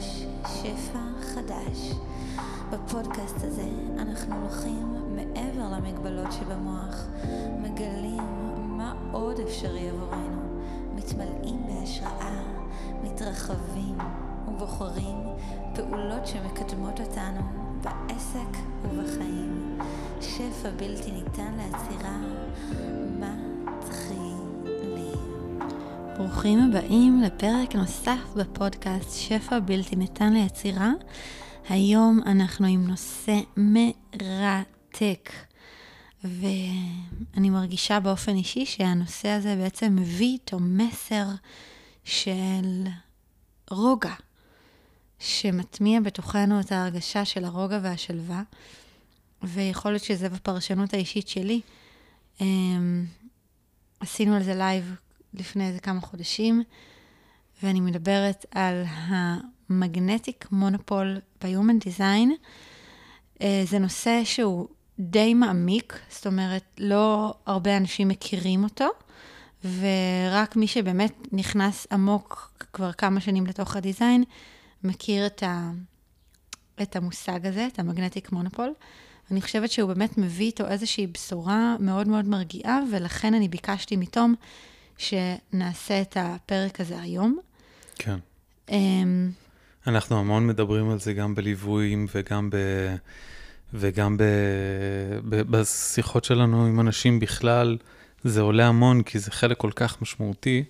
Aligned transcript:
חדש, 0.00 0.24
שפע 0.46 0.98
חדש. 1.20 1.92
בפודקאסט 2.70 3.36
הזה 3.36 3.68
אנחנו 3.98 4.36
הולכים 4.40 4.94
מעבר 5.16 5.76
למגבלות 5.76 6.32
שבמוח, 6.32 7.06
מגלים 7.58 8.22
מה 8.58 8.94
עוד 9.12 9.40
אפשרי 9.40 9.88
עבורנו, 9.88 10.60
מתמלאים 10.94 11.66
בהשראה, 11.66 12.42
מתרחבים 13.02 13.98
ובוחרים 14.48 15.16
פעולות 15.74 16.26
שמקדמות 16.26 17.00
אותנו 17.00 17.40
בעסק 17.82 18.58
ובחיים. 18.82 19.78
שפע 20.20 20.70
בלתי 20.76 21.12
ניתן 21.12 21.54
לעצירה, 21.56 22.18
מתחילים. 23.18 23.49
ברוכים 26.20 26.58
הבאים 26.58 27.22
לפרק 27.22 27.74
נוסף 27.74 28.18
בפודקאסט 28.36 29.18
שפע 29.18 29.58
בלתי 29.58 29.96
ניתן 29.96 30.32
ליצירה. 30.32 30.90
היום 31.68 32.20
אנחנו 32.26 32.66
עם 32.66 32.86
נושא 32.86 33.40
מרתק, 33.56 35.30
ואני 36.24 37.50
מרגישה 37.50 38.00
באופן 38.00 38.36
אישי 38.36 38.66
שהנושא 38.66 39.28
הזה 39.28 39.56
בעצם 39.56 39.96
מביא 39.96 40.26
איתו 40.32 40.58
מסר 40.60 41.26
של 42.04 42.86
רוגע, 43.70 44.14
שמטמיע 45.18 46.00
בתוכנו 46.00 46.60
את 46.60 46.72
ההרגשה 46.72 47.24
של 47.24 47.44
הרוגע 47.44 47.78
והשלווה, 47.82 48.42
ויכול 49.42 49.90
להיות 49.90 50.04
שזה 50.04 50.28
בפרשנות 50.28 50.94
האישית 50.94 51.28
שלי. 51.28 51.60
אמ, 52.40 53.04
עשינו 54.00 54.36
על 54.36 54.42
זה 54.42 54.54
לייב 54.54 54.94
לפני 55.34 55.68
איזה 55.68 55.80
כמה 55.80 56.00
חודשים, 56.00 56.62
ואני 57.62 57.80
מדברת 57.80 58.46
על 58.50 58.84
ה 58.86 59.04
magnetic 59.04 60.46
monopole 60.52 61.18
ב-Human 61.42 61.84
Design. 61.84 62.28
אה, 63.42 63.62
זה 63.66 63.78
נושא 63.78 64.20
שהוא 64.24 64.68
די 64.98 65.34
מעמיק, 65.34 65.98
זאת 66.10 66.26
אומרת, 66.26 66.64
לא 66.78 67.34
הרבה 67.46 67.76
אנשים 67.76 68.08
מכירים 68.08 68.64
אותו, 68.64 68.88
ורק 69.64 70.56
מי 70.56 70.66
שבאמת 70.66 71.12
נכנס 71.32 71.86
עמוק 71.92 72.52
כבר 72.72 72.92
כמה 72.92 73.20
שנים 73.20 73.46
לתוך 73.46 73.76
ה 73.76 73.82
design, 73.82 74.24
מכיר 74.84 75.26
את, 75.26 75.42
ה, 75.42 75.70
את 76.82 76.96
המושג 76.96 77.46
הזה, 77.46 77.66
את 77.66 77.78
ה 77.78 77.84
magnetic 77.84 78.32
monopole. 78.32 78.72
אני 79.30 79.42
חושבת 79.42 79.70
שהוא 79.70 79.88
באמת 79.88 80.18
מביא 80.18 80.46
איתו 80.46 80.66
איזושהי 80.66 81.06
בשורה 81.06 81.76
מאוד 81.80 82.08
מאוד 82.08 82.28
מרגיעה, 82.28 82.80
ולכן 82.90 83.34
אני 83.34 83.48
ביקשתי 83.48 83.96
מתום 83.96 84.34
שנעשה 85.00 86.00
את 86.00 86.16
הפרק 86.20 86.80
הזה 86.80 87.00
היום. 87.00 87.38
כן. 87.98 88.16
Um, 88.68 88.72
אנחנו 89.86 90.18
המון 90.20 90.46
מדברים 90.46 90.90
על 90.90 90.98
זה 90.98 91.12
גם 91.12 91.34
בליוויים 91.34 92.06
וגם, 92.14 92.50
ב, 92.50 92.56
וגם 93.74 94.16
ב, 94.16 94.22
ב, 95.28 95.42
בשיחות 95.42 96.24
שלנו 96.24 96.66
עם 96.66 96.80
אנשים 96.80 97.20
בכלל. 97.20 97.78
זה 98.24 98.40
עולה 98.40 98.66
המון 98.66 99.02
כי 99.02 99.18
זה 99.18 99.30
חלק 99.30 99.56
כל 99.56 99.70
כך 99.74 100.02
משמעותי, 100.02 100.64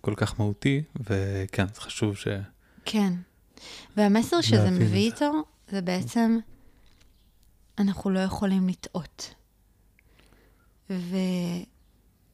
כל 0.00 0.14
כך 0.16 0.40
מהותי, 0.40 0.82
וכן, 1.00 1.66
זה 1.74 1.80
חשוב 1.80 2.16
ש... 2.16 2.28
כן. 2.84 3.12
והמסר 3.96 4.40
שזה 4.40 4.70
מביא 4.70 5.12
איתו, 5.12 5.32
זה 5.68 5.80
בעצם, 5.80 6.38
אנחנו 7.78 8.10
לא 8.10 8.20
יכולים 8.20 8.68
לטעות. 8.68 9.34
ו... 10.90 11.16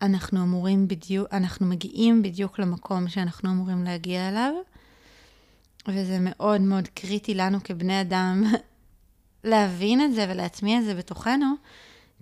אנחנו 0.03 0.43
אמורים 0.43 0.89
בדיוק, 0.89 1.29
אנחנו 1.33 1.67
מגיעים 1.67 2.23
בדיוק 2.23 2.59
למקום 2.59 3.09
שאנחנו 3.09 3.51
אמורים 3.51 3.85
להגיע 3.85 4.29
אליו, 4.29 4.53
וזה 5.89 6.19
מאוד 6.21 6.61
מאוד 6.61 6.89
קריטי 6.89 7.35
לנו 7.35 7.59
כבני 7.65 8.01
אדם 8.01 8.45
להבין 9.45 10.01
את 10.01 10.15
זה 10.15 10.27
ולהטמיע 10.29 10.79
את 10.79 10.85
זה 10.85 10.95
בתוכנו, 10.95 11.55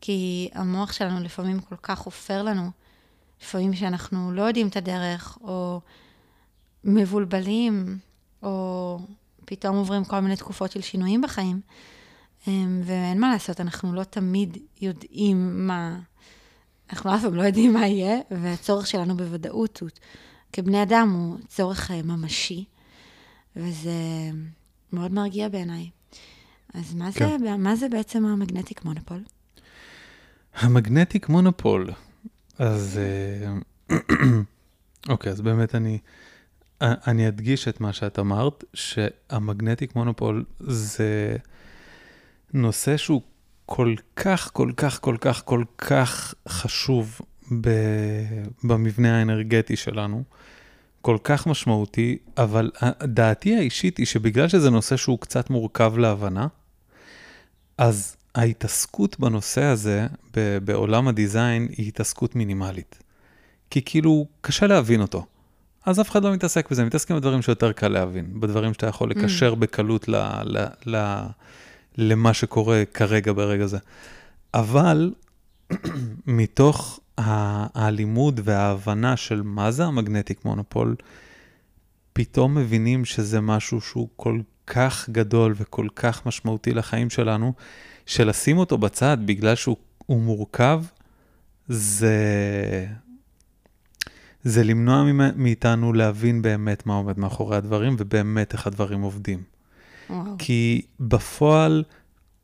כי 0.00 0.48
המוח 0.52 0.92
שלנו 0.92 1.20
לפעמים 1.20 1.60
כל 1.60 1.76
כך 1.82 1.98
חופר 1.98 2.42
לנו, 2.42 2.70
לפעמים 3.42 3.74
שאנחנו 3.74 4.32
לא 4.32 4.42
יודעים 4.42 4.68
את 4.68 4.76
הדרך, 4.76 5.38
או 5.40 5.80
מבולבלים, 6.84 7.98
או 8.42 8.98
פתאום 9.44 9.76
עוברים 9.76 10.04
כל 10.04 10.20
מיני 10.20 10.36
תקופות 10.36 10.72
של 10.72 10.80
שינויים 10.80 11.20
בחיים. 11.20 11.60
אמ, 12.48 12.80
ואין 12.84 13.20
מה 13.20 13.30
לעשות, 13.32 13.60
אנחנו 13.60 13.94
לא 13.94 14.04
תמיד 14.04 14.58
יודעים 14.80 15.66
מה, 15.66 15.98
אנחנו 16.92 17.14
אף 17.14 17.22
פעם 17.22 17.34
לא 17.34 17.42
יודעים 17.42 17.72
מה 17.72 17.86
יהיה, 17.86 18.18
והצורך 18.30 18.86
שלנו 18.86 19.16
בוודאות 19.16 19.80
הוא, 19.80 19.90
כבני 20.52 20.82
אדם 20.82 21.10
הוא 21.14 21.38
צורך 21.48 21.90
אה, 21.90 22.02
ממשי, 22.02 22.64
וזה 23.56 23.92
מאוד 24.92 25.12
מרגיע 25.12 25.48
בעיניי. 25.48 25.90
אז 26.74 26.94
מה, 26.94 27.12
כן. 27.12 27.38
זה, 27.38 27.56
מה 27.56 27.76
זה 27.76 27.88
בעצם 27.88 28.26
המגנטיק 28.26 28.84
מונופול? 28.84 29.24
המגנטיק 30.54 31.28
מונופול, 31.28 31.90
אז 32.58 33.00
אה, 33.90 33.96
אוקיי, 35.12 35.32
אז 35.32 35.40
באמת 35.40 35.74
אני, 35.74 35.98
אני 36.80 37.28
אדגיש 37.28 37.68
את 37.68 37.80
מה 37.80 37.92
שאת 37.92 38.18
אמרת, 38.18 38.64
שהמגנטיק 38.74 39.96
מונופול 39.96 40.44
זה 40.60 41.36
נושא 42.52 42.96
שהוא 42.96 43.22
כל 43.72 43.94
כך, 44.16 44.50
כל 44.52 44.70
כך, 44.76 45.00
כל 45.00 45.16
כך, 45.20 45.42
כל 45.44 45.64
כך 45.78 46.34
חשוב 46.48 47.20
ב, 47.60 47.70
במבנה 48.64 49.18
האנרגטי 49.18 49.76
שלנו, 49.76 50.22
כל 51.02 51.18
כך 51.24 51.46
משמעותי, 51.46 52.18
אבל 52.36 52.70
דעתי 53.02 53.56
האישית 53.56 53.98
היא 53.98 54.06
שבגלל 54.06 54.48
שזה 54.48 54.70
נושא 54.70 54.96
שהוא 54.96 55.18
קצת 55.18 55.50
מורכב 55.50 55.98
להבנה, 55.98 56.46
אז 57.78 58.16
ההתעסקות 58.34 59.20
בנושא 59.20 59.62
הזה 59.62 60.06
ב, 60.36 60.58
בעולם 60.64 61.08
הדיזיין 61.08 61.68
היא 61.76 61.88
התעסקות 61.88 62.36
מינימלית. 62.36 63.02
כי 63.70 63.82
כאילו, 63.84 64.26
קשה 64.40 64.66
להבין 64.66 65.00
אותו. 65.00 65.26
אז 65.86 66.00
אף 66.00 66.10
אחד 66.10 66.24
לא 66.24 66.32
מתעסק 66.32 66.70
בזה, 66.70 66.84
מתעסקים 66.84 67.16
בדברים 67.16 67.42
שיותר 67.42 67.72
קל 67.72 67.88
להבין, 67.88 68.40
בדברים 68.40 68.74
שאתה 68.74 68.86
יכול 68.86 69.10
לקשר 69.10 69.52
mm. 69.52 69.56
בקלות 69.56 70.08
ל... 70.08 70.16
ל, 70.44 70.66
ל 70.86 71.22
למה 71.98 72.34
שקורה 72.34 72.82
כרגע 72.94 73.32
ברגע 73.32 73.66
זה. 73.66 73.78
אבל 74.54 75.12
מתוך 76.26 77.00
הלימוד 77.74 78.40
וההבנה 78.44 79.16
של 79.16 79.42
מה 79.42 79.70
זה 79.70 79.84
המגנטיק 79.84 80.44
מונופול, 80.44 80.96
פתאום 82.12 82.54
מבינים 82.54 83.04
שזה 83.04 83.40
משהו 83.40 83.80
שהוא 83.80 84.08
כל 84.16 84.40
כך 84.66 85.08
גדול 85.10 85.54
וכל 85.56 85.86
כך 85.96 86.26
משמעותי 86.26 86.74
לחיים 86.74 87.10
שלנו, 87.10 87.52
שלשים 88.06 88.58
אותו 88.58 88.78
בצד 88.78 89.18
בגלל 89.24 89.54
שהוא 89.54 89.76
מורכב, 90.08 90.82
זה, 91.68 92.16
זה 94.42 94.64
למנוע 94.64 95.04
מאיתנו 95.36 95.92
להבין 95.92 96.42
באמת 96.42 96.86
מה 96.86 96.94
עומד 96.94 97.18
מאחורי 97.18 97.56
הדברים 97.56 97.96
ובאמת 97.98 98.52
איך 98.52 98.66
הדברים 98.66 99.00
עובדים. 99.00 99.42
כי 100.38 100.82
בפועל, 101.00 101.84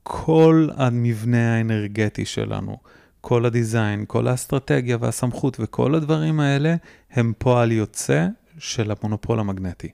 כל 0.02 0.68
המבנה 0.76 1.54
האנרגטי 1.54 2.24
שלנו, 2.24 2.78
כל 3.20 3.46
הדיזיין, 3.46 4.04
כל 4.06 4.28
האסטרטגיה 4.28 4.96
והסמכות 5.00 5.56
וכל 5.60 5.94
הדברים 5.94 6.40
האלה, 6.40 6.74
הם 7.10 7.32
פועל 7.38 7.72
יוצא 7.72 8.26
של 8.58 8.90
המונופול 8.90 9.40
המגנטי. 9.40 9.88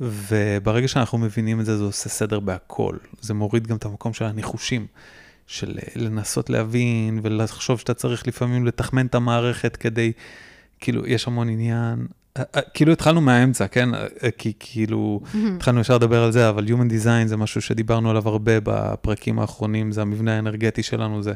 וברגע 0.00 0.88
שאנחנו 0.88 1.18
מבינים 1.18 1.60
את 1.60 1.64
זה, 1.64 1.76
זה 1.76 1.84
עושה 1.84 2.08
סדר 2.08 2.40
בהכל. 2.40 2.96
זה 3.20 3.34
מוריד 3.34 3.66
גם 3.66 3.76
את 3.76 3.84
המקום 3.84 4.12
של 4.12 4.24
הניחושים, 4.24 4.86
של 5.46 5.78
לנסות 5.96 6.50
להבין 6.50 7.20
ולחשוב 7.22 7.78
שאתה 7.78 7.94
צריך 7.94 8.26
לפעמים 8.26 8.66
לתחמן 8.66 9.06
את 9.06 9.14
המערכת 9.14 9.76
כדי, 9.76 10.12
כאילו, 10.80 11.06
יש 11.06 11.26
המון 11.26 11.48
עניין 11.48 12.06
כאילו 12.74 12.92
התחלנו 12.92 13.20
מהאמצע, 13.20 13.66
כן? 13.66 13.94
אה, 13.94 14.30
כי 14.38 14.52
כאילו, 14.58 15.20
התחלנו 15.56 15.80
ישר 15.80 15.94
לדבר 15.94 16.22
על 16.22 16.32
זה, 16.32 16.48
אבל 16.48 16.66
Human 16.66 16.90
Design 16.90 17.26
זה 17.26 17.36
משהו 17.36 17.62
שדיברנו 17.62 18.10
עליו 18.10 18.28
הרבה 18.28 18.52
בפרקים 18.62 19.38
האחרונים, 19.38 19.92
זה 19.92 20.02
המבנה 20.02 20.36
האנרגטי 20.36 20.82
שלנו, 20.82 21.22
זה, 21.22 21.32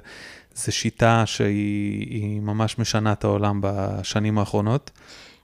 זה 0.55 0.73
שיטה 0.73 1.23
שהיא 1.27 2.41
ממש 2.41 2.79
משנה 2.79 3.13
את 3.13 3.25
העולם 3.25 3.61
בשנים 3.63 4.39
האחרונות. 4.39 4.91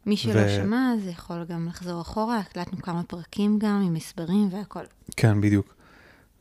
מי 0.07 0.17
שלא 0.17 0.41
ו... 0.47 0.49
שמע, 0.49 0.93
זה 1.05 1.11
יכול 1.11 1.45
גם 1.49 1.67
לחזור 1.69 2.01
אחורה, 2.01 2.39
הקלטנו 2.39 2.83
כמה 2.83 3.03
פרקים 3.03 3.59
גם 3.59 3.83
עם 3.87 3.97
הסברים 3.97 4.49
והכל. 4.53 4.85
כן, 5.17 5.41
בדיוק. 5.41 5.75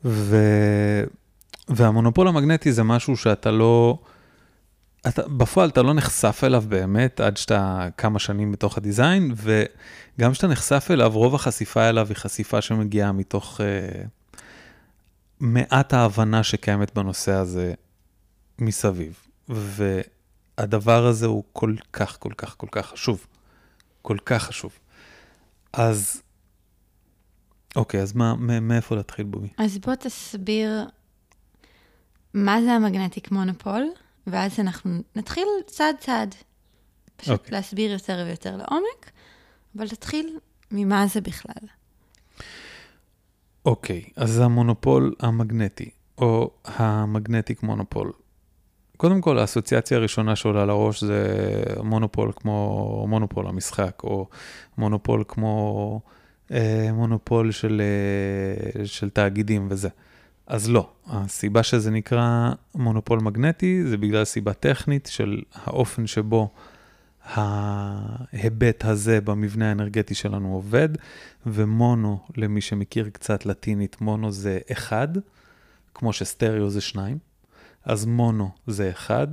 ו... 0.06 0.38
והמונופול 1.68 2.28
המגנטי 2.28 2.72
זה 2.72 2.84
משהו 2.84 3.18
שאתה 3.18 3.52
לא... 3.52 4.00
אתה, 5.08 5.28
בפועל 5.28 5.70
אתה 5.70 5.82
לא 5.82 5.94
נחשף 5.94 6.42
אליו 6.44 6.64
באמת 6.68 7.20
עד 7.20 7.38
שאתה 7.38 7.88
כמה 7.98 8.20
שנים 8.20 8.52
בתוך 8.52 8.78
הדיזיין, 8.78 9.34
וגם 9.36 10.32
כשאתה 10.32 10.48
נחשף 10.48 10.88
אליו, 10.92 11.12
רוב 11.14 11.36
החשיפה 11.36 11.90
אליו 11.90 12.08
היא 12.08 12.16
חשיפה 12.16 12.62
שמגיעה 12.62 13.12
מתוך 13.12 13.62
uh, 13.62 13.64
מעט 15.40 15.94
ההבנה 15.94 16.44
שקיימת 16.44 16.96
בנושא 16.96 17.32
הזה 17.32 17.74
מסביב. 18.60 19.20
והדבר 19.50 21.06
הזה 21.06 21.26
הוא 21.26 21.44
כל 21.54 21.76
כך, 21.94 22.18
כל 22.20 22.34
כך, 22.38 22.56
כל 22.58 22.68
כך 22.72 22.86
חשוב. 22.86 23.28
כל 24.02 24.18
כך 24.26 24.44
חשוב. 24.44 24.80
אז, 25.74 26.22
אוקיי, 27.76 28.02
אז 28.02 28.14
מה, 28.14 28.36
מאיפה 28.62 28.96
להתחיל 28.96 29.26
בומי? 29.26 29.48
אז 29.58 29.78
בוא 29.78 29.96
תסביר 29.96 30.86
מה 32.34 32.62
זה 32.62 32.72
המגנטיק 32.72 33.32
מונופול, 33.32 33.84
ואז 34.28 34.60
אנחנו 34.60 34.92
נתחיל 35.16 35.48
צעד 35.66 35.96
צעד. 36.00 36.36
פשוט 37.16 37.40
אוקיי. 37.40 37.52
להסביר 37.52 37.92
יותר 37.92 38.24
ויותר 38.26 38.58
לעומק, 38.58 39.12
אבל 39.78 39.88
תתחיל 39.88 40.38
ממה 40.72 41.08
זה 41.08 41.22
בכלל. 41.22 41.68
אוקיי, 43.66 44.04
אז 44.16 44.40
המונופול 44.40 45.16
המגנטי, 45.20 45.90
או 46.18 46.52
המגנטיק 46.66 47.64
מונופול. 47.64 48.12
קודם 48.98 49.22
כל, 49.22 49.40
האסוציאציה 49.40 49.98
הראשונה 49.98 50.36
שעולה 50.36 50.66
לראש 50.66 51.04
זה 51.04 51.26
מונופול 51.84 52.32
כמו 52.36 53.06
מונופול 53.08 53.48
המשחק, 53.48 54.04
או 54.04 54.28
מונופול 54.78 55.24
כמו 55.28 56.02
אה, 56.52 56.90
מונופול 56.94 57.52
של, 57.52 57.82
אה, 57.82 58.86
של 58.86 59.10
תאגידים 59.10 59.68
וזה. 59.70 59.90
אז 60.50 60.70
לא, 60.70 60.90
הסיבה 61.08 61.64
שזה 61.64 61.92
נקרא 61.92 62.52
מונופול 62.76 63.20
מגנטי 63.20 63.84
זה 63.84 63.98
בגלל 63.98 64.26
סיבה 64.26 64.54
טכנית 64.54 65.10
של 65.12 65.42
האופן 65.54 66.08
שבו 66.08 66.50
ההיבט 67.26 68.86
הזה 68.86 69.22
במבנה 69.22 69.70
האנרגטי 69.70 70.16
שלנו 70.16 70.54
עובד, 70.54 70.90
ומונו, 71.46 72.20
למי 72.38 72.62
שמכיר 72.62 73.10
קצת 73.10 73.46
לטינית, 73.46 74.02
מונו 74.02 74.32
זה 74.32 74.60
אחד, 74.72 75.08
כמו 75.94 76.14
שסטריאו 76.14 76.70
זה 76.70 76.82
שניים, 76.82 77.18
אז 77.86 78.06
מונו 78.06 78.50
זה 78.68 78.90
אחד, 78.90 79.28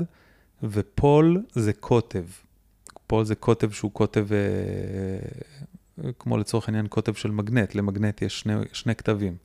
ופול 0.62 1.42
זה 1.52 1.72
קוטב. 1.72 2.24
פול 3.06 3.24
זה 3.24 3.34
קוטב 3.34 3.70
שהוא 3.70 3.92
קוטב, 3.92 4.26
אה, 4.32 4.38
כמו 6.18 6.38
לצורך 6.38 6.68
העניין 6.68 6.86
קוטב 6.86 7.14
של 7.14 7.30
מגנט, 7.30 7.74
למגנט 7.74 8.22
יש 8.22 8.40
שני, 8.40 8.54
שני 8.72 8.94
כתבים, 8.94 9.36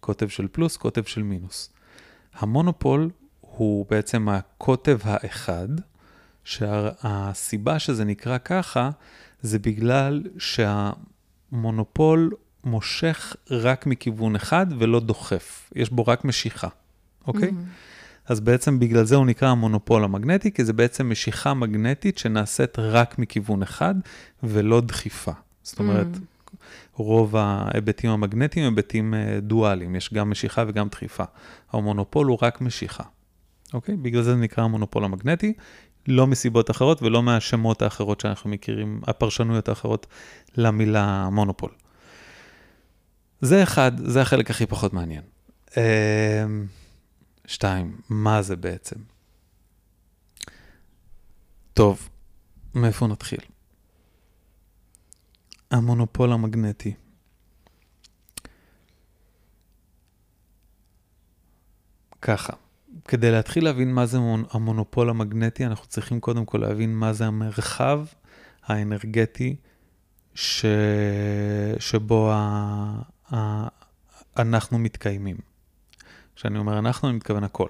קוטב 0.00 0.28
של 0.28 0.48
פלוס, 0.52 0.76
קוטב 0.76 1.04
של 1.04 1.22
מינוס. 1.22 1.70
המונופול 2.34 3.10
הוא 3.40 3.86
בעצם 3.90 4.28
הקוטב 4.28 4.98
האחד, 5.04 5.68
שהסיבה 6.44 7.78
שזה 7.78 8.04
נקרא 8.04 8.38
ככה, 8.38 8.90
זה 9.42 9.58
בגלל 9.58 10.22
שהמונופול 11.52 12.30
מושך 12.64 13.36
רק 13.50 13.86
מכיוון 13.86 14.36
אחד 14.36 14.66
ולא 14.78 15.00
דוחף, 15.00 15.70
יש 15.74 15.90
בו 15.90 16.06
רק 16.06 16.24
משיכה, 16.24 16.68
אוקיי? 17.26 17.48
Mm-hmm. 17.48 18.30
אז 18.30 18.40
בעצם 18.40 18.78
בגלל 18.78 19.04
זה 19.04 19.16
הוא 19.16 19.26
נקרא 19.26 19.48
המונופול 19.48 20.04
המגנטי, 20.04 20.52
כי 20.52 20.64
זה 20.64 20.72
בעצם 20.72 21.10
משיכה 21.10 21.54
מגנטית 21.54 22.18
שנעשית 22.18 22.78
רק 22.78 23.18
מכיוון 23.18 23.62
אחד 23.62 23.94
ולא 24.42 24.80
דחיפה. 24.80 25.32
זאת 25.62 25.78
אומרת, 25.78 26.06
mm. 26.14 26.18
רוב 27.04 27.36
ההיבטים 27.36 28.10
המגנטיים 28.10 28.66
הם 28.66 28.72
היבטים 28.72 29.14
אה, 29.14 29.40
דואליים, 29.40 29.96
יש 29.96 30.14
גם 30.14 30.30
משיכה 30.30 30.64
וגם 30.68 30.88
דחיפה. 30.88 31.24
המונופול 31.72 32.26
הוא 32.26 32.38
רק 32.42 32.60
משיכה, 32.60 33.04
אוקיי? 33.74 33.96
בגלל 33.96 34.22
זה 34.22 34.34
זה 34.34 34.40
נקרא 34.40 34.64
המונופול 34.64 35.04
המגנטי. 35.04 35.52
לא 36.08 36.26
מסיבות 36.26 36.70
אחרות 36.70 37.02
ולא 37.02 37.22
מהשמות 37.22 37.82
האחרות 37.82 38.20
שאנחנו 38.20 38.50
מכירים, 38.50 39.00
הפרשנויות 39.06 39.68
האחרות 39.68 40.06
למילה 40.56 41.28
מונופול. 41.32 41.70
זה 43.40 43.62
אחד, 43.62 43.92
זה 43.96 44.22
החלק 44.22 44.50
הכי 44.50 44.66
פחות 44.66 44.92
מעניין. 44.92 45.22
אמ, 45.76 46.66
שתיים, 47.46 47.96
מה 48.08 48.42
זה 48.42 48.56
בעצם? 48.56 48.96
טוב, 51.74 52.08
מאיפה 52.74 53.06
נתחיל? 53.06 53.40
המונופול 55.70 56.32
המגנטי. 56.32 56.94
ככה, 62.22 62.52
כדי 63.08 63.30
להתחיל 63.30 63.64
להבין 63.64 63.94
מה 63.94 64.06
זה 64.06 64.18
המונופול 64.50 65.10
המגנטי, 65.10 65.66
אנחנו 65.66 65.86
צריכים 65.86 66.20
קודם 66.20 66.44
כל 66.44 66.58
להבין 66.58 66.94
מה 66.94 67.12
זה 67.12 67.26
המרחב 67.26 68.06
האנרגטי 68.62 69.56
ש... 70.34 70.64
שבו 71.78 72.32
ה... 72.32 72.36
ה... 73.34 73.68
אנחנו 74.38 74.78
מתקיימים. 74.78 75.36
כשאני 76.36 76.58
אומר 76.58 76.78
אנחנו, 76.78 77.08
אני 77.08 77.16
מתכוון 77.16 77.44
הכל. 77.44 77.68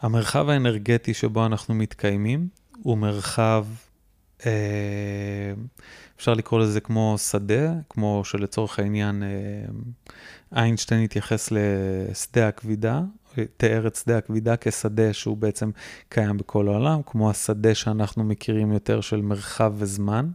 המרחב 0.00 0.48
האנרגטי 0.48 1.14
שבו 1.14 1.46
אנחנו 1.46 1.74
מתקיימים 1.74 2.48
הוא 2.82 2.98
מרחב, 2.98 3.66
אפשר 6.16 6.34
לקרוא 6.34 6.60
לזה 6.60 6.80
כמו 6.80 7.16
שדה, 7.18 7.72
כמו 7.90 8.22
שלצורך 8.24 8.78
העניין 8.78 9.22
אה, 9.22 9.28
איינשטיין 10.62 11.04
התייחס 11.04 11.52
לשדה 11.52 12.48
הכבידה, 12.48 13.00
תיאר 13.56 13.86
את 13.86 13.96
שדה 13.96 14.18
הכבידה 14.18 14.56
כשדה 14.56 15.12
שהוא 15.12 15.36
בעצם 15.36 15.70
קיים 16.08 16.36
בכל 16.36 16.68
העולם, 16.68 17.00
כמו 17.06 17.30
השדה 17.30 17.74
שאנחנו 17.74 18.24
מכירים 18.24 18.72
יותר 18.72 19.00
של 19.00 19.20
מרחב 19.20 19.72
וזמן. 19.76 20.30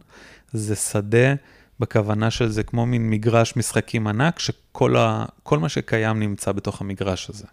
זה 0.52 0.76
שדה 0.76 1.34
בכוונה 1.80 2.30
של 2.30 2.48
זה 2.48 2.62
כמו 2.62 2.86
מין 2.86 3.10
מגרש 3.10 3.56
משחקים 3.56 4.06
ענק, 4.06 4.38
שכל 4.38 4.96
ה, 4.96 5.24
מה 5.52 5.68
שקיים 5.68 6.20
נמצא 6.20 6.52
בתוך 6.52 6.80
המגרש 6.80 7.30
הזה. 7.30 7.46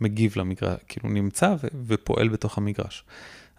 מגיב 0.00 0.32
למגרש, 0.36 0.78
כאילו 0.88 1.08
נמצא 1.08 1.54
ו, 1.62 1.66
ופועל 1.86 2.28
בתוך 2.28 2.58
המגרש. 2.58 3.04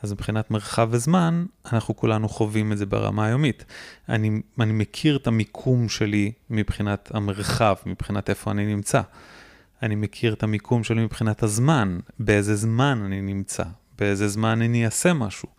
אז 0.01 0.11
מבחינת 0.11 0.51
מרחב 0.51 0.87
וזמן, 0.91 1.45
אנחנו 1.71 1.95
כולנו 1.95 2.29
חווים 2.29 2.71
את 2.71 2.77
זה 2.77 2.85
ברמה 2.85 3.25
היומית. 3.25 3.65
אני, 4.09 4.41
אני 4.59 4.73
מכיר 4.73 5.17
את 5.17 5.27
המיקום 5.27 5.89
שלי 5.89 6.31
מבחינת 6.49 7.11
המרחב, 7.13 7.75
מבחינת 7.85 8.29
איפה 8.29 8.51
אני 8.51 8.75
נמצא. 8.75 9.01
אני 9.83 9.95
מכיר 9.95 10.33
את 10.33 10.43
המיקום 10.43 10.83
שלי 10.83 11.03
מבחינת 11.03 11.43
הזמן, 11.43 11.99
באיזה 12.19 12.55
זמן 12.55 13.01
אני 13.05 13.21
נמצא, 13.21 13.63
באיזה 13.99 14.27
זמן 14.27 14.61
אני 14.61 14.85
אעשה 14.85 15.13
משהו. 15.13 15.49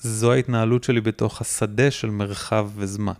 זו 0.00 0.32
ההתנהלות 0.32 0.84
שלי 0.84 1.00
בתוך 1.00 1.40
השדה 1.40 1.90
של 1.90 2.10
מרחב 2.10 2.70
וזמן. 2.76 3.12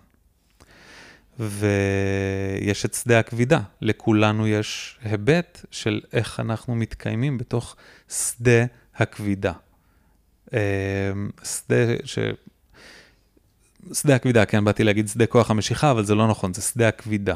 ויש 1.39 2.85
את 2.85 2.95
שדה 2.95 3.19
הכבידה, 3.19 3.61
לכולנו 3.83 4.47
יש 4.47 4.99
היבט 5.03 5.67
של 5.71 6.01
איך 6.13 6.41
אנחנו 6.41 6.75
מתקיימים 6.75 7.39
בתוך 7.39 7.77
שדה 8.09 8.65
הכבידה. 8.97 9.53
אמ, 10.53 10.59
שדה 11.45 11.77
ש... 12.05 12.19
שדה 13.93 14.15
הכבידה, 14.15 14.45
כן, 14.45 14.65
באתי 14.65 14.85
להגיד 14.85 15.09
שדה 15.09 15.27
כוח 15.27 15.51
המשיכה, 15.51 15.91
אבל 15.91 16.05
זה 16.05 16.15
לא 16.15 16.29
נכון, 16.29 16.55
זה 16.55 16.63
שדה 16.63 16.89
הכבידה. 16.89 17.35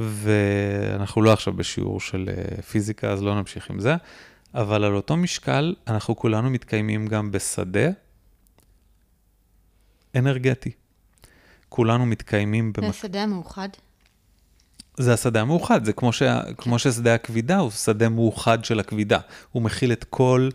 ואנחנו 0.00 1.22
לא 1.22 1.32
עכשיו 1.32 1.52
בשיעור 1.52 2.00
של 2.00 2.28
אה, 2.28 2.62
פיזיקה, 2.62 3.10
אז 3.10 3.22
לא 3.22 3.34
נמשיך 3.34 3.70
עם 3.70 3.80
זה, 3.80 3.96
אבל 4.54 4.84
על 4.84 4.94
אותו 4.94 5.16
משקל, 5.16 5.74
אנחנו 5.86 6.16
כולנו 6.16 6.50
מתקיימים 6.50 7.06
גם 7.06 7.30
בשדה 7.30 7.90
אנרגטי. 10.16 10.70
כולנו 11.68 12.06
מתקיימים... 12.06 12.72
זה 12.76 12.82
במק... 12.82 12.90
השדה 12.90 13.22
המאוחד? 13.22 13.68
זה 14.96 15.14
השדה 15.14 15.40
המאוחד, 15.40 15.84
זה 15.84 15.92
כמו, 15.92 16.12
ש... 16.12 16.22
כמו 16.58 16.78
ששדה 16.78 17.14
הכבידה 17.14 17.58
הוא 17.58 17.70
שדה 17.70 18.08
מאוחד 18.08 18.64
של 18.64 18.80
הכבידה. 18.80 19.18
הוא 19.52 19.62
מכיל 19.62 19.92
את 19.92 20.04
כל 20.04 20.48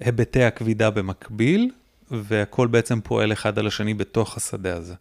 היבטי 0.00 0.44
הכבידה 0.44 0.90
במקביל, 0.90 1.70
והכל 2.10 2.66
בעצם 2.66 3.00
פועל 3.00 3.32
אחד 3.32 3.58
על 3.58 3.66
השני 3.66 3.94
בתוך 3.94 4.36
השדה 4.36 4.76
הזה. 4.76 4.94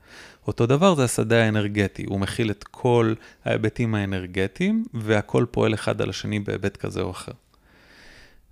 אותו 0.47 0.65
דבר 0.65 0.95
זה 0.95 1.03
השדה 1.03 1.43
האנרגטי, 1.43 2.05
הוא 2.07 2.19
מכיל 2.19 2.51
את 2.51 2.63
כל 2.63 3.13
ההיבטים 3.45 3.95
האנרגטיים, 3.95 4.85
והכל 4.93 5.45
פועל 5.51 5.73
אחד 5.73 6.01
על 6.01 6.09
השני 6.09 6.39
בהיבט 6.39 6.77
כזה 6.77 7.01
או 7.01 7.11
אחר. 7.11 7.31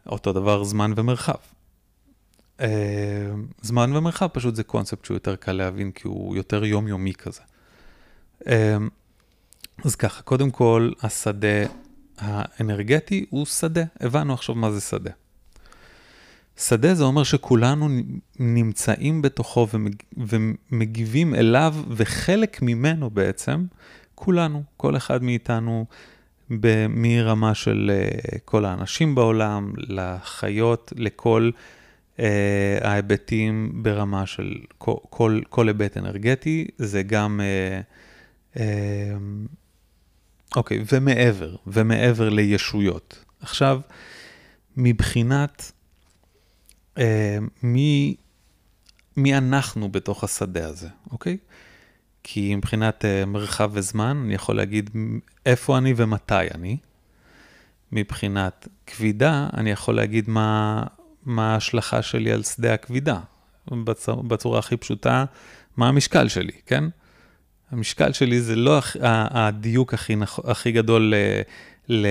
אותו 0.08 0.34
דבר 0.34 0.64
זמן 0.64 0.94
ומרחב. 0.96 1.34
אה, 2.62 2.68
זמן 3.62 3.96
ומרחב 3.96 4.28
פשוט 4.28 4.56
זה 4.56 4.64
קונספט 4.64 5.06
שהוא 5.06 5.16
יותר 5.16 5.36
קל 5.36 5.52
להבין, 5.52 5.92
כי 5.92 6.08
הוא 6.08 6.36
יותר 6.36 6.66
יומיומי 6.66 7.14
כזה. 7.14 7.42
אה, 8.48 8.78
אז 9.86 9.96
ככה, 9.96 10.22
קודם 10.22 10.52
כל, 10.52 10.92
השדה 11.02 11.68
האנרגטי 12.18 13.26
הוא 13.30 13.46
שדה, 13.46 13.84
הבנו 14.00 14.34
עכשיו 14.34 14.56
מה 14.56 14.72
זה 14.72 14.82
שדה. 14.82 15.12
שדה 16.58 16.94
זה 16.94 17.04
אומר 17.04 17.24
שכולנו 17.24 17.90
נמצאים 18.40 19.22
בתוכו 19.22 19.68
ומגיבים 20.18 21.36
אליו, 21.36 21.76
וחלק 21.90 22.62
ממנו 22.62 23.10
בעצם, 23.10 23.66
כולנו, 24.16 24.64
כל 24.78 24.98
אחד 24.98 25.24
מאיתנו, 25.24 25.86
מרמה 26.90 27.54
של 27.54 27.92
אה, 27.94 28.40
כל 28.46 28.66
האנשים 28.66 29.16
בעולם, 29.16 29.74
לחיות, 29.78 30.94
לכל 30.96 31.52
uh, 32.18 32.22
ההיבטים 32.82 33.84
ברמה 33.84 34.26
של 34.26 34.56
כל, 34.78 34.96
כל, 35.10 35.42
כל 35.50 35.68
היבט 35.68 35.98
אנרגטי, 35.98 36.68
זה 36.78 37.04
גם, 37.04 37.42
uh, 38.54 38.58
uh, 38.58 38.60
אוקיי, 40.56 40.84
ומעבר, 40.92 41.56
ומעבר 41.68 42.30
לישויות. 42.30 43.26
עכשיו, 43.40 43.82
מבחינת 44.78 45.72
אה, 46.98 47.38
מי 47.64 49.38
אנחנו 49.38 49.90
בתוך 49.90 50.24
השדה 50.24 50.68
הזה, 50.68 50.88
אוקיי? 51.12 51.38
כי 52.24 52.56
מבחינת 52.56 53.06
uh, 53.06 53.26
מרחב 53.26 53.72
וזמן, 53.74 54.22
אני 54.26 54.34
יכול 54.34 54.56
להגיד 54.56 54.90
איפה 55.46 55.78
אני 55.78 55.94
ומתי 55.98 56.52
אני. 56.54 56.78
מבחינת 57.92 58.68
כבידה, 58.88 59.48
אני 59.54 59.72
יכול 59.72 59.96
להגיד 59.96 60.30
מה, 60.30 60.84
מה 61.26 61.54
ההשלכה 61.54 62.02
שלי 62.02 62.32
על 62.32 62.44
שדה 62.44 62.74
הכבידה. 62.74 63.20
בצורה, 63.72 64.24
בצורה 64.24 64.60
הכי 64.60 64.78
פשוטה, 64.78 65.26
מה 65.78 65.88
המשקל 65.88 66.28
שלי, 66.28 66.52
כן? 66.66 66.84
המשקל 67.72 68.14
שלי 68.14 68.42
זה 68.42 68.56
לא 68.56 68.80
הדיוק 69.00 69.94
הכי, 69.94 70.16
הכי 70.44 70.72
גדול 70.72 71.14
ל, 71.14 71.16
ל, 71.90 72.08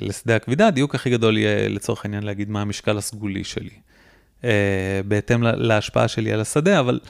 לשדה 0.00 0.36
הכבידה, 0.36 0.66
הדיוק 0.66 0.94
הכי 0.94 1.10
גדול 1.10 1.38
יהיה 1.38 1.68
לצורך 1.68 2.04
העניין 2.04 2.22
להגיד 2.22 2.50
מה 2.50 2.62
המשקל 2.62 2.98
הסגולי 2.98 3.44
שלי. 3.44 3.74
Uh, 4.44 4.46
בהתאם 5.08 5.42
להשפעה 5.42 6.08
שלי 6.08 6.32
על 6.32 6.40
השדה, 6.40 6.80
אבל 6.80 7.00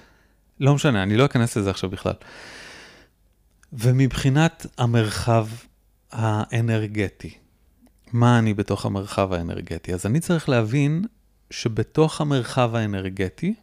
לא 0.60 0.74
משנה, 0.74 1.02
אני 1.02 1.16
לא 1.16 1.24
אכנס 1.24 1.56
לזה 1.56 1.70
עכשיו 1.70 1.90
בכלל. 1.90 2.12
ומבחינת 3.72 4.66
המרחב 4.78 5.46
האנרגטי, 6.12 7.34
מה 8.12 8.38
אני 8.38 8.54
בתוך 8.54 8.86
המרחב 8.86 9.32
האנרגטי? 9.32 9.94
אז 9.94 10.06
אני 10.06 10.20
צריך 10.20 10.48
להבין 10.48 11.04
שבתוך 11.50 12.20
המרחב 12.20 12.74
האנרגטי, 12.74 13.54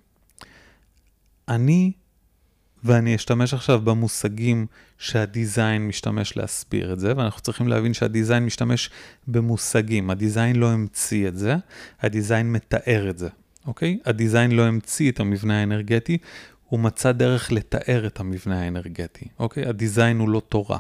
אני, 1.50 1.92
ואני 2.84 3.16
אשתמש 3.16 3.54
עכשיו 3.54 3.82
במושגים 3.82 4.68
שהדיזיין 4.98 5.88
משתמש 5.88 6.38
להסביר 6.38 6.94
את 6.94 7.00
זה, 7.00 7.14
ואנחנו 7.18 7.42
צריכים 7.42 7.68
להבין 7.68 7.94
שהדיזיין 7.94 8.46
משתמש 8.46 8.90
במושגים. 9.28 10.10
הדיזיין 10.10 10.56
לא 10.56 10.72
המציא 10.72 11.28
את 11.28 11.38
זה, 11.38 11.56
הדיזיין 12.02 12.52
מתאר 12.52 13.10
את 13.10 13.18
זה, 13.18 13.30
אוקיי? 13.68 14.00
הדיזיין 14.06 14.52
לא 14.52 14.66
המציא 14.66 15.12
את 15.12 15.20
המבנה 15.20 15.60
האנרגטי, 15.60 16.18
הוא 16.70 16.80
מצא 16.80 17.12
דרך 17.12 17.52
לתאר 17.52 18.08
את 18.08 18.20
המבנה 18.20 18.62
האנרגטי, 18.62 19.26
אוקיי? 19.40 19.66
הדיזיין 19.66 20.20
הוא 20.20 20.30
לא 20.30 20.42
תורה. 20.50 20.78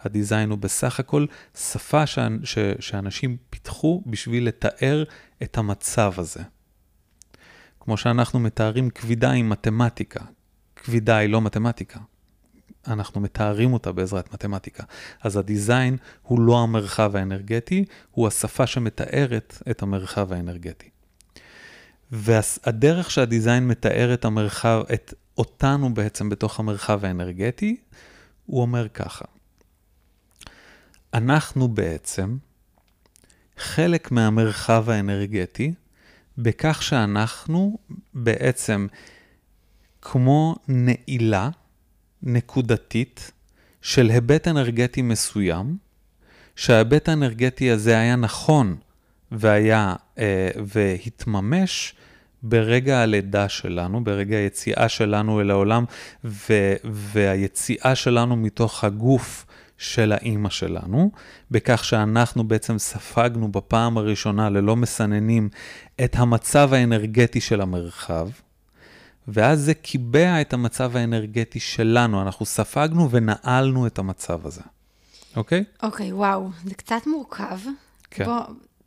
הדיזיין 0.00 0.50
הוא 0.50 0.58
בסך 0.58 1.00
הכל 1.00 1.26
שפה 1.56 2.06
ש... 2.06 2.18
ש... 2.44 2.58
שאנשים 2.80 3.36
פיתחו 3.50 4.02
בשביל 4.06 4.46
לתאר 4.46 5.04
את 5.42 5.58
המצב 5.58 6.12
הזה. 6.16 6.42
כמו 7.80 7.96
שאנחנו 7.96 8.40
מתארים 8.40 8.90
כבידה 8.90 9.30
עם 9.30 9.48
מתמטיקה. 9.48 10.24
כבידה 10.76 11.16
היא 11.16 11.28
לא 11.28 11.40
מתמטיקה. 11.40 12.00
אנחנו 12.86 13.20
מתארים 13.20 13.72
אותה 13.72 13.92
בעזרת 13.92 14.34
מתמטיקה. 14.34 14.84
אז 15.22 15.36
הדיזיין 15.36 15.96
הוא 16.22 16.40
לא 16.40 16.62
המרחב 16.62 17.16
האנרגטי, 17.16 17.84
הוא 18.10 18.26
השפה 18.26 18.66
שמתארת 18.66 19.62
את 19.70 19.82
המרחב 19.82 20.32
האנרגטי. 20.32 20.90
והדרך 22.12 23.10
שהדיזיין 23.10 23.68
מתאר 23.68 24.14
את 24.14 24.24
המרחב, 24.24 24.82
את 24.94 25.14
אותנו 25.38 25.94
בעצם 25.94 26.28
בתוך 26.28 26.60
המרחב 26.60 27.04
האנרגטי, 27.04 27.76
הוא 28.46 28.62
אומר 28.62 28.88
ככה. 28.88 29.24
אנחנו 31.14 31.68
בעצם 31.68 32.36
חלק 33.56 34.10
מהמרחב 34.10 34.90
האנרגטי, 34.90 35.74
בכך 36.38 36.82
שאנחנו 36.82 37.78
בעצם 38.14 38.86
כמו 40.02 40.56
נעילה 40.68 41.50
נקודתית 42.22 43.30
של 43.82 44.10
היבט 44.10 44.48
אנרגטי 44.48 45.02
מסוים, 45.02 45.76
שההיבט 46.56 47.08
האנרגטי 47.08 47.70
הזה 47.70 47.98
היה 47.98 48.16
נכון 48.16 48.76
והיה, 49.32 49.94
אה, 50.18 50.50
והתממש 50.66 51.94
ברגע 52.42 52.98
הלידה 52.98 53.48
שלנו, 53.48 54.04
ברגע 54.04 54.36
היציאה 54.36 54.88
שלנו 54.88 55.40
אל 55.40 55.50
העולם, 55.50 55.84
ו- 56.24 56.74
והיציאה 56.84 57.94
שלנו 57.94 58.36
מתוך 58.36 58.84
הגוף 58.84 59.46
של 59.78 60.12
האימא 60.12 60.50
שלנו, 60.50 61.10
בכך 61.50 61.84
שאנחנו 61.84 62.44
בעצם 62.44 62.78
ספגנו 62.78 63.52
בפעם 63.52 63.98
הראשונה 63.98 64.50
ללא 64.50 64.76
מסננים 64.76 65.48
את 66.04 66.16
המצב 66.16 66.72
האנרגטי 66.72 67.40
של 67.40 67.60
המרחב, 67.60 68.28
ואז 69.28 69.60
זה 69.60 69.74
קיבע 69.74 70.40
את 70.40 70.52
המצב 70.52 70.96
האנרגטי 70.96 71.60
שלנו, 71.60 72.22
אנחנו 72.22 72.46
ספגנו 72.46 73.10
ונעלנו 73.10 73.86
את 73.86 73.98
המצב 73.98 74.46
הזה, 74.46 74.62
אוקיי? 75.36 75.64
אוקיי, 75.82 76.12
וואו, 76.12 76.50
זה 76.64 76.74
קצת 76.74 77.06
מורכב. 77.06 77.58
כן. 78.10 78.24
בוא, 78.24 78.40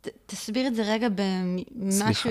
ת, 0.04 0.08
תסביר 0.26 0.66
את 0.66 0.74
זה 0.74 0.82
רגע 0.82 1.08
במשהו... 1.08 2.30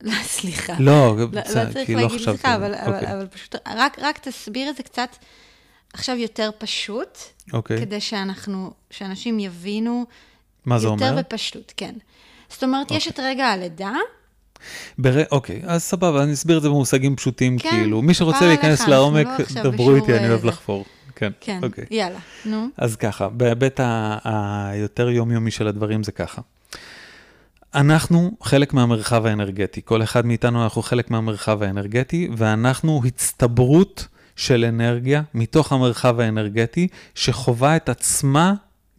לא, 0.00 0.12
סליחה. 0.22 0.72
לא, 0.78 1.16
לא, 1.18 1.26
לא 1.32 1.40
צריך 1.40 1.90
לא 1.90 2.00
להגיד 2.00 2.18
סליחה, 2.18 2.54
אבל, 2.54 2.74
אבל, 2.74 2.94
אוקיי. 2.94 3.12
אבל 3.12 3.26
פשוט, 3.26 3.54
רק, 3.66 3.96
רק 3.98 4.18
תסביר 4.18 4.70
את 4.70 4.76
זה 4.76 4.82
קצת 4.82 5.16
עכשיו 5.92 6.16
יותר 6.16 6.50
פשוט, 6.58 7.18
אוקיי. 7.52 7.80
כדי 7.80 8.00
שאנחנו, 8.00 8.72
שאנשים 8.90 9.38
יבינו 9.38 10.04
מה 10.64 10.78
זה 10.78 10.86
אומר? 10.86 11.06
יותר 11.06 11.18
בפשטות, 11.18 11.72
כן. 11.76 11.94
זאת 12.48 12.62
אומרת, 12.62 12.82
אוקיי. 12.82 12.96
יש 12.96 13.08
את 13.08 13.20
רגע 13.22 13.46
הלידה. 13.46 13.92
בר... 14.98 15.22
אוקיי, 15.30 15.62
אז 15.66 15.82
סבבה, 15.82 16.22
אני 16.22 16.32
אסביר 16.32 16.56
את 16.56 16.62
זה 16.62 16.68
במושגים 16.68 17.16
פשוטים, 17.16 17.58
כן, 17.58 17.70
כאילו, 17.70 18.02
מי 18.02 18.14
שרוצה 18.14 18.46
להיכנס 18.46 18.88
לעומק, 18.88 19.26
לא 19.56 19.70
דברו 19.70 19.96
איתי, 19.96 20.18
אני 20.18 20.28
אוהב 20.28 20.44
לחפור. 20.44 20.84
כן, 21.16 21.32
כן, 21.40 21.60
אוקיי. 21.62 21.84
יאללה, 21.90 22.18
נו. 22.44 22.66
אז 22.76 22.96
ככה, 22.96 23.28
בהיבט 23.28 23.80
היותר 24.24 25.10
יומיומי 25.10 25.50
של 25.50 25.68
הדברים 25.68 26.02
זה 26.02 26.12
ככה. 26.12 26.42
אנחנו 27.74 28.30
חלק 28.42 28.74
מהמרחב 28.74 29.26
האנרגטי, 29.26 29.80
כל 29.84 30.02
אחד 30.02 30.26
מאיתנו 30.26 30.64
אנחנו 30.64 30.82
חלק 30.82 31.10
מהמרחב 31.10 31.62
האנרגטי, 31.62 32.28
ואנחנו 32.36 33.02
הצטברות 33.06 34.06
של 34.36 34.64
אנרגיה 34.64 35.22
מתוך 35.34 35.72
המרחב 35.72 36.20
האנרגטי, 36.20 36.88
שחווה 37.14 37.76
את 37.76 37.88
עצמה 37.88 38.54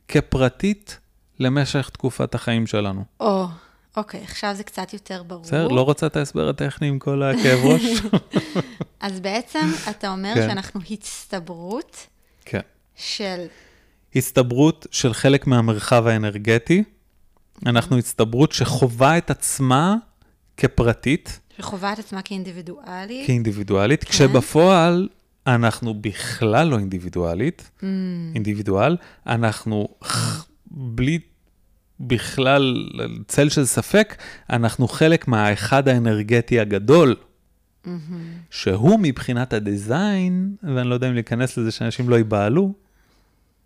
כפרטית 0.08 1.00
למשך 1.40 1.90
תקופת 1.90 2.36
החיים 2.36 2.68
שלנו. 2.68 3.04
או, 3.20 3.46
אוקיי, 3.98 4.22
עכשיו 4.24 4.54
זה 4.56 4.64
קצת 4.64 4.94
יותר 4.94 5.24
ברור. 5.24 5.42
בסדר, 5.42 5.68
לא 5.68 5.82
רוצה 5.82 6.08
את 6.08 6.16
ההסבר 6.16 6.50
הטכני 6.50 6.88
עם 6.88 7.00
כל 7.00 7.24
הכאב 7.24 7.60
ראש? 7.64 7.82
אז 9.00 9.20
בעצם 9.20 9.72
אתה 9.90 10.10
אומר 10.10 10.32
כן. 10.36 10.48
שאנחנו 10.48 10.82
הצטברות 10.92 12.08
כן. 12.46 12.60
של... 12.96 13.46
הצטברות 14.16 14.88
של 14.92 15.14
חלק 15.14 15.48
מהמרחב 15.48 16.08
האנרגטי. 16.08 16.84
אנחנו 17.66 17.98
הצטברות 17.98 18.52
שחווה 18.52 19.18
את 19.18 19.30
עצמה 19.30 19.96
כפרטית. 20.58 21.40
שחווה 21.58 21.94
את 21.94 22.00
עצמה 22.00 22.22
כאינדיבידואלית. 22.22 23.26
כאינדיבידואלית, 23.28 24.04
כן. 24.04 24.10
כשבפועל 24.10 25.08
אנחנו 25.48 25.94
בכלל 25.94 26.68
לא 26.68 26.80
אינדיבידואלית, 26.80 27.72
mm. 27.80 27.84
אינדיבידואל, 28.36 28.98
אנחנו 29.28 29.88
בלי 30.72 31.20
בכלל 32.00 32.90
צל 33.28 33.50
של 33.50 33.66
ספק, 33.66 34.16
אנחנו 34.50 34.88
חלק 34.88 35.28
מהאחד 35.28 35.88
האנרגטי 35.88 36.60
הגדול, 36.60 37.16
mm-hmm. 37.16 37.90
שהוא 38.50 39.00
מבחינת 39.02 39.54
הדיזיין, 39.54 40.56
ואני 40.64 40.90
לא 40.90 40.94
יודע 40.94 41.10
אם 41.10 41.14
להיכנס 41.14 41.58
לזה 41.58 41.72
שאנשים 41.72 42.10
לא 42.10 42.16
ייבהלו, 42.16 42.74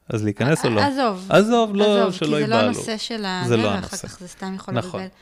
אז 0.10 0.24
להיכנס 0.24 0.66
או 0.66 0.70
לא? 0.70 0.82
עזוב. 0.82 1.26
עזוב, 1.30 1.76
לא, 1.76 2.02
עזוב, 2.02 2.14
שלא 2.14 2.38
ייבהלו. 2.38 2.44
כי 2.44 2.48
זה 2.48 2.48
לא 2.48 2.60
הנושא 2.60 2.98
של 2.98 3.26
ה... 3.26 3.44
זה 3.48 3.58
לא 3.58 3.72
הנושא. 3.72 3.88
אחר 3.88 4.08
כך 4.08 4.20
זה 4.20 4.28
סתם 4.28 4.56
יכול 4.56 4.74
נכון. 4.74 5.00
לבלבל. 5.00 5.16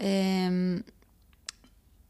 אמ, 0.00 0.80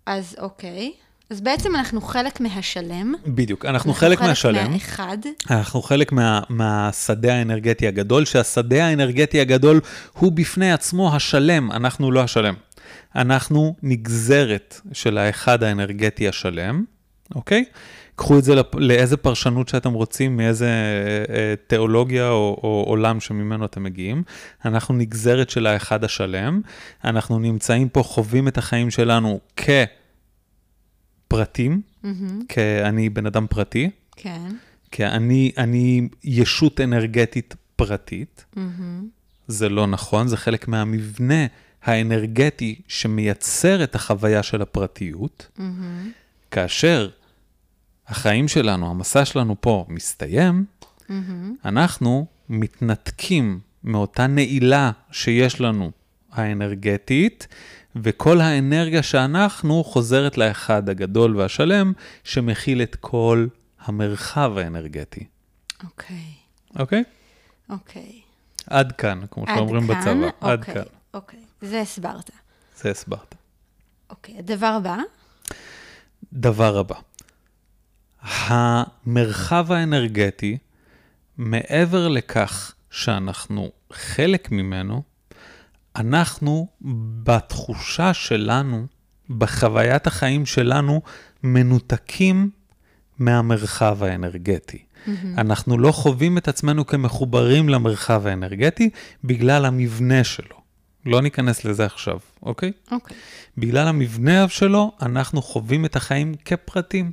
אז 0.06 0.36
אוקיי. 0.38 0.92
אז 1.30 1.40
בעצם 1.40 1.76
אנחנו 1.76 2.00
חלק 2.00 2.40
מהשלם. 2.40 3.14
בדיוק, 3.26 3.64
אנחנו, 3.64 3.76
אנחנו 3.76 3.92
חלק, 3.92 4.18
חלק 4.18 4.28
מהשלם. 4.28 4.56
אנחנו 4.56 4.78
חלק 4.78 4.88
מהאחד. 4.88 5.18
אנחנו 5.50 5.82
חלק 5.82 6.12
מה, 6.12 6.40
מהשדה 6.48 7.34
האנרגטי 7.34 7.88
הגדול, 7.88 8.24
שהשדה 8.24 8.86
האנרגטי 8.86 9.40
הגדול 9.40 9.80
הוא 10.12 10.32
בפני 10.32 10.72
עצמו 10.72 11.16
השלם, 11.16 11.72
אנחנו 11.72 12.10
לא 12.10 12.20
השלם. 12.20 12.54
אנחנו 13.16 13.74
נגזרת 13.82 14.80
של 14.92 15.18
האחד 15.18 15.62
האנרגטי 15.62 16.28
השלם, 16.28 16.84
אוקיי? 17.34 17.64
קחו 18.22 18.38
את 18.38 18.44
זה 18.44 18.54
לאיזה 18.74 19.16
פרשנות 19.16 19.68
שאתם 19.68 19.92
רוצים, 19.92 20.36
מאיזה 20.36 20.66
אה, 20.66 21.34
אה, 21.34 21.54
תיאולוגיה 21.66 22.28
או, 22.28 22.60
או 22.62 22.84
עולם 22.86 23.20
שממנו 23.20 23.64
אתם 23.64 23.82
מגיעים. 23.82 24.22
אנחנו 24.64 24.94
נגזרת 24.94 25.50
של 25.50 25.66
האחד 25.66 26.04
השלם, 26.04 26.60
אנחנו 27.04 27.38
נמצאים 27.38 27.88
פה, 27.88 28.02
חווים 28.02 28.48
את 28.48 28.58
החיים 28.58 28.90
שלנו 28.90 29.40
כ... 29.56 29.70
פרטים, 31.28 31.80
mm-hmm. 32.04 32.08
כי 32.48 32.60
אני 32.82 33.08
בן 33.08 33.26
אדם 33.26 33.46
פרטי. 33.46 33.90
כן. 34.16 34.48
כי 34.90 35.06
אני, 35.06 35.52
אני 35.58 36.08
ישות 36.24 36.80
אנרגטית 36.80 37.54
פרטית. 37.76 38.44
Mm-hmm. 38.56 38.60
זה 39.46 39.68
לא 39.68 39.86
נכון, 39.86 40.28
זה 40.28 40.36
חלק 40.36 40.68
מהמבנה 40.68 41.46
האנרגטי 41.82 42.80
שמייצר 42.88 43.84
את 43.84 43.94
החוויה 43.94 44.42
של 44.42 44.62
הפרטיות. 44.62 45.48
Mm-hmm. 45.58 45.62
כאשר 46.50 47.08
החיים 48.08 48.48
שלנו, 48.48 48.90
המסע 48.90 49.24
שלנו 49.24 49.56
פה 49.60 49.86
מסתיים, 49.88 50.64
mm-hmm. 51.00 51.12
אנחנו 51.64 52.26
מתנתקים 52.48 53.60
מאותה 53.84 54.26
נעילה 54.26 54.90
שיש 55.10 55.60
לנו 55.60 55.90
האנרגטית, 56.32 57.46
וכל 57.96 58.40
האנרגיה 58.40 59.02
שאנחנו 59.02 59.84
חוזרת 59.84 60.38
לאחד 60.38 60.88
הגדול 60.88 61.36
והשלם, 61.36 61.92
שמכיל 62.24 62.82
את 62.82 62.96
כל 62.96 63.46
המרחב 63.80 64.58
האנרגטי. 64.58 65.24
אוקיי, 65.84 66.24
אוקיי? 66.78 67.02
אוקיי. 67.70 68.20
עד 68.66 68.92
כאן, 68.92 69.20
כמו 69.30 69.44
עד 69.46 69.56
שאומרים 69.56 69.86
כאן? 69.86 70.00
בצבא. 70.00 70.28
עד 70.40 70.58
אוקיי, 70.58 70.74
כאן. 70.74 70.82
אוקיי, 71.14 71.40
זה 71.62 71.80
הסברת. 71.80 72.30
זה 72.76 72.90
הסברת. 72.90 73.34
אוקיי, 74.10 74.38
הדבר 74.38 74.66
הבא, 74.66 74.96
דבר 76.32 76.78
הבא, 76.78 76.94
המרחב 78.22 79.72
האנרגטי, 79.72 80.58
מעבר 81.38 82.08
לכך 82.08 82.74
שאנחנו 82.90 83.70
חלק 83.92 84.50
ממנו, 84.50 85.02
אנחנו 85.96 86.68
בתחושה 87.22 88.14
שלנו, 88.14 88.86
בחוויית 89.30 90.06
החיים 90.06 90.46
שלנו, 90.46 91.02
מנותקים 91.42 92.50
מהמרחב 93.18 94.02
האנרגטי. 94.02 94.82
אנחנו 95.38 95.78
לא 95.78 95.92
חווים 95.92 96.38
את 96.38 96.48
עצמנו 96.48 96.86
כמחוברים 96.86 97.68
למרחב 97.68 98.26
האנרגטי 98.26 98.90
בגלל 99.24 99.64
המבנה 99.64 100.24
שלו. 100.24 100.62
לא 101.06 101.22
ניכנס 101.22 101.64
לזה 101.64 101.84
עכשיו, 101.84 102.18
אוקיי? 102.42 102.72
אוקיי. 102.90 103.16
בגלל 103.58 103.88
המבנה 103.88 104.48
שלו, 104.48 104.92
אנחנו 105.02 105.42
חווים 105.42 105.84
את 105.84 105.96
החיים 105.96 106.34
כפרטים. 106.44 107.12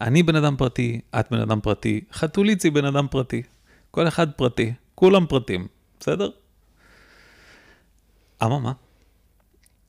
אני 0.00 0.22
בן 0.22 0.36
אדם 0.36 0.56
פרטי, 0.56 1.00
את 1.20 1.26
בן 1.30 1.40
אדם 1.40 1.60
פרטי, 1.60 2.00
חתולית 2.12 2.62
היא 2.62 2.72
בן 2.72 2.84
אדם 2.84 3.06
פרטי. 3.10 3.42
כל 3.90 4.08
אחד 4.08 4.32
פרטי, 4.32 4.72
כולם 4.94 5.26
פרטים, 5.26 5.66
בסדר? 6.00 6.30
אממה, 8.44 8.72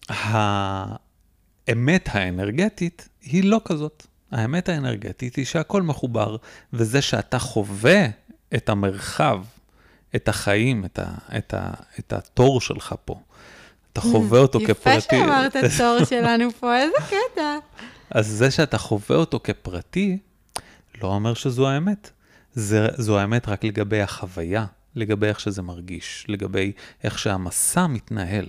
האמת 0.10 2.10
האנרגטית 2.12 3.10
היא 3.22 3.44
לא 3.44 3.62
כזאת. 3.66 4.06
האמת 4.32 4.70
האנרגטית 4.70 5.36
היא 5.36 5.46
שהכל 5.46 5.82
מחובר, 5.82 6.36
וזה 6.74 7.02
שאתה 7.02 7.40
חווה 7.40 8.06
את 8.56 8.70
המרחב, 8.70 9.44
את 10.16 10.28
החיים, 10.28 10.86
את, 10.86 11.00
ה, 11.00 11.06
את, 11.38 11.54
ה, 11.54 11.70
את 12.00 12.14
התור 12.14 12.62
שלך 12.62 12.96
פה, 13.06 13.20
אתה 13.94 14.02
חווה 14.02 14.40
אותו 14.40 14.62
יפה 14.62 14.74
כפרטי. 14.74 15.18
שאמרת 15.20 15.56
תור 15.78 16.06
שלנו 16.10 16.52
פה, 16.60 16.78
איזה 16.78 16.98
קטע. 17.08 17.58
אז 18.16 18.28
זה 18.28 18.52
שאתה 18.52 18.78
חווה 18.78 19.16
אותו 19.16 19.40
כפרטי, 19.44 20.18
לא 21.02 21.08
אומר 21.08 21.34
שזו 21.34 21.70
האמת. 21.70 22.12
זה, 22.54 22.88
זו 22.98 23.20
האמת 23.20 23.48
רק 23.48 23.64
לגבי 23.64 24.02
החוויה, 24.02 24.66
לגבי 24.96 25.28
איך 25.28 25.40
שזה 25.40 25.62
מרגיש, 25.62 26.26
לגבי 26.28 26.72
איך 27.04 27.20
שהמסע 27.20 27.88
מתנהל. 27.88 28.46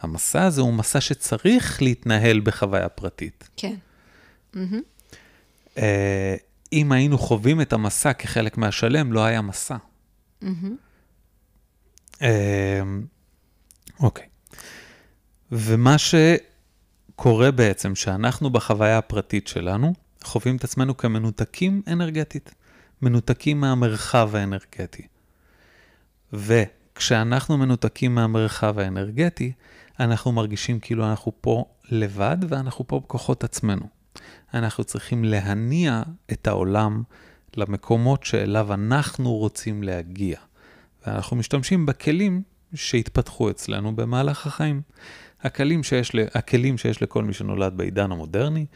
המסע 0.00 0.42
הזה 0.42 0.60
הוא 0.60 0.72
מסע 0.72 1.00
שצריך 1.00 1.82
להתנהל 1.82 2.40
בחוויה 2.40 2.88
פרטית. 2.88 3.48
כן. 3.56 3.74
אה, 5.78 6.36
אם 6.72 6.92
היינו 6.92 7.18
חווים 7.18 7.60
את 7.60 7.72
המסע 7.72 8.12
כחלק 8.12 8.58
מהשלם, 8.58 9.12
לא 9.12 9.24
היה 9.24 9.40
מסע. 9.40 9.76
אה, 12.22 12.82
אוקיי. 14.00 14.26
ומה 15.52 15.98
שקורה 17.20 17.50
בעצם, 17.50 17.94
שאנחנו 17.94 18.50
בחוויה 18.50 18.98
הפרטית 18.98 19.48
שלנו, 19.48 19.92
חווים 20.24 20.56
את 20.56 20.64
עצמנו 20.64 20.96
כמנותקים 20.96 21.82
אנרגטית, 21.86 22.54
מנותקים 23.02 23.60
מהמרחב 23.60 24.30
האנרגטי. 24.34 25.02
וכשאנחנו 26.32 27.58
מנותקים 27.58 28.14
מהמרחב 28.14 28.78
האנרגטי, 28.78 29.52
אנחנו 30.00 30.32
מרגישים 30.32 30.80
כאילו 30.80 31.10
אנחנו 31.10 31.32
פה 31.40 31.64
לבד 31.90 32.36
ואנחנו 32.48 32.86
פה 32.88 33.00
בכוחות 33.00 33.44
עצמנו. 33.44 33.86
אנחנו 34.54 34.84
צריכים 34.84 35.24
להניע 35.24 36.02
את 36.32 36.46
העולם 36.46 37.02
למקומות 37.56 38.24
שאליו 38.24 38.74
אנחנו 38.74 39.32
רוצים 39.32 39.82
להגיע. 39.82 40.38
ואנחנו 41.06 41.36
משתמשים 41.36 41.86
בכלים 41.86 42.42
שהתפתחו 42.74 43.50
אצלנו 43.50 43.96
במהלך 43.96 44.46
החיים. 44.46 44.82
הכלים 45.42 45.82
שיש. 45.82 46.12
הכלים 46.34 46.78
שיש 46.78 47.02
לכל 47.02 47.24
מי 47.24 47.32
שנולד 47.32 47.76
בעידן 47.76 48.12
המודרני, 48.12 48.66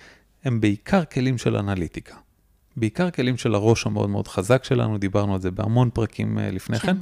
הם 0.45 0.61
בעיקר 0.61 1.05
כלים 1.05 1.39
של 1.39 1.57
אנליטיקה. 1.57 2.15
בעיקר 2.77 3.11
כלים 3.11 3.37
של 3.37 3.55
הראש 3.55 3.87
המאוד 3.87 4.11
מאוד 4.11 4.29
חזק 4.29 4.65
שלנו, 4.65 4.99
דיברנו 4.99 5.35
על 5.35 5.41
זה 5.41 5.51
בהמון 5.51 5.91
פרקים 5.95 6.39
אה, 6.39 6.51
לפני 6.51 6.79
כן. 6.79 6.97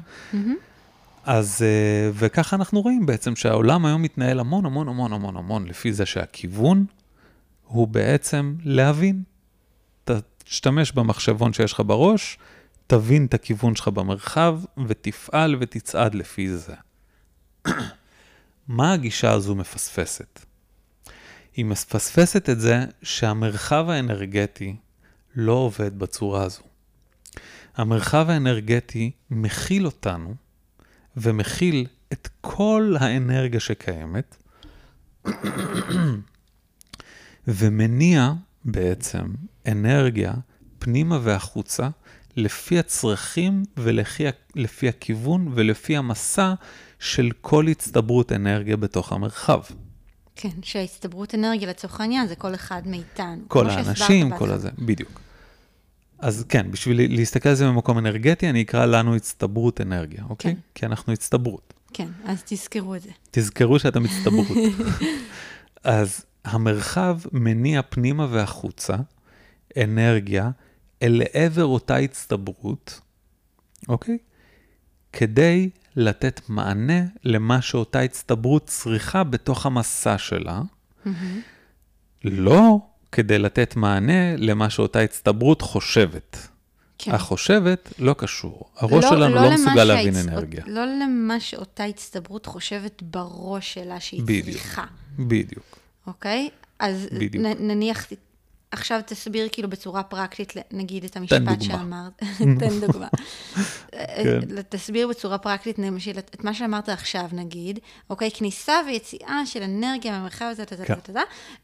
אז, 1.25 1.63
אה, 1.63 2.11
וככה 2.15 2.57
אנחנו 2.57 2.81
רואים 2.81 3.07
בעצם 3.07 3.37
שהעולם 3.37 3.87
היום 3.87 4.03
מתנהל 4.03 4.41
המון 4.41 4.67
המון 4.67 4.89
המון 4.89 5.13
המון 5.13 5.37
המון 5.37 5.67
לפי 5.67 5.93
זה 5.93 6.07
שהכיוון 6.07 6.85
הוא 7.65 7.89
בעצם 7.89 8.55
להבין. 8.65 9.23
תשתמש 10.45 10.93
במחשבון 10.93 11.53
שיש 11.53 11.73
לך 11.73 11.83
בראש, 11.87 12.39
תבין 12.87 13.27
את 13.27 13.35
הכיוון 13.35 13.77
שלך 13.77 13.89
במרחב 13.89 14.61
ותפעל 14.87 15.57
ותצעד 15.61 16.15
לפי 16.15 16.49
זה. 16.57 16.75
מה 18.69 18.93
הגישה 18.93 19.33
הזו 19.33 19.55
מפספסת? 19.55 20.41
היא 21.57 21.65
מפספסת 21.65 22.49
את 22.51 22.61
זה 22.61 22.85
שהמרחב 23.03 23.89
האנרגטי 23.89 24.77
לא 25.35 25.53
עובד 25.53 25.99
בצורה 25.99 26.45
הזו. 26.45 26.63
המרחב 27.77 28.27
האנרגטי 28.31 29.11
מכיל 29.31 29.87
אותנו 29.87 30.35
ומכיל 31.17 31.87
את 32.13 32.29
כל 32.41 32.95
האנרגיה 33.01 33.61
שקיימת, 33.61 34.37
ומניע 37.49 38.33
בעצם 38.65 39.27
אנרגיה 39.67 40.35
פנימה 40.79 41.19
והחוצה 41.23 41.89
לפי 42.37 42.79
הצרכים 42.79 43.63
ולפי 43.77 44.89
הכיוון 44.89 45.49
ולפי 45.55 45.97
המסע 45.97 46.55
של 47.03 47.31
כל 47.41 47.69
הצטברות 47.69 48.33
אנרגיה 48.33 48.77
בתוך 48.77 49.13
המרחב. 49.13 49.61
כן, 50.37 50.49
שההצטברות 50.63 51.35
אנרגיה 51.35 51.69
לצורך 51.69 52.01
העניין 52.01 52.27
זה 52.27 52.37
כל 52.37 52.55
אחד 52.55 52.83
מאיתנו. 52.87 53.43
כל 53.49 53.71
האנשים, 53.71 54.37
כל. 54.39 54.51
הזה, 54.51 54.71
בדיוק. 54.79 55.21
אז 56.19 56.45
כן, 56.49 56.71
בשביל 56.71 57.17
להסתכל 57.17 57.49
על 57.49 57.55
זה 57.55 57.71
ממקום 57.71 57.99
אנרגטי, 57.99 58.51
אני 58.51 58.63
אקרא 58.63 58.87
לנו 58.87 59.15
הצטברות 59.15 59.81
אנרגיה, 59.81 60.25
אוקיי? 60.29 60.55
כן. 60.55 60.61
כי 60.75 60.87
אנחנו 60.87 61.13
הצטברות. 61.13 61.75
כן, 61.93 62.09
אז 62.25 62.43
תזכרו 62.47 62.95
את 62.95 63.03
זה. 63.03 63.11
תזכרו 63.31 63.79
שאתם 63.79 64.05
הצטברות. 64.05 64.59
אז 65.85 66.25
המרחב 66.45 67.19
מניע 67.33 67.81
פנימה 67.89 68.27
והחוצה 68.31 68.97
אנרגיה 69.77 70.51
אל 71.03 71.23
לעבר 71.25 71.65
אותה 71.65 71.97
הצטברות, 71.97 73.01
אוקיי? 73.89 74.19
כדי 75.13 75.71
לתת 75.97 76.41
מענה 76.49 77.01
למה 77.25 77.63
שאותה 77.63 78.01
הצטברות 78.01 78.67
צריכה 78.67 79.25
בתוך 79.25 79.67
המסע 79.67 80.19
שלה, 80.19 80.61
לא 82.25 82.79
כדי 83.13 83.39
לתת 83.39 83.77
מענה 83.77 84.37
למה 84.37 84.71
שאותה 84.71 85.01
הצטברות 85.01 85.63
חושבת. 85.63 86.49
כן. 86.99 87.13
החושבת 87.15 87.93
לא 87.99 88.15
קשור. 88.19 88.71
הראש 88.77 89.05
שלנו 89.05 89.35
לא, 89.35 89.41
למה 89.47 89.55
מסוגל 89.55 89.85
להבין 89.85 90.15
שההצ- 90.15 90.29
אנרגיה. 90.29 90.65
לא 90.67 90.85
למה 90.87 91.41
שאותה 91.41 91.85
הצטברות 91.85 92.47
חושבת 92.47 93.03
בראש 93.03 93.75
שלה 93.75 94.01
שהיא 94.01 94.23
בדיוק. 94.23 94.57
צריכה, 94.57 94.85
בדיוק. 95.19 95.79
אוקיי? 96.07 96.49
אז 96.79 97.09
בדיוק. 97.13 97.45
נ, 97.47 97.69
נניח, 97.69 98.07
עכשיו 98.73 99.01
תסביר 99.07 99.49
כאילו 99.53 99.69
בצורה 99.69 100.03
פרקטית, 100.03 100.53
נגיד 100.71 101.05
את 101.05 101.17
המשפט. 101.17 101.61
שאמרת. 101.61 102.23
תן 102.61 102.81
דוגמה. 102.81 103.09
כן. 103.91 104.63
תסביר 104.69 105.09
בצורה 105.09 105.39
פרקטית, 105.39 105.79
למשל, 105.79 106.19
את 106.19 106.45
מה 106.45 106.55
שאמרת 106.55 106.89
עכשיו, 106.89 107.29
נגיד, 107.33 107.79
אוקיי, 108.11 108.31
כניסה 108.35 108.73
ויציאה 108.87 109.47
של 109.47 109.63
אנרגיה 109.63 110.13
מהמרחב 110.13 110.45
הזה, 110.45 110.65
כן. 110.67 110.95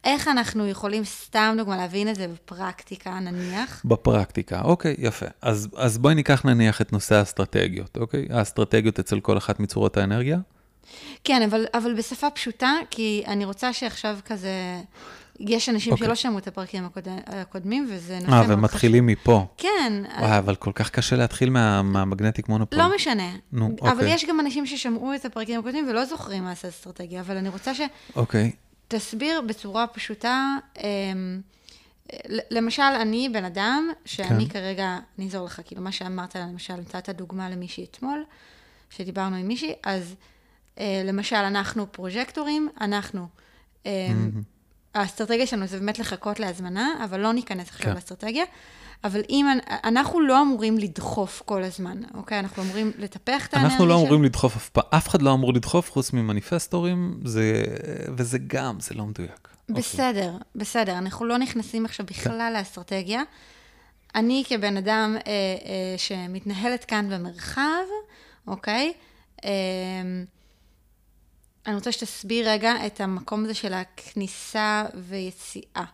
איך 0.05 0.29
אנחנו 0.29 0.69
יכולים, 0.69 1.05
סתם 1.05 1.55
דוגמה, 1.59 1.77
להבין 1.77 2.09
את 2.09 2.17
זה 2.17 2.29
בפרקטיקה, 2.29 3.21
נניח? 3.21 3.83
בפרקטיקה, 3.85 4.61
אוקיי, 4.61 4.95
יפה. 4.99 5.27
אז, 5.43 5.69
אז 5.77 5.99
בואי 5.99 6.15
ניקח 6.15 6.45
נניח 6.45 6.81
את 6.81 6.93
נושא 6.93 7.15
האסטרטגיות, 7.15 7.97
אוקיי? 7.97 8.27
האסטרטגיות 8.31 8.99
אצל 8.99 9.21
כל 9.21 9.39
אחת 9.39 9.61
מצורות 9.61 9.97
האנרגיה. 9.97 10.39
כן, 11.25 11.43
אבל, 11.43 11.65
אבל 11.75 11.95
בשפה 11.95 12.31
פשוטה, 12.31 12.73
כי 12.91 13.23
אני 13.27 13.45
רוצה 13.45 13.73
שעכשיו 13.73 14.19
כזה... 14.25 14.81
יש 15.41 15.69
אנשים 15.69 15.93
אוקיי. 15.93 16.07
שלא 16.07 16.15
שמעו 16.15 16.39
את 16.39 16.49
הפרקים 16.49 16.85
הקוד... 16.85 17.09
הקודמים, 17.27 17.87
וזה 17.91 18.19
נושא 18.19 18.33
אה, 18.33 18.47
מאוד 18.47 18.59
ומתחילים 18.59 19.07
מפה. 19.07 19.47
חשוב. 19.59 19.71
כן, 19.71 19.93
וואי, 20.19 20.39
אבל 20.39 20.57
כל 20.57 20.73
כך 20.75 20.91
קשה 20.91 21.17
להתחיל 21.17 21.51
מה, 21.51 21.83
מהמגנטיק 21.83 22.49
מונופול. 22.49 22.79
לא 22.79 22.95
משנה. 22.95 23.37
נו, 23.53 23.77
אבל 23.83 23.91
אוקיי. 23.91 24.15
יש 24.15 24.25
גם 24.25 24.41
אנשים 24.41 24.67
ששמעו 24.67 25.15
את 25.15 25.25
הפרקים 25.25 25.61
הקודמים 25.61 25.87
ולא 25.89 26.05
זוכרים 26.05 26.45
מה 26.45 26.55
זה 26.63 26.69
אסטרטגיה, 26.69 27.21
אבל 27.21 27.37
אני 27.37 27.49
רוצה 27.49 27.73
אוקיי, 28.17 28.53
שתסביר 28.87 29.41
בצורה 29.41 29.87
פשוטה, 29.87 30.57
אמ, 30.79 31.41
למשל, 32.29 32.83
אני 32.83 33.29
בן 33.33 33.45
אדם, 33.45 33.89
שאני 34.05 34.47
כן. 34.47 34.53
כרגע, 34.53 34.99
אני 35.19 35.27
אעזור 35.27 35.47
לך, 35.47 35.61
כאילו, 35.65 35.83
מה 35.83 35.93
שאמרת, 35.93 36.37
למשל, 36.37 36.75
נתת 36.75 37.09
דוגמה 37.09 37.51
למישהי 37.51 37.85
אתמול, 37.85 38.25
שדיברנו 38.91 39.37
עם 39.37 39.49
מישהי, 39.49 39.73
אז 39.83 40.15
אה, 40.79 41.03
למשל, 41.05 41.37
אנחנו 41.37 41.93
פרוג'קטורים, 41.93 42.69
אנחנו... 42.81 43.27
אה, 43.87 43.91
האסטרטגיה 44.95 45.47
שלנו 45.47 45.67
זה 45.67 45.79
באמת 45.79 45.99
לחכות 45.99 46.41
להזמנה, 46.41 47.05
אבל 47.05 47.21
לא 47.21 47.33
ניכנס 47.33 47.69
עכשיו 47.69 47.87
כן. 47.87 47.95
לאסטרטגיה. 47.95 48.45
אבל 49.05 49.21
אם, 49.31 49.47
אנחנו 49.85 50.21
לא 50.21 50.43
אמורים 50.43 50.79
לדחוף 50.79 51.43
כל 51.45 51.63
הזמן, 51.63 52.01
אוקיי? 52.15 52.39
אנחנו 52.39 52.63
אמורים 52.63 52.93
לטפח 52.99 53.47
את 53.47 53.55
האנרגיה 53.55 53.73
אנחנו 53.73 53.87
לא 53.87 53.95
אמורים 53.95 54.25
לדחוף 54.25 54.57
אף 54.57 54.69
פעם, 54.69 54.85
אף 54.91 55.09
אחד 55.09 55.23
לא 55.23 55.35
אמור 55.35 55.53
לדחוף 55.53 55.93
חוץ 55.93 56.13
ממניפסטורים, 56.13 57.21
זה, 57.25 57.65
וזה 58.17 58.39
גם, 58.47 58.81
זה 58.81 58.95
לא 58.95 59.05
מדויק. 59.05 59.49
אוקיי. 59.69 59.83
בסדר, 59.83 60.37
בסדר, 60.55 60.99
אנחנו 60.99 61.27
לא 61.27 61.39
נכנסים 61.39 61.85
עכשיו 61.85 62.07
בכלל 62.07 62.53
לאסטרטגיה. 62.59 63.23
אני 64.15 64.45
כבן 64.47 64.77
אדם 64.77 65.17
אה, 65.17 65.33
אה, 65.33 65.95
שמתנהלת 65.97 66.85
כאן 66.85 67.09
במרחב, 67.11 67.85
אוקיי? 68.47 68.93
אה, 69.45 69.51
אני 71.69 71.77
רוצה 71.77 71.93
שתסביר 71.93 72.51
רגע 72.51 72.87
את 72.87 73.01
המקום 73.01 73.45
הזה 73.45 73.55
של 73.55 73.73
הכניסה 73.73 74.85
ויציאה, 74.95 75.85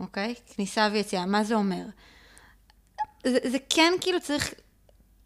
אוקיי? 0.00 0.34
כניסה 0.54 0.88
ויציאה, 0.92 1.26
מה 1.26 1.44
זה 1.44 1.54
אומר? 1.54 1.82
זה, 3.26 3.38
זה 3.50 3.58
כן 3.70 3.92
כאילו 4.00 4.20
צריך 4.20 4.54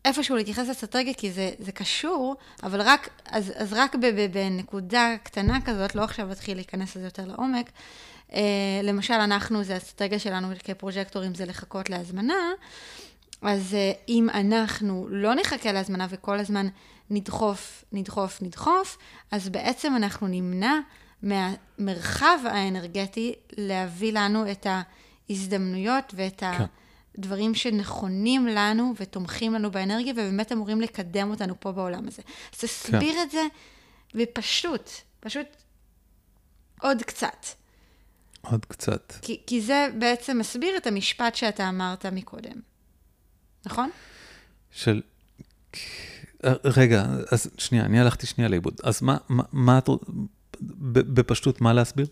איפשהו 0.05 0.37
להתייחס 0.37 0.69
לאסטרטגיה, 0.69 1.15
כי 1.15 1.33
זה, 1.33 1.51
זה 1.59 1.73
קשור, 1.73 2.37
אבל 2.63 2.81
רק, 2.81 3.09
אז, 3.27 3.53
אז 3.57 3.73
רק 3.73 3.95
בנקודה 4.33 5.15
קטנה 5.23 5.61
כזאת, 5.61 5.95
לא 5.95 6.03
עכשיו 6.03 6.29
להתחיל 6.29 6.57
להיכנס 6.57 6.97
לזה 6.97 7.07
יותר 7.07 7.27
לעומק. 7.27 7.71
אה, 8.35 8.41
למשל, 8.83 9.15
אנחנו, 9.15 9.65
זה 9.65 9.75
האסטרטגיה 9.75 10.19
שלנו 10.19 10.49
כפרוג'קטורים, 10.65 11.35
זה 11.35 11.45
לחכות 11.45 11.91
להזמנה. 11.91 12.53
אז 13.43 13.75
אה, 13.75 13.93
אם 14.09 14.29
אנחנו 14.35 15.07
לא 15.11 15.35
נחכה 15.35 15.73
להזמנה 15.73 16.07
וכל 16.11 16.39
הזמן 16.39 16.69
נדחוף, 17.11 17.85
נדחוף, 17.93 18.43
נדחוף, 18.43 18.99
אז 19.31 19.49
בעצם 19.49 19.97
אנחנו 19.97 20.27
נמנע 20.27 20.81
מהמרחב 21.23 22.39
האנרגטי 22.45 23.35
להביא 23.57 24.13
לנו 24.13 24.51
את 24.51 24.67
ההזדמנויות 25.29 26.13
ואת 26.17 26.43
ה... 26.43 26.59
כן. 26.59 26.65
דברים 27.19 27.55
שנכונים 27.55 28.47
לנו 28.47 28.93
ותומכים 28.97 29.55
לנו 29.55 29.71
באנרגיה, 29.71 30.13
ובאמת 30.13 30.53
אמורים 30.53 30.81
לקדם 30.81 31.31
אותנו 31.31 31.61
פה 31.61 31.73
בעולם 31.73 32.09
הזה. 32.09 32.23
אז 32.53 32.59
תסביר 32.59 33.23
את 33.23 33.31
זה 33.31 33.43
בפשוט, 34.15 34.91
פשוט 35.21 35.47
עוד 36.81 37.03
קצת. 37.03 37.47
עוד 38.41 38.65
קצת. 38.65 39.13
כי, 39.23 39.41
כי 39.47 39.61
זה 39.61 39.89
בעצם 39.99 40.39
מסביר 40.39 40.77
את 40.77 40.87
המשפט 40.87 41.35
שאתה 41.35 41.69
אמרת 41.69 42.07
מקודם, 42.07 42.61
נכון? 43.67 43.91
של... 44.71 45.03
רגע, 46.65 47.07
אז 47.31 47.51
שנייה, 47.59 47.85
אני 47.85 48.01
הלכתי 48.01 48.27
שנייה 48.27 48.49
לאיבוד. 48.51 48.81
אז 48.83 49.03
מה, 49.03 49.17
מה, 49.29 49.43
מה 49.53 49.79
את... 49.79 49.89
ב- 50.61 51.15
בפשטות, 51.21 51.61
מה 51.61 51.73
להסביר? 51.73 52.07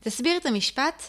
תסביר 0.00 0.36
את 0.36 0.46
המשפט, 0.46 1.02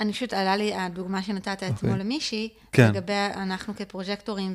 אני 0.00 0.12
פשוט 0.12 0.32
עלה 0.32 0.56
לי 0.56 0.74
הדוגמה 0.74 1.22
שנתת 1.22 1.62
אתמול 1.62 1.92
אוקיי. 1.92 2.04
למישהי, 2.04 2.48
כן. 2.72 2.90
לגבי 2.90 3.12
אנחנו 3.34 3.76
כפרוג'קטורים 3.76 4.54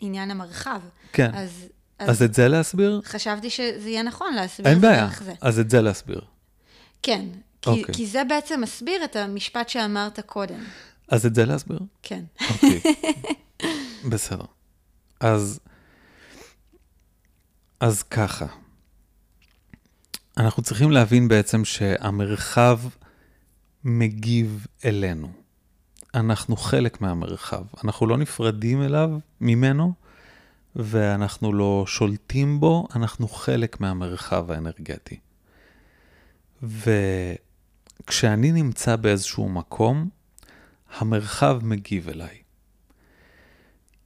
ועניין 0.00 0.30
המרחב. 0.30 0.80
כן. 1.12 1.30
אז, 1.34 1.68
אז 1.98 2.22
את 2.22 2.34
זה 2.34 2.48
להסביר? 2.48 3.00
חשבתי 3.04 3.50
שזה 3.50 3.88
יהיה 3.88 4.02
נכון 4.02 4.34
להסביר 4.34 4.68
אין 4.72 4.80
בעיה, 4.80 5.08
זה. 5.20 5.32
אז 5.40 5.58
את 5.58 5.70
זה 5.70 5.80
להסביר. 5.80 6.20
כן, 7.02 7.24
כי, 7.62 7.70
אוקיי. 7.70 7.94
כי 7.94 8.06
זה 8.06 8.24
בעצם 8.24 8.60
מסביר 8.60 9.04
את 9.04 9.16
המשפט 9.16 9.68
שאמרת 9.68 10.20
קודם. 10.20 10.60
אז 11.08 11.26
את 11.26 11.34
זה 11.34 11.44
להסביר? 11.44 11.78
כן. 12.02 12.24
אוקיי. 12.50 12.80
בסדר. 14.10 14.44
אז, 15.20 15.60
אז 17.80 18.02
ככה. 18.02 18.46
אנחנו 20.36 20.62
צריכים 20.62 20.90
להבין 20.90 21.28
בעצם 21.28 21.64
שהמרחב 21.64 22.80
מגיב 23.84 24.66
אלינו. 24.84 25.32
אנחנו 26.14 26.56
חלק 26.56 27.00
מהמרחב. 27.00 27.62
אנחנו 27.84 28.06
לא 28.06 28.16
נפרדים 28.16 28.82
אליו, 28.82 29.10
ממנו, 29.40 29.92
ואנחנו 30.76 31.52
לא 31.52 31.84
שולטים 31.86 32.60
בו, 32.60 32.88
אנחנו 32.94 33.28
חלק 33.28 33.80
מהמרחב 33.80 34.50
האנרגטי. 34.50 35.18
וכשאני 36.62 38.52
נמצא 38.52 38.96
באיזשהו 38.96 39.48
מקום, 39.48 40.08
המרחב 40.98 41.58
מגיב 41.62 42.08
אליי. 42.08 42.42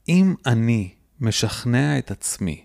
אם 0.08 0.34
אני 0.46 0.94
משכנע 1.20 1.98
את 1.98 2.10
עצמי 2.10 2.64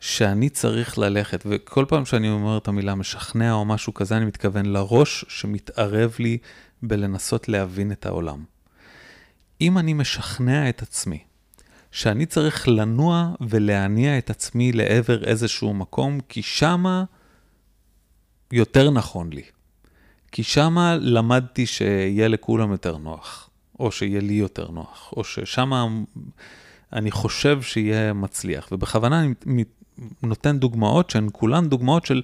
שאני 0.00 0.48
צריך 0.48 0.98
ללכת, 0.98 1.42
וכל 1.46 1.84
פעם 1.88 2.04
שאני 2.04 2.30
אומר 2.30 2.58
את 2.58 2.68
המילה 2.68 2.94
משכנע 2.94 3.52
או 3.52 3.64
משהו 3.64 3.94
כזה, 3.94 4.16
אני 4.16 4.24
מתכוון 4.24 4.66
לראש 4.66 5.24
שמתערב 5.28 6.16
לי 6.18 6.38
בלנסות 6.82 7.48
להבין 7.48 7.92
את 7.92 8.06
העולם. 8.06 8.44
אם 9.60 9.78
אני 9.78 9.92
משכנע 9.92 10.68
את 10.68 10.82
עצמי 10.82 11.18
שאני 11.90 12.26
צריך 12.26 12.68
לנוע 12.68 13.34
ולהניע 13.40 14.18
את 14.18 14.30
עצמי 14.30 14.72
לעבר 14.72 15.24
איזשהו 15.24 15.74
מקום, 15.74 16.20
כי 16.28 16.42
שמה 16.42 17.04
יותר 18.52 18.90
נכון 18.90 19.32
לי. 19.32 19.42
כי 20.32 20.42
שמה 20.42 20.96
למדתי 21.00 21.66
שיהיה 21.66 22.28
לכולם 22.28 22.72
יותר 22.72 22.96
נוח, 22.96 23.50
או 23.80 23.92
שיהיה 23.92 24.20
לי 24.20 24.32
יותר 24.32 24.70
נוח, 24.70 25.12
או 25.16 25.24
ששמה 25.24 25.86
אני 26.92 27.10
חושב 27.10 27.62
שיהיה 27.62 28.12
מצליח. 28.12 28.68
ובכוונה 28.72 29.20
אני 29.20 29.34
מת- 29.46 29.77
נותן 30.22 30.58
דוגמאות 30.58 31.10
שהן 31.10 31.28
כולן 31.32 31.68
דוגמאות 31.68 32.06
של 32.06 32.22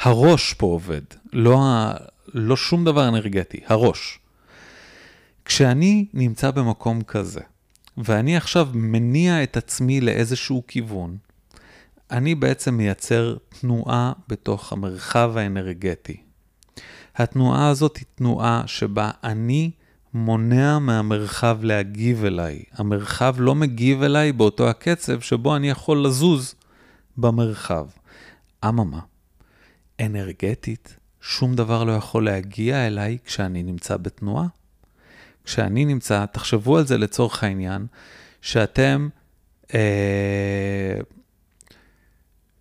הראש 0.00 0.54
פה 0.54 0.66
עובד, 0.66 1.02
לא, 1.32 1.62
ה... 1.62 1.92
לא 2.34 2.56
שום 2.56 2.84
דבר 2.84 3.08
אנרגטי, 3.08 3.60
הראש. 3.66 4.18
כשאני 5.44 6.06
נמצא 6.14 6.50
במקום 6.50 7.02
כזה, 7.02 7.40
ואני 7.96 8.36
עכשיו 8.36 8.68
מניע 8.74 9.42
את 9.42 9.56
עצמי 9.56 10.00
לאיזשהו 10.00 10.62
כיוון, 10.68 11.16
אני 12.10 12.34
בעצם 12.34 12.74
מייצר 12.74 13.36
תנועה 13.60 14.12
בתוך 14.28 14.72
המרחב 14.72 15.36
האנרגטי. 15.36 16.16
התנועה 17.16 17.68
הזאת 17.68 17.96
היא 17.96 18.04
תנועה 18.14 18.62
שבה 18.66 19.10
אני 19.24 19.70
מונע 20.14 20.78
מהמרחב 20.78 21.58
להגיב 21.62 22.24
אליי. 22.24 22.62
המרחב 22.72 23.34
לא 23.38 23.54
מגיב 23.54 24.02
אליי 24.02 24.32
באותו 24.32 24.68
הקצב 24.68 25.20
שבו 25.20 25.56
אני 25.56 25.70
יכול 25.70 26.06
לזוז 26.06 26.54
במרחב. 27.16 27.86
אממה, 28.64 29.00
אנרגטית, 30.00 30.96
שום 31.20 31.54
דבר 31.54 31.84
לא 31.84 31.92
יכול 31.92 32.24
להגיע 32.24 32.86
אליי 32.86 33.18
כשאני 33.24 33.62
נמצא 33.62 33.96
בתנועה. 33.96 34.46
כשאני 35.44 35.84
נמצא, 35.84 36.26
תחשבו 36.26 36.78
על 36.78 36.86
זה 36.86 36.98
לצורך 36.98 37.44
העניין, 37.44 37.86
שאתם, 38.40 39.08
אה, 39.74 40.98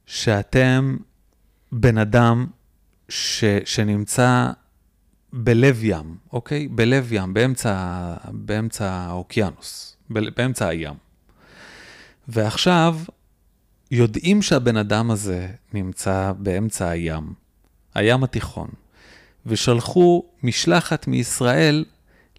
שאתם 0.05 0.97
בן 1.71 1.97
אדם 1.97 2.47
ש, 3.09 3.43
שנמצא 3.65 4.51
בלב 5.33 5.83
ים, 5.83 6.17
אוקיי? 6.33 6.67
בלב 6.67 7.07
ים, 7.11 7.33
באמצע, 7.33 8.15
באמצע 8.31 8.91
האוקיינוס, 8.91 9.97
באמצע 10.09 10.67
הים. 10.67 10.95
ועכשיו, 12.27 12.97
יודעים 13.91 14.41
שהבן 14.41 14.77
אדם 14.77 15.11
הזה 15.11 15.47
נמצא 15.73 16.31
באמצע 16.37 16.89
הים, 16.89 17.33
הים 17.95 18.23
התיכון, 18.23 18.67
ושלחו 19.45 20.23
משלחת 20.43 21.07
מישראל 21.07 21.85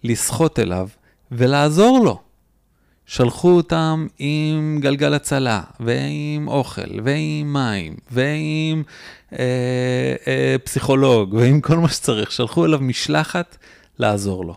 לשחות 0.03 0.59
אליו 0.59 0.87
ולעזור 1.31 1.99
לו. 2.05 2.21
שלחו 3.05 3.49
אותם 3.49 4.07
עם 4.19 4.77
גלגל 4.81 5.13
הצלה, 5.13 5.61
ועם 5.79 6.47
אוכל, 6.47 6.99
ועם 7.03 7.53
מים, 7.53 7.95
ועם 8.11 8.83
אה, 9.33 10.15
אה, 10.27 10.55
פסיכולוג, 10.63 11.33
ועם 11.33 11.61
כל 11.61 11.77
מה 11.77 11.89
שצריך. 11.89 12.31
שלחו 12.31 12.65
אליו 12.65 12.79
משלחת 12.79 13.57
לעזור 13.99 14.45
לו. 14.45 14.55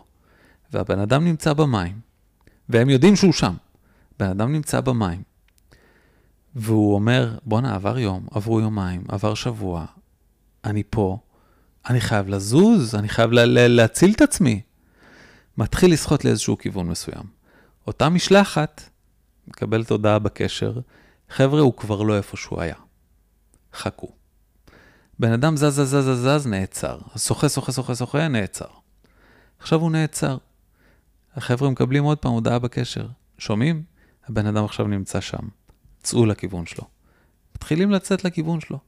והבן 0.73 0.99
אדם 0.99 1.25
נמצא 1.25 1.53
במים, 1.53 1.99
והם 2.69 2.89
יודעים 2.89 3.15
שהוא 3.15 3.33
שם. 3.33 3.53
בן 4.19 4.29
אדם 4.29 4.53
נמצא 4.53 4.81
במים, 4.81 5.21
והוא 6.59 6.95
אומר, 6.95 7.37
בואנה, 7.43 7.75
עבר 7.75 7.99
יום, 7.99 8.27
עברו 8.31 8.61
יומיים, 8.61 9.03
עבר 9.07 9.33
שבוע, 9.33 9.85
אני 10.63 10.83
פה, 10.89 11.17
אני 11.89 12.01
חייב 12.01 12.27
לזוז, 12.27 12.95
אני 12.95 13.09
חייב 13.09 13.31
לה, 13.31 13.45
לה, 13.45 13.67
להציל 13.67 14.13
את 14.15 14.21
עצמי. 14.21 14.61
מתחיל 15.57 15.93
לשחות 15.93 16.25
לאיזשהו 16.25 16.57
כיוון 16.57 16.87
מסוים. 16.87 17.23
אותה 17.87 18.09
משלחת 18.09 18.89
מקבלת 19.47 19.91
הודעה 19.91 20.19
בקשר, 20.19 20.79
חבר'ה, 21.29 21.61
הוא 21.61 21.73
כבר 21.73 22.01
לא 22.01 22.17
איפה 22.17 22.37
שהוא 22.37 22.61
היה. 22.61 22.75
חכו. 23.73 24.11
בן 25.19 25.31
אדם 25.31 25.57
זז, 25.57 25.65
זז, 25.65 25.95
זז, 25.95 26.27
זז, 26.27 26.47
נעצר. 26.47 26.99
שוחה, 27.17 27.49
שוחה, 27.49 27.71
שוחה, 27.71 27.95
שוחה, 27.95 28.27
נעצר. 28.27 28.67
עכשיו 29.59 29.79
הוא 29.79 29.91
נעצר. 29.91 30.37
החבר'ה 31.35 31.69
מקבלים 31.69 32.03
עוד 32.03 32.17
פעם 32.17 32.31
הודעה 32.31 32.59
בקשר. 32.59 33.07
שומעים? 33.37 33.83
הבן 34.27 34.45
אדם 34.45 34.65
עכשיו 34.65 34.87
נמצא 34.87 35.21
שם. 35.21 35.47
צאו 36.07 36.25
לכיוון 36.25 36.65
שלו. 36.65 36.83
מתחילים 37.55 37.91
לצאת 37.91 38.23
לכיוון 38.23 38.59
שלו. 38.59 38.79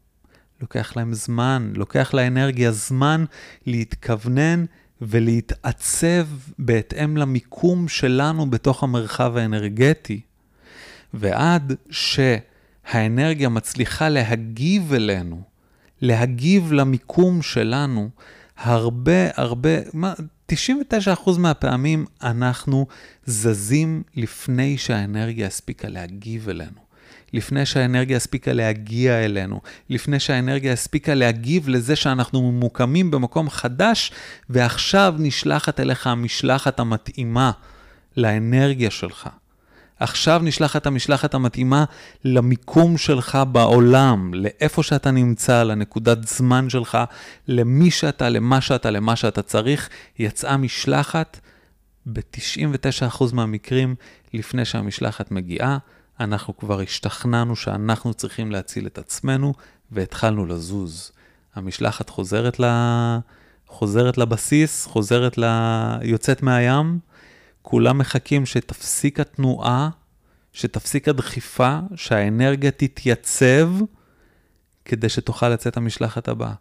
לוקח 0.61 0.95
להם 0.95 1.13
זמן, 1.13 1.73
לוקח 1.75 2.13
לאנרגיה 2.13 2.71
זמן 2.71 3.25
להתכוונן 3.65 4.65
ולהתעצב 5.01 6.27
בהתאם 6.59 7.17
למיקום 7.17 7.87
שלנו 7.87 8.49
בתוך 8.49 8.83
המרחב 8.83 9.37
האנרגטי. 9.37 10.21
ועד 11.13 11.73
שהאנרגיה 11.89 13.49
מצליחה 13.49 14.09
להגיב 14.09 14.93
אלינו, 14.93 15.41
להגיב 16.01 16.71
למיקום 16.71 17.41
שלנו, 17.41 18.09
הרבה 18.57 19.29
הרבה, 19.35 19.69
99% 20.51 20.55
מהפעמים 21.39 22.05
אנחנו 22.23 22.87
זזים 23.25 24.03
לפני 24.15 24.77
שהאנרגיה 24.77 25.47
הספיקה 25.47 25.87
להגיב 25.87 26.49
אלינו. 26.49 26.88
לפני 27.33 27.65
שהאנרגיה 27.65 28.17
הספיקה 28.17 28.53
להגיע 28.53 29.25
אלינו, 29.25 29.61
לפני 29.89 30.19
שהאנרגיה 30.19 30.73
הספיקה 30.73 31.13
להגיב 31.13 31.69
לזה 31.69 31.95
שאנחנו 31.95 32.51
ממוקמים 32.51 33.11
במקום 33.11 33.49
חדש, 33.49 34.11
ועכשיו 34.49 35.15
נשלחת 35.17 35.79
אליך 35.79 36.07
המשלחת 36.07 36.79
המתאימה 36.79 37.51
לאנרגיה 38.17 38.91
שלך. 38.91 39.29
עכשיו 39.99 40.41
נשלחת 40.43 40.85
המשלחת 40.85 41.33
המתאימה 41.33 41.85
למיקום 42.25 42.97
שלך 42.97 43.37
בעולם, 43.51 44.33
לאיפה 44.33 44.83
שאתה 44.83 45.11
נמצא, 45.11 45.63
לנקודת 45.63 46.27
זמן 46.27 46.69
שלך, 46.69 46.97
למי 47.47 47.91
שאתה, 47.91 48.29
למה 48.29 48.61
שאתה, 48.61 48.91
למה 48.91 49.15
שאתה 49.15 49.41
צריך. 49.41 49.89
יצאה 50.19 50.57
משלחת 50.57 51.39
ב-99% 52.05 53.23
מהמקרים 53.33 53.95
לפני 54.33 54.65
שהמשלחת 54.65 55.31
מגיעה. 55.31 55.77
אנחנו 56.19 56.57
כבר 56.57 56.81
השתכנענו 56.81 57.55
שאנחנו 57.55 58.13
צריכים 58.13 58.51
להציל 58.51 58.87
את 58.87 58.97
עצמנו, 58.97 59.53
והתחלנו 59.91 60.45
לזוז. 60.45 61.11
המשלחת 61.55 62.09
חוזרת, 62.09 62.59
ל... 62.59 62.65
חוזרת 63.67 64.17
לבסיס, 64.17 64.85
חוזרת 64.85 65.37
ל... 65.37 65.43
יוצאת 66.01 66.43
מהים, 66.43 66.99
כולם 67.61 67.97
מחכים 67.97 68.45
שתפסיק 68.45 69.19
התנועה, 69.19 69.89
שתפסיק 70.53 71.07
הדחיפה, 71.07 71.79
שהאנרגיה 71.95 72.71
תתייצב, 72.71 73.69
כדי 74.85 75.09
שתוכל 75.09 75.49
לצאת 75.49 75.77
המשלחת 75.77 76.27
הבאה. 76.27 76.53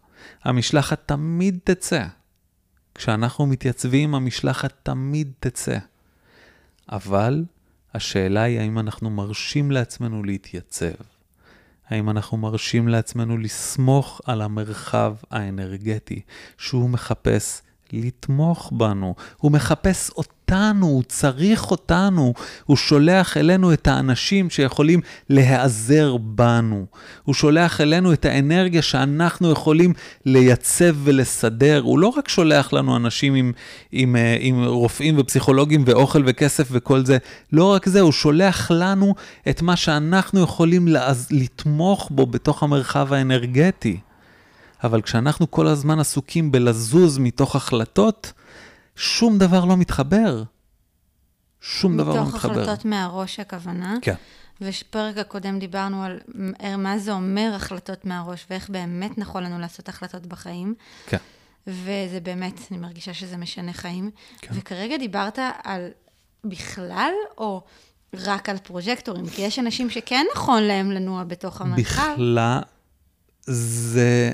המשלחת 0.44 1.02
תמיד 1.06 1.58
תצא. 1.64 2.04
כשאנחנו 2.94 3.46
מתייצבים, 3.46 4.14
המשלחת 4.14 4.72
תמיד 4.82 5.32
תצא. 5.40 5.78
אבל 6.92 7.44
השאלה 7.98 8.42
היא 8.42 8.60
האם 8.60 8.78
אנחנו 8.78 9.10
מרשים 9.10 9.70
לעצמנו 9.70 10.24
להתייצב. 10.24 10.94
האם 11.88 12.10
אנחנו 12.10 12.36
מרשים 12.36 12.88
לעצמנו 12.88 13.38
לסמוך 13.38 14.20
על 14.24 14.42
המרחב 14.42 15.14
האנרגטי 15.30 16.20
שהוא 16.58 16.90
מחפש 16.90 17.62
לתמוך 17.92 18.72
בנו. 18.76 19.14
הוא 19.36 19.52
מחפש 19.52 20.10
אותנו, 20.10 20.86
הוא 20.86 21.02
צריך 21.02 21.70
אותנו, 21.70 22.34
הוא 22.66 22.76
שולח 22.76 23.36
אלינו 23.36 23.72
את 23.72 23.86
האנשים 23.86 24.50
שיכולים 24.50 25.00
להיעזר 25.30 26.16
בנו. 26.16 26.86
הוא 27.24 27.34
שולח 27.34 27.80
אלינו 27.80 28.12
את 28.12 28.24
האנרגיה 28.24 28.82
שאנחנו 28.82 29.50
יכולים 29.50 29.92
לייצב 30.26 30.94
ולסדר. 31.04 31.80
הוא 31.84 31.98
לא 31.98 32.08
רק 32.16 32.28
שולח 32.28 32.72
לנו 32.72 32.96
אנשים 32.96 33.34
עם, 33.34 33.52
עם, 33.92 34.16
אה, 34.16 34.36
עם 34.40 34.64
רופאים 34.64 35.18
ופסיכולוגים 35.18 35.82
ואוכל 35.86 36.22
וכסף 36.26 36.68
וכל 36.70 37.04
זה, 37.04 37.18
לא 37.52 37.72
רק 37.72 37.88
זה, 37.88 38.00
הוא 38.00 38.12
שולח 38.12 38.70
לנו 38.70 39.14
את 39.48 39.62
מה 39.62 39.76
שאנחנו 39.76 40.40
יכולים 40.40 40.88
לתמוך 41.30 42.08
בו 42.10 42.26
בתוך 42.26 42.62
המרחב 42.62 43.12
האנרגטי. 43.12 43.98
אבל 44.84 45.02
כשאנחנו 45.02 45.50
כל 45.50 45.66
הזמן 45.66 45.98
עסוקים 45.98 46.52
בלזוז 46.52 47.18
מתוך 47.18 47.56
החלטות, 47.56 48.32
שום 48.96 49.38
דבר 49.38 49.64
לא 49.64 49.76
מתחבר. 49.76 50.42
שום 51.60 51.96
דבר 51.96 52.14
לא 52.14 52.26
מתחבר. 52.26 52.52
מתוך 52.52 52.62
החלטות 52.66 52.84
מהראש 52.84 53.40
הכוונה. 53.40 53.96
כן. 54.02 54.14
ובפרק 54.60 55.18
הקודם 55.18 55.58
דיברנו 55.58 56.02
על 56.02 56.18
מה 56.78 56.98
זה 56.98 57.12
אומר 57.12 57.52
החלטות 57.54 58.04
מהראש, 58.04 58.46
ואיך 58.50 58.70
באמת 58.70 59.18
נכון 59.18 59.42
לנו 59.42 59.58
לעשות 59.58 59.88
החלטות 59.88 60.26
בחיים. 60.26 60.74
כן. 61.06 61.16
וזה 61.66 62.20
באמת, 62.22 62.60
אני 62.70 62.78
מרגישה 62.78 63.14
שזה 63.14 63.36
משנה 63.36 63.72
חיים. 63.72 64.10
כן. 64.38 64.54
וכרגע 64.58 64.96
דיברת 64.96 65.38
על 65.62 65.88
בכלל, 66.44 67.10
או 67.38 67.62
רק 68.14 68.48
על 68.48 68.56
פרוג'קטורים? 68.58 69.28
כי 69.28 69.42
יש 69.42 69.58
אנשים 69.58 69.90
שכן 69.90 70.26
נכון 70.34 70.62
להם 70.62 70.90
לנוע 70.90 71.24
בתוך 71.24 71.60
המרחב. 71.60 72.12
בכלל, 72.12 72.60
זה 73.46 74.32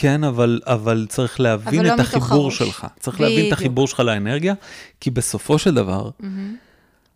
כן, 0.00 0.24
אבל, 0.24 0.60
אבל 0.64 1.06
צריך 1.08 1.40
להבין 1.40 1.80
אבל 1.80 1.94
את 1.94 1.98
לא 1.98 2.02
החיבור 2.02 2.50
שלך. 2.50 2.86
צריך 3.00 3.16
בדיוק. 3.16 3.30
להבין 3.30 3.48
את 3.48 3.52
החיבור 3.52 3.88
שלך 3.88 4.00
לאנרגיה, 4.00 4.54
כי 5.00 5.10
בסופו 5.10 5.58
של 5.58 5.74
דבר, 5.74 6.10
mm-hmm. 6.10 6.24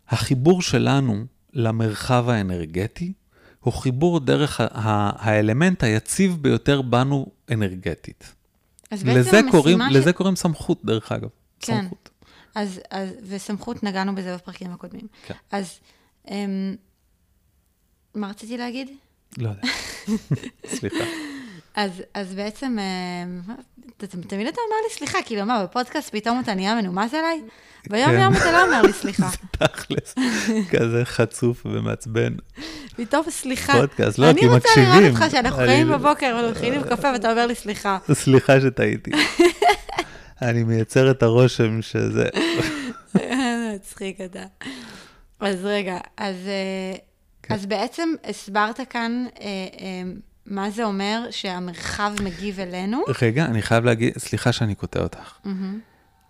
החיבור 0.09 0.63
שלנו 0.63 1.25
למרחב 1.53 2.29
האנרגטי, 2.29 3.13
הוא 3.61 3.73
חיבור 3.73 4.21
דרך 4.21 4.61
האלמנט 4.75 5.83
היציב 5.83 6.37
ביותר 6.41 6.83
בנו 6.83 7.27
אנרגטית. 7.53 8.35
אז 8.91 9.03
בעצם 9.03 9.19
לזה 9.19 9.41
קוראים, 9.51 9.79
ש... 9.91 9.95
לזה 9.95 10.13
קוראים 10.13 10.37
סמכות, 10.37 10.85
דרך 10.85 11.13
אגב. 11.13 11.29
כן. 11.61 11.81
סמכות. 11.83 12.11
אז, 12.55 12.81
אז, 12.91 13.09
וסמכות, 13.29 13.83
נגענו 13.83 14.15
בזה 14.15 14.35
בפרקים 14.35 14.73
הקודמים. 14.73 15.07
כן. 15.27 15.35
אז, 15.51 15.79
אמ, 16.31 16.75
מה 18.15 18.29
רציתי 18.29 18.57
להגיד? 18.57 18.89
לא 19.39 19.49
יודע. 19.49 19.63
סליחה. 20.77 21.05
אז, 21.75 22.03
אז 22.15 22.35
בעצם, 22.35 22.79
אה, 22.79 23.55
תמיד 24.07 24.47
אתה 24.47 24.61
אומר 24.67 24.77
לי 24.89 24.95
סליחה, 24.95 25.19
כאילו, 25.25 25.47
מה, 25.47 25.65
בפודקאסט 25.65 26.11
פתאום 26.13 26.41
אתה 26.41 26.55
נהיה 26.55 26.75
מנומס 26.75 27.15
אליי? 27.15 27.41
ביום 27.91 28.11
כן. 28.11 28.21
יום 28.21 28.37
אתה 28.37 28.53
לא 28.53 28.65
אומר 28.65 28.83
לי 28.83 28.93
סליחה. 28.93 29.29
זה 29.31 29.37
תכלס, 29.51 30.15
כזה 30.71 31.05
חצוף 31.05 31.67
ומעצבן. 31.67 32.35
פתאום 32.97 33.31
סליחה. 33.31 33.73
פודקאסט, 33.73 34.19
לא, 34.19 34.33
כי 34.33 34.47
מקשיבים. 34.47 34.53
אני 34.53 34.57
רוצה 34.59 34.99
לראות 34.99 35.23
אותך 35.23 35.31
שאנחנו 35.31 35.59
חיים 35.59 35.89
בבוקר 35.89 36.45
ומתחילים 36.45 36.83
קפה 36.83 37.13
ואתה 37.13 37.31
אומר 37.31 37.47
לי 37.47 37.55
סליחה. 37.55 37.99
סליחה 38.13 38.61
שטעיתי. 38.61 39.11
אני 40.43 40.65
מייצר 40.65 41.11
את 41.11 41.23
הרושם 41.23 41.83
שזה... 41.83 42.29
מצחיק 43.75 44.21
אתה. 44.21 44.45
אז 45.41 45.65
רגע, 45.65 45.99
אז, 46.17 46.37
אה, 46.47 46.99
כן. 47.43 47.55
אז 47.55 47.67
בעצם 47.67 48.09
הסברת 48.25 48.81
כאן... 48.91 49.27
אה, 50.49 50.55
מה 50.55 50.71
זה 50.71 50.85
אומר 50.85 51.27
שהמרחב 51.31 52.13
מגיב 52.25 52.61
אלינו? 52.61 53.03
רגע, 53.23 53.45
אני 53.45 53.63
חייב 53.63 53.85
להגיד, 53.85 54.19
סליחה 54.19 54.53
שאני 54.53 54.75
קוטע 54.75 55.03
אותך. 55.03 55.39
Mm-hmm. 55.45 55.49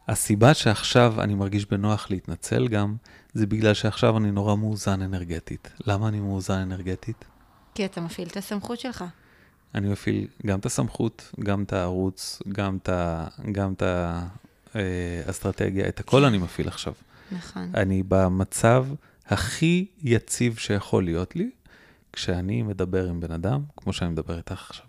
הסיבה 0.09 0.55
שעכשיו 0.55 1.21
אני 1.21 1.35
מרגיש 1.35 1.67
בנוח 1.67 2.11
להתנצל 2.11 2.69
גם, 2.69 2.97
זה 3.33 3.47
בגלל 3.47 3.75
שעכשיו 3.75 4.17
אני 4.17 4.31
נורא 4.31 4.57
מאוזן 4.57 5.03
אנרגטית. 5.03 5.71
למה 5.87 6.09
אני 6.09 6.21
מאוזן 6.21 6.59
אנרגטית? 6.59 7.25
כי 7.75 7.85
אתה 7.85 8.01
מפעיל 8.01 8.29
את 8.29 8.37
הסמכות 8.37 8.81
שלך. 8.81 9.05
אני 9.75 9.89
מפעיל 9.89 10.27
גם 10.47 10.59
את 10.59 10.67
הסמכות, 10.67 11.33
גם 11.41 11.63
את 11.63 11.73
הערוץ, 11.73 12.43
גם 12.49 12.79
את, 12.83 12.89
גם 13.53 13.73
את 13.73 13.83
האסטרטגיה, 14.75 15.89
את 15.89 16.01
הכל 16.01 16.25
אני 16.25 16.39
מפעיל 16.39 16.69
עכשיו. 16.69 16.93
נכון. 17.33 17.71
אני 17.75 18.03
במצב 18.09 18.87
הכי 19.27 19.87
יציב 20.03 20.57
שיכול 20.57 21.05
להיות 21.05 21.37
לי, 21.37 21.51
כשאני 22.13 22.63
מדבר 22.63 23.09
עם 23.09 23.21
בן 23.21 23.33
אדם, 23.33 23.63
כמו 23.77 23.93
שאני 23.93 24.11
מדבר 24.11 24.37
איתך 24.37 24.65
עכשיו. 24.69 24.87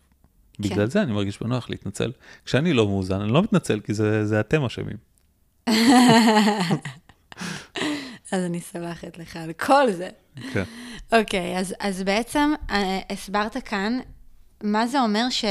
כן. 0.54 0.64
בגלל 0.64 0.88
זה 0.88 1.02
אני 1.02 1.14
מרגיש 1.14 1.40
בנוח 1.40 1.70
להתנצל. 1.70 2.12
כשאני 2.46 2.74
לא 2.74 2.88
מאוזן, 2.88 3.22
אני 3.22 3.32
לא 3.32 3.44
מתנצל, 3.44 3.80
כי 3.80 3.94
זה, 3.94 4.26
זה 4.26 4.40
אתם 4.40 4.64
אשמים. 4.66 4.98
אז 8.32 8.44
אני 8.46 8.62
סולחת 8.62 9.18
לך 9.18 9.36
על 9.36 9.54
כל 9.54 9.92
זה. 9.92 10.10
כן. 10.54 10.64
אוקיי, 11.14 11.60
אז, 11.60 11.76
אז 11.80 12.04
בעצם 12.04 12.54
uh, 12.68 12.74
הסברת 13.10 13.58
כאן, 13.58 14.00
מה 14.64 14.88
זה 14.88 15.02
אומר 15.02 15.30
ש... 15.30 15.46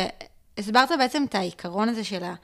הסברת 0.58 0.88
בעצם 0.98 1.24
את 1.28 1.34
העיקרון 1.34 1.88
הזה 1.88 2.04
של 2.04 2.24
ה... 2.24 2.34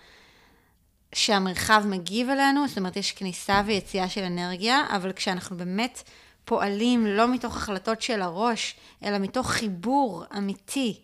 שהמרחב 1.14 1.84
מגיב 1.86 2.28
אלינו, 2.28 2.68
זאת 2.68 2.78
אומרת, 2.78 2.96
יש 2.96 3.12
כניסה 3.12 3.62
ויציאה 3.66 4.08
של 4.08 4.22
אנרגיה, 4.22 4.80
אבל 4.90 5.12
כשאנחנו 5.12 5.56
באמת 5.56 6.02
פועלים 6.48 7.06
לא 7.06 7.28
מתוך 7.28 7.56
החלטות 7.56 8.02
של 8.02 8.22
הראש, 8.22 8.74
אלא 9.04 9.18
מתוך 9.18 9.50
חיבור 9.50 10.24
אמיתי 10.36 11.00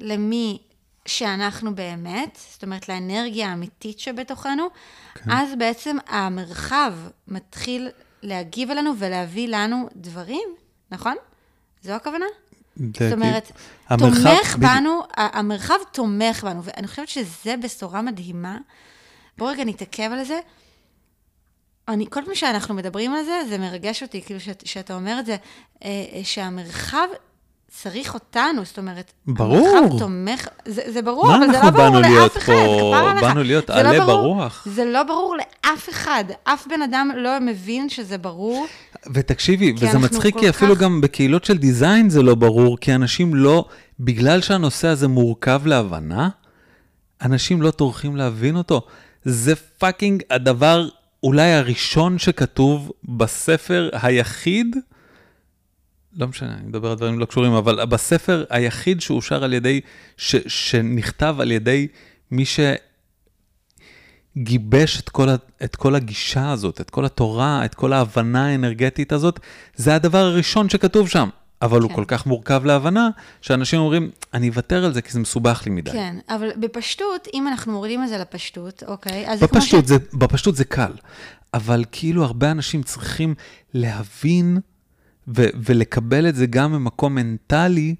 למי 0.00 0.58
שאנחנו 1.06 1.74
באמת, 1.74 2.38
זאת 2.52 2.62
אומרת 2.62 2.88
לאנרגיה 2.88 3.48
האמיתית 3.48 3.98
שבתוכנו, 3.98 4.66
כן. 5.14 5.30
אז 5.30 5.48
בעצם 5.58 5.96
המרחב 6.06 6.94
מתחיל 7.28 7.88
להגיב 8.22 8.70
אלינו 8.70 8.92
ולהביא 8.98 9.48
לנו 9.48 9.88
דברים, 9.96 10.48
נכון? 10.90 11.16
זו 11.82 11.92
הכוונה? 11.92 12.26
זאת 12.76 13.12
אומרת, 13.12 13.52
המרחב, 13.88 14.14
תומך 14.14 14.56
בדיוק. 14.56 14.72
בנו, 14.72 15.00
המרחב 15.16 15.74
תומך 15.92 16.44
בנו, 16.44 16.64
ואני 16.64 16.86
חושבת 16.86 17.08
שזה 17.08 17.54
בשורה 17.62 18.02
מדהימה. 18.02 18.58
בואו 19.38 19.50
רגע 19.50 19.64
נתעכב 19.64 20.10
על 20.12 20.24
זה. 20.24 20.40
אני, 21.88 22.06
כל 22.10 22.20
פעם 22.26 22.34
שאנחנו 22.34 22.74
מדברים 22.74 23.14
על 23.14 23.24
זה, 23.24 23.40
זה 23.48 23.58
מרגש 23.58 24.02
אותי, 24.02 24.22
כאילו 24.22 24.40
שאת, 24.40 24.62
שאתה 24.66 24.94
אומר 24.94 25.16
את 25.20 25.26
זה, 25.26 25.36
אה, 25.84 25.90
שהמרחב 26.24 27.06
צריך 27.68 28.14
אותנו, 28.14 28.64
זאת 28.64 28.78
אומרת, 28.78 29.12
ברור. 29.26 29.68
המרחב 29.78 29.98
תומך, 29.98 30.48
זה, 30.66 30.82
זה 30.92 31.02
ברור, 31.02 31.36
אבל 31.36 31.46
זה 31.52 31.58
לא 31.62 31.70
ברור 31.70 31.98
לאף 32.00 32.36
אחד, 32.36 32.52
פה? 32.52 32.76
כפרה 32.78 33.10
עליך. 33.10 33.22
באנו 33.24 33.42
להיות 33.42 33.70
לא 33.70 33.74
עלה 33.74 34.00
ברור- 34.06 34.22
ברוח. 34.34 34.66
זה 34.70 34.84
לא 34.84 35.02
ברור 35.02 35.36
לאף 35.36 35.88
אחד, 35.88 36.24
אף 36.44 36.66
בן 36.66 36.82
אדם 36.82 37.10
לא 37.16 37.30
מבין 37.40 37.88
שזה 37.88 38.18
ברור. 38.18 38.66
ותקשיבי, 39.14 39.72
וזה 39.76 39.98
מצחיק, 39.98 40.38
כי 40.38 40.48
אפילו 40.48 40.74
כך- 40.74 40.80
גם 40.80 41.00
בקהילות 41.00 41.44
של 41.44 41.58
design 41.58 42.10
זה 42.10 42.22
לא 42.22 42.34
ברור, 42.34 42.78
כי 42.78 42.94
אנשים 42.94 43.34
לא, 43.34 43.64
בגלל 44.00 44.40
שהנושא 44.40 44.88
הזה 44.88 45.08
מורכב 45.08 45.62
להבנה, 45.66 46.28
אנשים 47.22 47.62
לא 47.62 47.70
טורחים 47.70 48.16
להבין 48.16 48.56
אותו. 48.56 48.82
זה 49.24 49.54
fucking 49.56 50.22
הדבר 50.30 50.88
אולי 51.22 51.52
הראשון 51.52 52.18
שכתוב 52.18 52.92
בספר 53.04 53.90
היחיד, 53.92 54.76
לא 56.16 56.28
משנה, 56.28 56.54
אני 56.54 56.66
מדבר 56.66 56.90
על 56.90 56.96
דברים 56.96 57.18
לא 57.18 57.24
קשורים, 57.24 57.52
אבל 57.52 57.84
בספר 57.84 58.44
היחיד 58.50 59.00
שאושר 59.00 59.44
על 59.44 59.52
ידי, 59.52 59.80
ש, 60.16 60.36
שנכתב 60.46 61.36
על 61.38 61.50
ידי 61.52 61.88
מי 62.30 62.44
שגיבש 64.36 65.00
את 65.00 65.08
כל, 65.08 65.28
את 65.64 65.76
כל 65.76 65.94
הגישה 65.94 66.50
הזאת, 66.50 66.80
את 66.80 66.90
כל 66.90 67.04
התורה, 67.04 67.64
את 67.64 67.74
כל 67.74 67.92
ההבנה 67.92 68.46
האנרגטית 68.46 69.12
הזאת, 69.12 69.40
זה 69.76 69.94
הדבר 69.94 70.18
הראשון 70.18 70.68
שכתוב 70.68 71.08
שם. 71.08 71.28
אבל 71.62 71.80
הוא 71.80 71.88
כן. 71.88 71.94
כל 71.94 72.04
כך 72.08 72.26
מורכב 72.26 72.64
להבנה, 72.64 73.08
שאנשים 73.40 73.80
אומרים, 73.80 74.10
אני 74.34 74.48
אוותר 74.48 74.84
על 74.84 74.94
זה 74.94 75.02
כי 75.02 75.12
זה 75.12 75.20
מסובך 75.20 75.62
לי 75.66 75.70
מדי. 75.72 75.90
כן, 75.90 76.16
אבל 76.28 76.50
בפשטות, 76.56 77.28
אם 77.34 77.48
אנחנו 77.48 77.72
מורידים 77.72 78.04
את 78.04 78.08
זה 78.08 78.18
לפשטות, 78.18 78.82
אוקיי, 78.86 79.30
אז 79.30 79.40
זה 79.40 79.46
כמו 79.48 79.60
בפשטות, 79.60 79.86
זה, 79.86 79.96
בפשטות 80.14 80.56
זה 80.56 80.64
קל, 80.64 80.92
אבל 81.54 81.84
כאילו 81.92 82.24
הרבה 82.24 82.50
אנשים 82.50 82.82
צריכים 82.82 83.34
להבין 83.74 84.58
ו- 85.28 85.48
ולקבל 85.54 86.28
את 86.28 86.34
זה 86.34 86.46
גם 86.46 86.72
ממקום 86.72 87.14
מנטלי, 87.14 87.94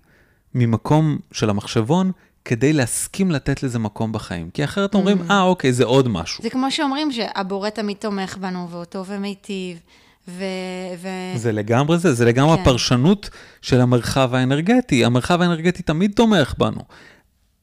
ממקום 0.54 1.18
של 1.32 1.50
המחשבון, 1.50 2.12
כדי 2.44 2.72
להסכים 2.72 3.30
לתת 3.30 3.62
לזה 3.62 3.78
מקום 3.78 4.12
בחיים. 4.12 4.50
כי 4.50 4.64
אחרת 4.64 4.94
אומרים, 4.94 5.18
Mm. 5.18 5.30
אה, 5.30 5.42
אוקיי, 5.42 5.72
זה 5.72 5.84
עוד 5.84 6.08
משהו. 6.08 6.42
זה 6.42 6.50
כמו 6.50 6.70
שאומרים 6.70 7.12
שהבורא 7.12 7.70
תמיד 7.70 7.96
תומך 7.96 8.36
בנו, 8.36 8.84
טוב 8.88 9.06
ומיטיב, 9.10 9.78
ו... 10.28 10.44
ו... 10.98 11.08
זה 11.36 11.52
לגמרי 11.52 11.98
זה, 11.98 12.12
זה 12.12 12.24
לגמרי 12.24 12.56
כן. 12.56 12.62
הפרשנות 12.62 13.30
של 13.62 13.80
המרחב 13.80 14.34
האנרגטי. 14.34 15.04
המרחב 15.04 15.40
האנרגטי 15.42 15.82
תמיד 15.82 16.12
תומך 16.14 16.54
בנו. 16.58 16.80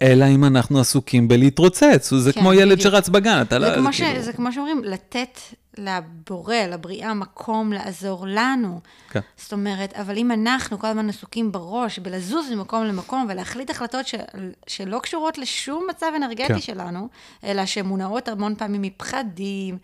אלא 0.01 0.25
אם 0.25 0.45
אנחנו 0.45 0.79
עסוקים 0.79 1.27
בלהתרוצץ, 1.27 2.13
זה 2.13 2.33
כן, 2.33 2.41
כמו 2.41 2.53
ילד 2.53 2.63
בדיוק. 2.63 2.81
שרץ 2.81 3.09
בגן, 3.09 3.41
אתה 3.41 3.59
לא... 3.59 3.75
כמו 3.75 3.93
ש... 3.93 4.01
כאילו- 4.01 4.21
זה 4.21 4.33
כמו 4.33 4.53
שאומרים, 4.53 4.81
לתת 4.83 5.39
לבורא, 5.79 6.55
לבריאה, 6.55 7.13
מקום 7.13 7.73
לעזור 7.73 8.25
לנו. 8.27 8.79
כן. 9.09 9.19
זאת 9.37 9.53
אומרת, 9.53 9.93
אבל 9.93 10.17
אם 10.17 10.31
אנחנו 10.31 10.79
כל 10.79 10.87
הזמן 10.87 11.09
עסוקים 11.09 11.51
בראש, 11.51 11.99
בלזוז 11.99 12.51
ממקום 12.51 12.83
למקום 12.83 13.25
ולהחליט 13.29 13.69
החלטות 13.69 14.07
ש... 14.07 14.15
שלא 14.67 14.99
קשורות 15.03 15.37
לשום 15.37 15.87
מצב 15.89 16.11
אנרגטי 16.15 16.47
כן. 16.47 16.61
שלנו, 16.61 17.07
אלא 17.43 17.65
שמונעות 17.65 18.27
המון 18.27 18.55
פעמים 18.55 18.81
מפחדים 18.81 19.77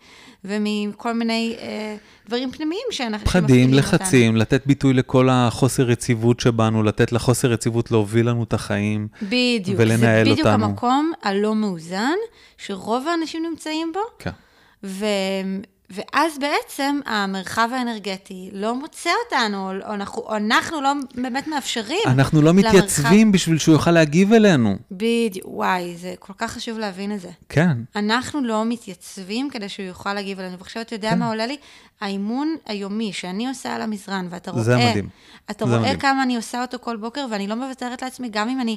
ומכל 0.44 1.12
מיני 1.12 1.56
אה, 1.60 1.96
דברים 2.26 2.50
פנימיים 2.50 2.86
שאנחנו... 2.90 3.26
פחדים, 3.26 3.74
לחצים, 3.74 4.36
לתת 4.36 4.66
ביטוי 4.66 4.94
לכל 4.94 5.28
החוסר 5.30 5.90
יציבות 5.90 6.40
שבנו, 6.40 6.82
לתת 6.82 7.12
לחוסר 7.12 7.52
יציבות 7.52 7.90
להוביל 7.90 8.28
לנו 8.28 8.42
את 8.42 8.52
החיים. 8.52 9.08
אותנו. 9.12 9.28
בדיוק. 9.28 9.80
ולנהל 9.80 10.24
זה 10.24 10.30
בדיוק 10.32 10.46
אותנו. 10.46 10.64
המקום 10.64 11.12
הלא 11.22 11.54
מאוזן, 11.54 12.16
שרוב 12.58 13.08
האנשים 13.08 13.42
נמצאים 13.50 13.92
בו, 13.92 14.00
כן. 14.18 14.30
ו... 14.84 15.04
ואז 15.90 16.38
בעצם 16.38 17.00
המרחב 17.06 17.68
האנרגטי 17.72 18.50
לא 18.52 18.74
מוצא 18.74 19.10
אותנו, 19.24 19.70
או 19.86 19.94
אנחנו, 19.94 20.22
או 20.22 20.36
אנחנו 20.36 20.80
לא 20.80 20.92
באמת 21.14 21.46
מאפשרים. 21.48 21.98
אנחנו 22.06 22.42
לא 22.42 22.50
למרחב- 22.50 22.68
מתייצבים 22.68 23.32
בשביל 23.32 23.58
שהוא 23.58 23.72
יוכל 23.72 23.90
להגיב 23.90 24.32
אלינו. 24.32 24.76
בדיוק, 24.90 25.46
וואי, 25.48 25.96
זה 25.96 26.14
כל 26.18 26.32
כך 26.38 26.52
חשוב 26.52 26.78
להבין 26.78 27.14
את 27.14 27.20
זה. 27.20 27.30
כן. 27.48 27.72
אנחנו 27.96 28.40
לא 28.44 28.64
מתייצבים 28.64 29.50
כדי 29.50 29.68
שהוא 29.68 29.86
יוכל 29.86 30.14
להגיב 30.14 30.40
אלינו. 30.40 30.58
ועכשיו 30.58 30.82
אתה 30.82 30.94
יודע 30.94 31.10
כן. 31.10 31.18
מה 31.18 31.28
עולה 31.28 31.46
לי? 31.46 31.56
האימון 32.00 32.56
היומי 32.66 33.12
שאני 33.12 33.48
עושה 33.48 33.74
על 33.74 33.82
המזרן, 33.82 34.26
ואתה 34.30 34.50
רואה... 34.50 34.62
זה 34.62 34.76
מדהים. 34.76 35.08
אתה 35.50 35.64
זה 35.66 35.70
רואה 35.70 35.80
מדהים. 35.82 35.98
כמה 35.98 36.22
אני 36.22 36.36
עושה 36.36 36.62
אותו 36.62 36.78
כל 36.80 36.96
בוקר, 36.96 37.26
ואני 37.30 37.46
לא 37.46 37.54
מוותרת 37.54 38.02
לעצמי, 38.02 38.28
גם 38.30 38.48
אם 38.48 38.60
אני 38.60 38.76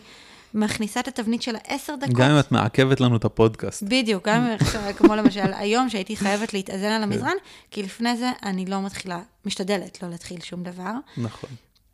מכניסה 0.53 0.99
את 0.99 1.07
התבנית 1.07 1.41
של 1.41 1.55
העשר 1.55 1.95
דקות. 1.95 2.15
גם 2.15 2.31
אם 2.31 2.39
את 2.39 2.51
מעכבת 2.51 2.99
לנו 2.99 3.15
את 3.15 3.25
הפודקאסט. 3.25 3.83
בדיוק, 3.83 4.27
גם 4.27 4.47
עכשיו, 4.59 4.81
כמו 4.97 5.15
למשל 5.15 5.53
היום, 5.53 5.89
שהייתי 5.89 6.15
חייבת 6.15 6.53
להתאזן 6.53 6.91
על 6.91 7.03
המזרן, 7.03 7.35
כי 7.71 7.83
לפני 7.83 8.17
זה 8.17 8.31
אני 8.43 8.65
לא 8.65 8.81
מתחילה, 8.81 9.21
משתדלת 9.45 10.03
לא 10.03 10.09
להתחיל 10.09 10.41
שום 10.41 10.63
דבר. 10.63 10.91
נכון. 11.17 11.49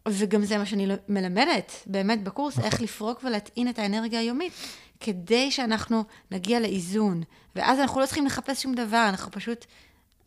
וגם 0.08 0.46
זה 0.46 0.58
מה 0.58 0.66
שאני 0.66 0.88
מלמדת, 1.10 1.72
באמת, 1.86 2.24
בקורס, 2.24 2.60
איך 2.60 2.82
לפרוק 2.82 3.24
ולהטעין 3.24 3.70
את 3.70 3.80
האנרגיה 3.80 4.20
היומית, 4.20 4.54
כדי 5.00 5.52
שאנחנו 5.52 6.04
נגיע 6.32 6.60
לאיזון. 6.60 7.24
ואז 7.56 7.80
אנחנו 7.80 8.02
לא 8.02 8.06
צריכים 8.06 8.26
לחפש 8.26 8.64
שום 8.64 8.74
דבר, 8.74 9.06
אנחנו 9.10 9.32
פשוט, 9.32 9.66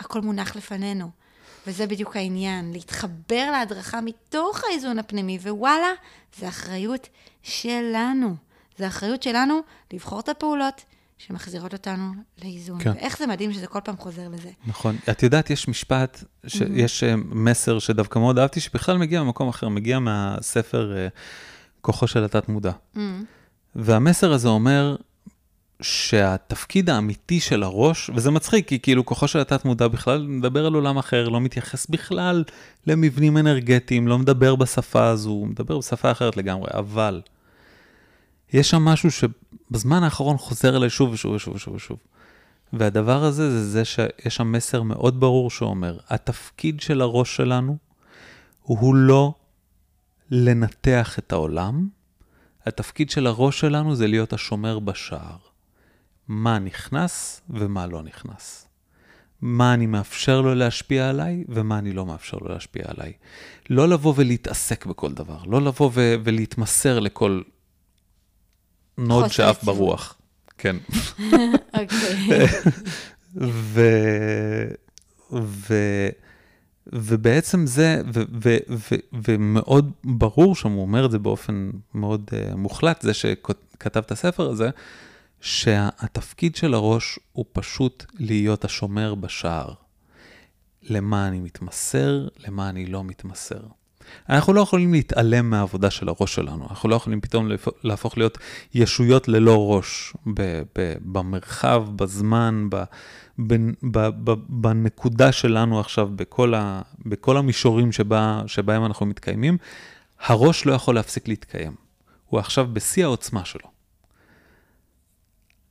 הכל 0.00 0.20
מונח 0.20 0.56
לפנינו. 0.56 1.10
וזה 1.68 1.87
בדיוק 1.87 2.16
העניין, 2.16 2.72
להתחבר 2.72 3.48
להדרכה 3.52 4.00
מתוך 4.00 4.61
האיזון 4.70 4.98
הפנימי, 4.98 5.38
ווואלה, 5.42 5.88
זה 6.38 6.48
אחריות 6.48 7.09
שלנו. 7.42 8.37
זה 8.78 8.87
אחריות 8.87 9.22
שלנו 9.22 9.61
לבחור 9.92 10.20
את 10.20 10.28
הפעולות 10.28 10.85
שמחזירות 11.18 11.72
אותנו 11.72 12.12
לאיזון. 12.44 12.78
כן. 12.85 12.90
ואיך 12.90 13.18
זה 13.18 13.26
מדהים 13.26 13.52
שזה 13.52 13.66
כל 13.66 13.78
פעם 13.85 13.96
חוזר 13.96 14.28
לזה. 14.28 14.50
נכון. 14.66 14.96
את 15.11 15.22
יודעת, 15.22 15.50
יש 15.50 15.68
משפט, 15.68 16.24
ש- 16.46 16.62
יש 16.74 17.02
אה, 17.04 17.16
מסר 17.16 17.78
שדווקא 17.78 18.18
מאוד 18.18 18.38
אהבתי, 18.38 18.61
שבכלל 18.61 18.98
מגיע 18.98 19.22
ממקום 19.22 19.48
אחר, 19.48 19.68
מגיע 19.68 19.98
מהספר 19.98 20.96
אה, 20.96 21.09
כוחו 21.81 22.07
של 22.07 22.24
התת-מודע. 22.24 22.72
Mm, 22.96 22.98
והמסר 23.74 24.33
הזה 24.33 24.48
אומר 24.48 24.96
שהתפקיד 25.82 26.90
האמיתי 26.90 27.40
של 27.40 27.62
הראש, 27.62 28.10
וזה 28.14 28.30
מצחיק, 28.30 28.68
כי 28.68 28.78
כאילו 28.78 29.06
כוחו 29.06 29.28
של 29.28 29.38
התת-מודע 29.38 29.88
בכלל 29.88 30.26
מדבר 30.26 30.66
על 30.66 30.74
עולם 30.74 30.98
אחר, 30.98 31.28
לא 31.28 31.40
מתייחס 31.40 31.86
בכלל 31.86 32.44
למבנים 32.86 33.36
אנרגטיים, 33.36 34.08
לא 34.08 34.18
מדבר 34.18 34.56
בשפה 34.56 35.06
הזו, 35.06 35.30
הוא 35.30 35.46
מדבר 35.46 35.78
בשפה 35.78 36.10
אחרת 36.10 36.36
לגמרי, 36.36 36.68
אבל 36.74 37.20
יש 38.52 38.70
שם 38.70 38.82
משהו 38.82 39.10
שבזמן 39.10 40.02
האחרון 40.02 40.38
חוזר 40.38 40.76
אליי 40.76 40.90
שוב 40.90 41.12
ושוב 41.12 41.32
ושוב 41.32 41.54
ושוב 41.54 41.74
ושוב. 41.74 41.98
והדבר 42.72 43.24
הזה 43.24 43.50
זה 43.50 43.70
זה 43.70 43.84
שיש 43.84 44.36
שם 44.36 44.52
מסר 44.52 44.82
מאוד 44.82 45.20
ברור 45.20 45.50
שאומר, 45.50 45.98
התפקיד 46.08 46.80
של 46.80 47.00
הראש 47.00 47.36
שלנו 47.36 47.76
הוא 48.62 48.94
לא 48.94 49.34
לנתח 50.30 51.18
את 51.18 51.32
העולם, 51.32 51.88
התפקיד 52.66 53.10
של 53.10 53.26
הראש 53.26 53.60
שלנו 53.60 53.94
זה 53.96 54.06
להיות 54.06 54.32
השומר 54.32 54.78
בשער. 54.78 55.36
מה 56.28 56.58
נכנס 56.58 57.40
ומה 57.50 57.86
לא 57.86 58.02
נכנס. 58.02 58.68
מה 59.42 59.74
אני 59.74 59.86
מאפשר 59.86 60.40
לו 60.40 60.54
להשפיע 60.54 61.08
עליי 61.08 61.44
ומה 61.48 61.78
אני 61.78 61.92
לא 61.92 62.06
מאפשר 62.06 62.36
לו 62.40 62.48
להשפיע 62.48 62.82
עליי. 62.86 63.12
לא 63.70 63.88
לבוא 63.88 64.14
ולהתעסק 64.16 64.86
בכל 64.86 65.12
דבר, 65.12 65.38
לא 65.46 65.62
לבוא 65.62 65.90
ו- 65.94 66.14
ולהתמסר 66.24 66.98
לכל 66.98 67.42
נוד 68.98 69.26
יציבות. 69.26 69.64
ברוח. 69.64 70.18
כן. 70.58 70.76
אוקיי. 71.74 72.46
ו... 73.40 73.80
ו... 75.32 75.74
ובעצם 76.92 77.66
זה, 77.66 78.02
ו... 78.14 78.22
ו... 78.44 78.56
ו... 78.70 78.94
ומאוד 79.12 79.92
ברור 80.04 80.56
שם, 80.56 80.72
הוא 80.72 80.82
אומר 80.82 81.06
את 81.06 81.10
זה 81.10 81.18
באופן 81.18 81.70
מאוד 81.94 82.30
uh, 82.30 82.56
מוחלט, 82.56 83.02
זה 83.02 83.14
שכתב 83.14 84.00
את 84.00 84.10
הספר 84.10 84.50
הזה, 84.50 84.70
שהתפקיד 85.40 86.57
של 86.57 86.74
הראש 86.74 87.18
הוא 87.32 87.45
פשוט 87.53 88.05
להיות 88.18 88.64
השומר 88.64 89.14
בשער. 89.14 89.72
למה 90.82 91.28
אני 91.28 91.41
מתמסר, 91.41 92.28
למה 92.39 92.68
אני 92.68 92.86
לא 92.86 93.05
מתמסר. 93.05 93.61
אנחנו 94.28 94.53
לא 94.53 94.61
יכולים 94.61 94.93
להתעלם 94.93 95.51
מהעבודה 95.51 95.91
של 95.91 96.09
הראש 96.09 96.34
שלנו, 96.34 96.66
אנחנו 96.70 96.89
לא 96.89 96.97
יכולים 96.97 97.20
פתאום 97.20 97.49
להפ- 97.49 97.72
להפוך 97.84 98.18
להיות 98.18 98.39
ישויות 98.74 99.28
ללא 99.28 99.74
ראש 99.74 100.12
ב- 100.34 100.62
ב- 100.78 100.95
במרחב, 101.01 101.84
בזמן, 101.97 102.66
ב- 102.70 102.84
ב- 103.39 104.09
ב- 104.24 104.34
בנקודה 104.49 105.32
שלנו 105.32 105.80
עכשיו, 105.80 106.09
בכל, 106.16 106.55
ה- 106.55 106.82
בכל 107.07 107.36
המישורים 107.36 107.93
שבה, 107.93 108.43
שבהם 108.47 108.84
אנחנו 108.84 109.07
מתקיימים, 109.07 109.59
הראש 110.20 110.66
לא 110.66 110.72
יכול 110.72 110.95
להפסיק 110.95 111.28
להתקיים. 111.28 111.74
הוא 112.26 112.41
עכשיו 112.41 112.68
בשיא 112.72 113.05
העוצמה 113.05 113.45
שלו. 113.45 113.78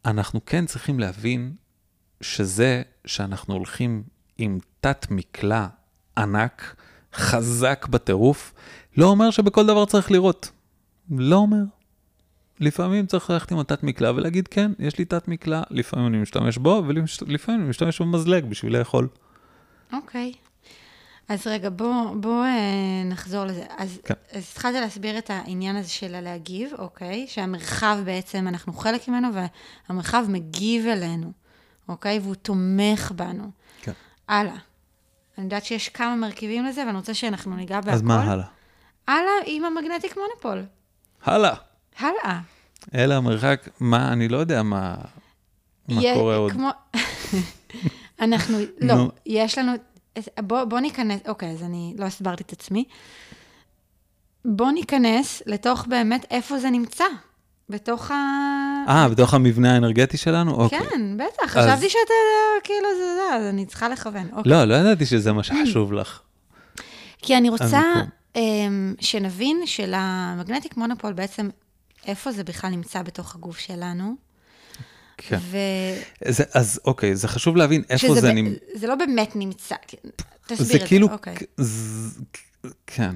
אנחנו 0.05 0.45
כן 0.45 0.65
צריכים 0.65 0.99
להבין 0.99 1.55
שזה 2.21 2.81
שאנחנו 3.05 3.53
הולכים 3.53 4.03
עם 4.37 4.59
תת 4.79 5.07
מקלע 5.09 5.67
ענק, 6.17 6.75
חזק 7.13 7.87
בטירוף, 7.89 8.53
לא 8.97 9.05
אומר 9.05 9.29
שבכל 9.31 9.67
דבר 9.67 9.85
צריך 9.85 10.11
לראות. 10.11 10.51
לא 11.11 11.35
אומר. 11.35 11.63
לפעמים 12.59 13.05
צריך 13.05 13.29
ללכת 13.29 13.51
עם 13.51 13.59
התת 13.59 13.83
מקלע 13.83 14.11
ולהגיד, 14.11 14.47
כן, 14.47 14.71
יש 14.79 14.97
לי 14.97 15.05
תת 15.05 15.27
מקלע, 15.27 15.61
לפעמים 15.69 16.07
אני 16.07 16.17
משתמש 16.17 16.57
בו, 16.57 16.83
ולפעמים 16.87 17.61
אני 17.61 17.69
משתמש 17.69 18.01
במזלג 18.01 18.45
בשביל 18.45 18.77
לאכול. 18.77 19.07
אוקיי. 19.93 20.33
אז 21.29 21.47
רגע, 21.47 21.69
בוא, 21.69 22.15
בוא 22.15 22.43
אה, 22.43 23.03
נחזור 23.05 23.45
לזה. 23.45 23.63
אז, 23.77 23.99
כן. 24.03 24.13
אז 24.31 24.43
התחלת 24.51 24.73
להסביר 24.73 25.17
את 25.17 25.29
העניין 25.29 25.75
הזה 25.75 25.89
של 25.89 26.15
הלהגיב, 26.15 26.71
אוקיי? 26.77 27.27
שהמרחב 27.27 27.97
בעצם, 28.05 28.47
אנחנו 28.47 28.73
חלק 28.73 29.07
ממנו, 29.07 29.27
והמרחב 29.89 30.25
מגיב 30.29 30.85
אלינו, 30.85 31.31
אוקיי? 31.89 32.19
והוא 32.19 32.35
תומך 32.35 33.11
בנו. 33.15 33.51
כן. 33.81 33.91
הלאה. 34.27 34.55
אני 35.37 35.45
יודעת 35.45 35.65
שיש 35.65 35.89
כמה 35.89 36.15
מרכיבים 36.15 36.65
לזה, 36.65 36.85
ואני 36.85 36.97
רוצה 36.97 37.13
שאנחנו 37.13 37.55
ניגע 37.55 37.81
בהכל. 37.81 37.95
אז 37.95 38.01
מה 38.01 38.23
הלאה? 38.23 38.45
הלאה 39.07 39.31
עם 39.45 39.65
המגנטיק 39.65 40.17
מונופול. 40.17 40.65
הלאה. 41.23 41.55
הלאה. 41.99 42.39
אלא 42.95 43.13
המרחק, 43.13 43.69
מה, 43.79 44.13
אני 44.13 44.27
לא 44.27 44.37
יודע 44.37 44.63
מה, 44.63 44.95
מה 45.87 46.01
יהיה 46.01 46.15
קורה 46.15 46.35
עוד. 46.35 46.51
כמו... 46.51 46.69
אנחנו, 48.21 48.57
לא. 48.81 49.07
יש 49.25 49.57
לנו, 49.57 49.71
בוא, 50.39 50.63
בוא 50.63 50.79
ניכנס, 50.79 51.19
אוקיי, 51.27 51.49
אז 51.51 51.63
אני 51.63 51.93
לא 51.97 52.05
הסברתי 52.05 52.43
את 52.43 52.51
עצמי. 52.51 52.83
בוא 54.45 54.71
ניכנס 54.71 55.41
לתוך 55.45 55.85
באמת 55.87 56.25
איפה 56.31 56.59
זה 56.59 56.69
נמצא, 56.69 57.05
בתוך 57.69 58.11
ה... 58.11 58.15
אה, 58.89 59.09
בתוך 59.09 59.33
המבנה 59.33 59.73
האנרגטי 59.73 60.17
שלנו? 60.17 60.51
אוקיי. 60.51 60.79
כן, 60.79 61.17
בטח, 61.17 61.57
אז- 61.57 61.65
חשבתי 61.69 61.89
שאתה, 61.89 62.13
כאילו, 62.63 62.87
זה 62.99 63.15
זה, 63.15 63.35
אז 63.35 63.43
אני 63.43 63.65
צריכה 63.65 63.89
לכוון. 63.89 64.27
אוקיי. 64.33 64.51
לא, 64.51 64.63
לא 64.65 64.75
ידעתי 64.75 65.05
שזה 65.05 65.33
מה 65.33 65.43
שחשוב 65.43 65.93
לך. 65.93 66.19
כי 67.21 67.37
אני 67.37 67.49
רוצה. 67.49 67.81
אמ, 68.35 68.93
שנבין 68.99 69.61
שלמגנטיק 69.65 70.77
מונופול 70.77 71.13
בעצם, 71.13 71.49
איפה 72.05 72.31
זה 72.31 72.43
בכלל 72.43 72.69
נמצא 72.69 73.01
בתוך 73.01 73.35
הגוף 73.35 73.57
שלנו. 73.57 74.15
כן. 75.17 75.37
ו... 75.41 75.57
זה, 76.27 76.43
אז 76.53 76.79
אוקיי, 76.85 77.15
זה 77.15 77.27
חשוב 77.27 77.55
להבין 77.57 77.83
איפה 77.89 78.15
זה 78.21 78.33
נמצא. 78.33 78.59
זה 78.75 78.87
לא 78.87 78.95
באמת 78.95 79.35
נמצא. 79.35 79.75
תסביר 80.47 80.57
זה 80.67 80.75
את 80.75 80.79
זה, 80.81 80.87
כאילו, 80.87 81.07
אוקיי. 81.11 81.35
ז- 81.57 82.19
כן. 82.87 83.15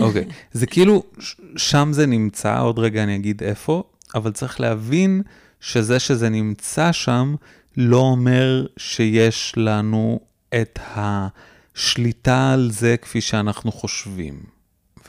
אוקיי, 0.00 0.24
זה 0.52 0.66
כאילו, 0.66 1.02
ש- 1.18 1.36
שם 1.56 1.88
זה 1.92 2.06
נמצא, 2.06 2.60
עוד 2.60 2.78
רגע 2.78 3.02
אני 3.02 3.16
אגיד 3.16 3.42
איפה, 3.42 3.82
אבל 4.14 4.32
צריך 4.32 4.60
להבין 4.60 5.22
שזה 5.60 5.98
שזה 5.98 6.28
נמצא 6.28 6.92
שם, 6.92 7.34
לא 7.76 7.98
אומר 7.98 8.66
שיש 8.76 9.54
לנו 9.56 10.20
את 10.54 10.78
השליטה 10.94 12.52
על 12.52 12.70
זה 12.72 12.96
כפי 13.02 13.20
שאנחנו 13.20 13.72
חושבים. 13.72 14.42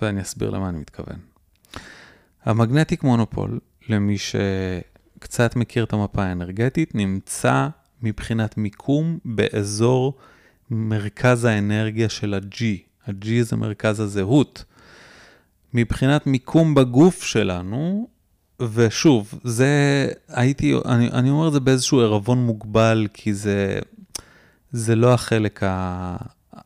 ואני 0.02 0.22
אסביר 0.22 0.50
למה 0.50 0.70
אני 0.70 0.78
מתכוון. 0.78 1.20
המגנטיק 2.46 3.04
מונופול, 3.04 3.60
למי 3.90 4.16
שקצת 5.18 5.56
מכיר 5.56 5.84
את 5.84 5.94
המפה 5.94 6.24
האנרגטית, 6.24 6.96
נמצא 6.96 7.68
מבחינת 8.02 8.58
מיקום 8.58 9.18
באזור 9.26 10.18
מרכז 10.72 11.46
האנרגיה 11.46 12.10
של 12.10 12.34
ה-G. 12.34 12.64
ה-G 13.08 13.28
זה 13.42 13.56
מרכז 13.56 14.00
הזהות. 14.00 14.64
מבחינת 15.74 16.28
מיקום 16.28 16.76
בגוף 16.76 17.24
שלנו, 17.24 18.08
ושוב, 18.74 19.34
זה, 19.44 19.68
הייתי, 20.28 20.74
אני, 20.86 21.12
אני 21.12 21.30
אומר 21.30 21.48
את 21.48 21.54
זה 21.54 21.60
באיזשהו 21.60 22.00
ערבון 22.00 22.38
מוגבל, 22.38 23.08
כי 23.14 23.34
זה, 23.34 23.80
זה 24.72 24.96
לא 24.96 25.14
החלק 25.14 25.64
ה, 25.64 26.18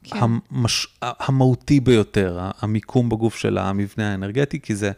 כן. 0.03 0.19
המש, 0.21 0.87
המהותי 1.01 1.79
ביותר, 1.79 2.39
המיקום 2.59 3.09
בגוף 3.09 3.35
של 3.35 3.57
המבנה 3.57 4.11
האנרגטי, 4.11 4.59
כי 4.59 4.75
זה, 4.75 4.91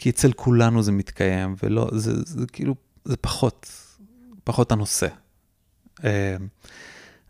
כי 0.00 0.10
אצל 0.10 0.32
כולנו 0.32 0.82
זה 0.82 0.92
מתקיים, 0.92 1.54
ולא, 1.62 1.88
זה, 1.92 2.12
זה 2.26 2.46
כאילו, 2.52 2.74
זה 3.04 3.16
פחות, 3.16 3.72
פחות 4.44 4.72
הנושא. 4.72 5.06
אה, 6.04 6.36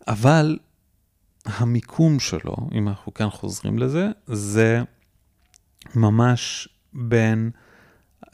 אבל 0.09 0.59
המיקום 1.45 2.21
שלו, 2.21 2.57
אם 2.73 2.89
אנחנו 2.89 3.15
כאן 3.15 3.31
חוזרים 3.31 3.79
לזה, 3.79 4.09
זה 4.27 4.83
ממש 5.95 6.69
בין, 6.93 7.51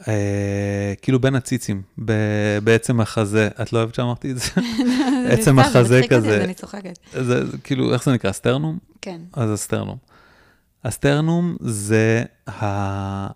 אה, 0.07 0.93
כאילו 1.01 1.19
בין 1.19 1.35
הציצים, 1.35 1.81
ב- 2.05 2.59
בעצם 2.63 3.01
החזה, 3.01 3.49
את 3.61 3.73
לא 3.73 3.77
אוהבת 3.77 3.95
שאמרתי 3.95 4.31
את 4.31 4.37
זה? 4.37 4.49
עצם 5.29 5.41
סתם, 5.41 5.55
זה 5.55 5.61
החזה 5.61 6.01
כזה. 6.09 6.37
אז 6.37 6.43
אני 6.43 6.53
צוחקת. 6.53 6.99
זה 7.11 7.45
זה 7.45 7.57
כאילו, 7.57 7.93
איך 7.93 8.03
זה 8.03 8.13
נקרא? 8.13 8.31
סטרנום? 8.31 8.77
כן. 9.01 9.21
אז 9.33 9.51
הסטרנום. 9.51 9.97
הסטרנום 10.83 11.57
זה 11.59 12.23
ה... 12.49 13.27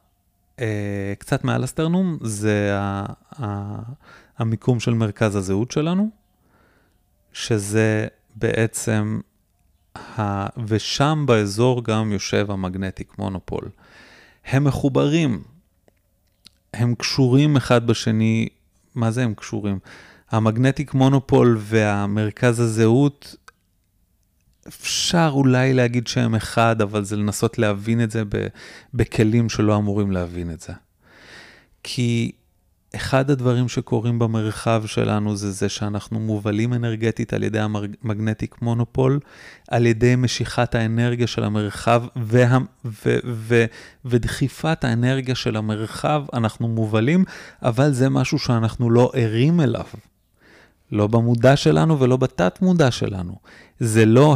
אה, 0.62 1.14
קצת 1.18 1.43
מעל 1.43 1.64
הסטרנום, 1.64 2.18
זה. 2.22 2.78
המיקום 4.41 4.80
של 4.80 4.93
מרכז 4.93 5.36
הזהות 5.36 5.72
שלנו, 5.72 6.09
שזה 7.34 8.07
בעצם, 8.36 9.20
ה... 9.95 10.47
ושם 10.68 11.24
באזור 11.28 11.84
גם 11.84 12.12
יושב 12.12 12.51
המגנטיק 12.51 13.18
מונופול. 13.18 13.70
הם 14.45 14.64
מחוברים, 14.64 15.43
הם 16.74 16.95
קשורים 16.95 17.57
אחד 17.57 17.88
בשני, 17.88 18.47
מה 18.95 19.12
זה 19.12 19.24
הם 19.24 19.34
קשורים? 19.34 19.80
המגנטיק 20.32 20.93
מונופול 20.93 21.57
והמרכז 21.59 22.59
הזהות 22.59 23.36
אפשר 24.68 25.30
אולי 25.34 25.74
להגיד 25.74 26.07
שהם 26.07 26.36
אחד, 26.36 26.82
אבל 26.82 27.03
זה 27.03 27.16
לנסות 27.18 27.57
להבין 27.57 28.03
את 28.03 28.12
זה 28.12 28.24
בכלים 28.93 29.49
שלא 29.49 29.76
אמורים 29.78 30.12
להבין 30.12 30.51
את 30.51 30.62
זה. 30.62 30.74
כי 31.84 32.32
אחד 32.95 33.32
הדברים 33.32 33.68
שקורים 33.68 34.20
במרחב 34.20 34.84
שלנו 34.86 35.36
זה 35.36 35.51
זה 35.51 35.70
שאנחנו 35.70 36.20
מובלים 36.20 36.74
אנרגטית 36.74 37.34
על 37.34 37.43
ידי 37.43 37.59
המגנטיק 37.59 38.62
מונופול, 38.62 39.20
על 39.68 39.86
ידי 39.86 40.16
משיכת 40.16 40.76
האנרגיה 40.76 41.28
של 41.28 41.43
המרחב 41.43 42.03
וה, 42.16 42.57
ו, 42.86 43.18
ו, 43.26 43.66
ודחיפת 44.05 44.84
האנרגיה 44.84 45.36
של 45.36 45.55
המרחב, 45.55 46.24
אנחנו 46.34 46.68
מובלים, 46.68 47.24
אבל 47.62 47.91
זה 47.91 48.09
משהו 48.09 48.39
שאנחנו 48.39 48.89
לא 48.89 49.12
ערים 49.14 49.62
אליו. 49.62 49.86
לא 50.92 51.08
במודע 51.08 51.56
שלנו 51.56 52.00
ולא 52.00 52.18
בתת 52.18 52.62
מודע 52.62 52.92
שלנו. 52.92 53.36
זה 53.80 54.06
לא 54.06 54.36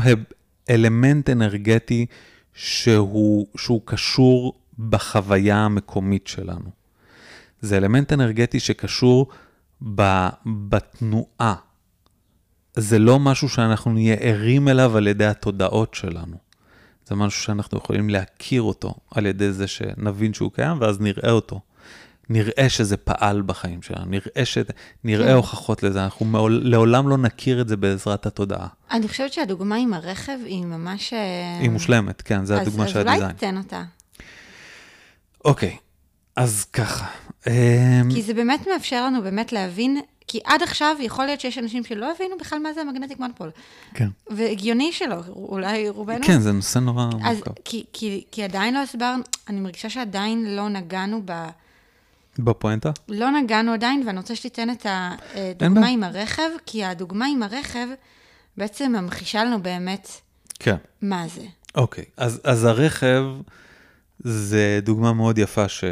אלמנט 0.70 1.30
אנרגטי 1.30 2.06
שהוא, 2.54 3.48
שהוא 3.58 3.82
קשור 3.86 4.60
בחוויה 4.80 5.58
המקומית 5.58 6.28
שלנו. 6.28 6.70
זה 7.62 7.78
אלמנט 7.78 8.14
אנרגטי 8.14 8.60
שקשור 8.60 9.28
ב, 9.96 10.28
בתנועה. 10.46 11.56
זה 12.76 13.00
לא 13.00 13.20
משהו 13.20 13.50
שאנחנו 13.50 13.94
נהיה 13.94 14.16
ערים 14.16 14.68
אליו 14.68 14.98
על 14.98 15.08
ידי 15.08 15.26
התודעות 15.26 15.94
שלנו. 15.94 16.38
זה 17.06 17.16
משהו 17.16 17.44
שאנחנו 17.44 17.78
יכולים 17.78 18.10
להכיר 18.10 18.62
אותו 18.62 18.94
על 19.12 19.26
ידי 19.26 19.54
זה 19.54 19.68
שנבין 19.68 20.34
שהוא 20.34 20.52
קיים 20.52 20.78
ואז 20.82 21.00
נראה 21.00 21.32
אותו. 21.32 21.62
נראה 22.30 22.70
שזה 22.70 22.98
פעל 22.98 23.42
בחיים 23.46 23.82
שלנו, 23.82 24.06
נראה, 24.06 24.46
ש... 24.46 24.58
נראה 25.04 25.28
כן. 25.28 25.34
הוכחות 25.34 25.84
לזה, 25.84 26.04
אנחנו 26.04 26.26
מעול... 26.26 26.62
לעולם 26.64 27.10
לא 27.10 27.18
נכיר 27.18 27.62
את 27.62 27.68
זה 27.68 27.78
בעזרת 27.78 28.26
התודעה. 28.26 28.68
אני 28.92 29.08
חושבת 29.08 29.34
שהדוגמה 29.34 29.76
עם 29.76 29.94
הרכב 29.94 30.38
היא 30.46 30.66
ממש... 30.66 31.14
אה, 31.14 31.60
היא 31.60 31.70
מושלמת, 31.70 32.22
כן, 32.22 32.46
זו 32.46 32.54
הדוגמה 32.54 32.88
של 32.88 33.00
אז 33.00 33.06
הדיזיין. 33.06 33.22
אולי 33.22 33.34
תיתן 33.34 33.58
אותה. 33.58 33.84
אוקיי, 35.46 35.78
אז 36.36 36.66
ככה. 36.74 37.06
אמ, 37.48 37.54
כי 38.14 38.22
זה 38.22 38.34
באמת 38.34 38.68
מאפשר 38.74 39.06
לנו 39.06 39.22
באמת 39.22 39.52
להבין, 39.52 40.02
כי 40.28 40.40
עד 40.46 40.64
עכשיו 40.64 40.96
יכול 41.00 41.26
להיות 41.26 41.40
שיש 41.40 41.58
אנשים 41.58 41.84
שלא 41.84 42.12
הבינו 42.12 42.36
בכלל 42.40 42.60
מה 42.60 42.74
זה 42.74 42.82
המגנטיק 42.82 43.20
מונופול. 43.20 43.52
כן. 43.94 44.08
והגיוני 44.30 44.92
שלא, 44.92 45.16
אולי 45.30 45.90
רובנו. 45.90 46.26
כן, 46.26 46.40
זה 46.40 46.52
נושא 46.52 46.80
נורא 46.80 47.06
אז 47.24 47.38
מורכב. 47.38 47.52
כי, 47.66 47.84
כי, 47.94 48.24
כי 48.32 48.44
עדיין 48.44 48.74
לא 48.74 48.80
הסברנו, 48.80 49.24
אני 49.50 49.60
מרגישה 49.60 49.90
שעדיין 49.90 50.56
לא 50.56 50.70
נגענו 50.70 51.22
ב... 51.26 51.50
בפואנטה? 52.40 52.92
לא 53.10 53.32
נגענו 53.32 53.74
עדיין, 53.74 54.04
ואני 54.08 54.18
רוצה 54.18 54.36
שתיתן 54.36 54.70
את 54.70 54.86
הדוגמה 54.86 55.82
בעיה. 55.82 55.94
עם 55.94 56.04
הרכב, 56.04 56.50
כי 56.66 56.86
הדוגמה 56.86 57.26
עם 57.26 57.44
הרכב 57.44 57.88
בעצם 58.58 58.96
ממחישה 58.96 59.44
לנו 59.44 59.64
באמת 59.64 60.08
כן. 60.60 60.76
מה 61.02 61.28
זה. 61.28 61.46
אוקיי, 61.76 62.06
אז, 62.18 62.42
אז 62.44 62.64
הרכב 62.64 63.24
זה 64.20 64.80
דוגמה 64.84 65.14
מאוד 65.14 65.38
יפה 65.38 65.70
ש... 65.70 65.84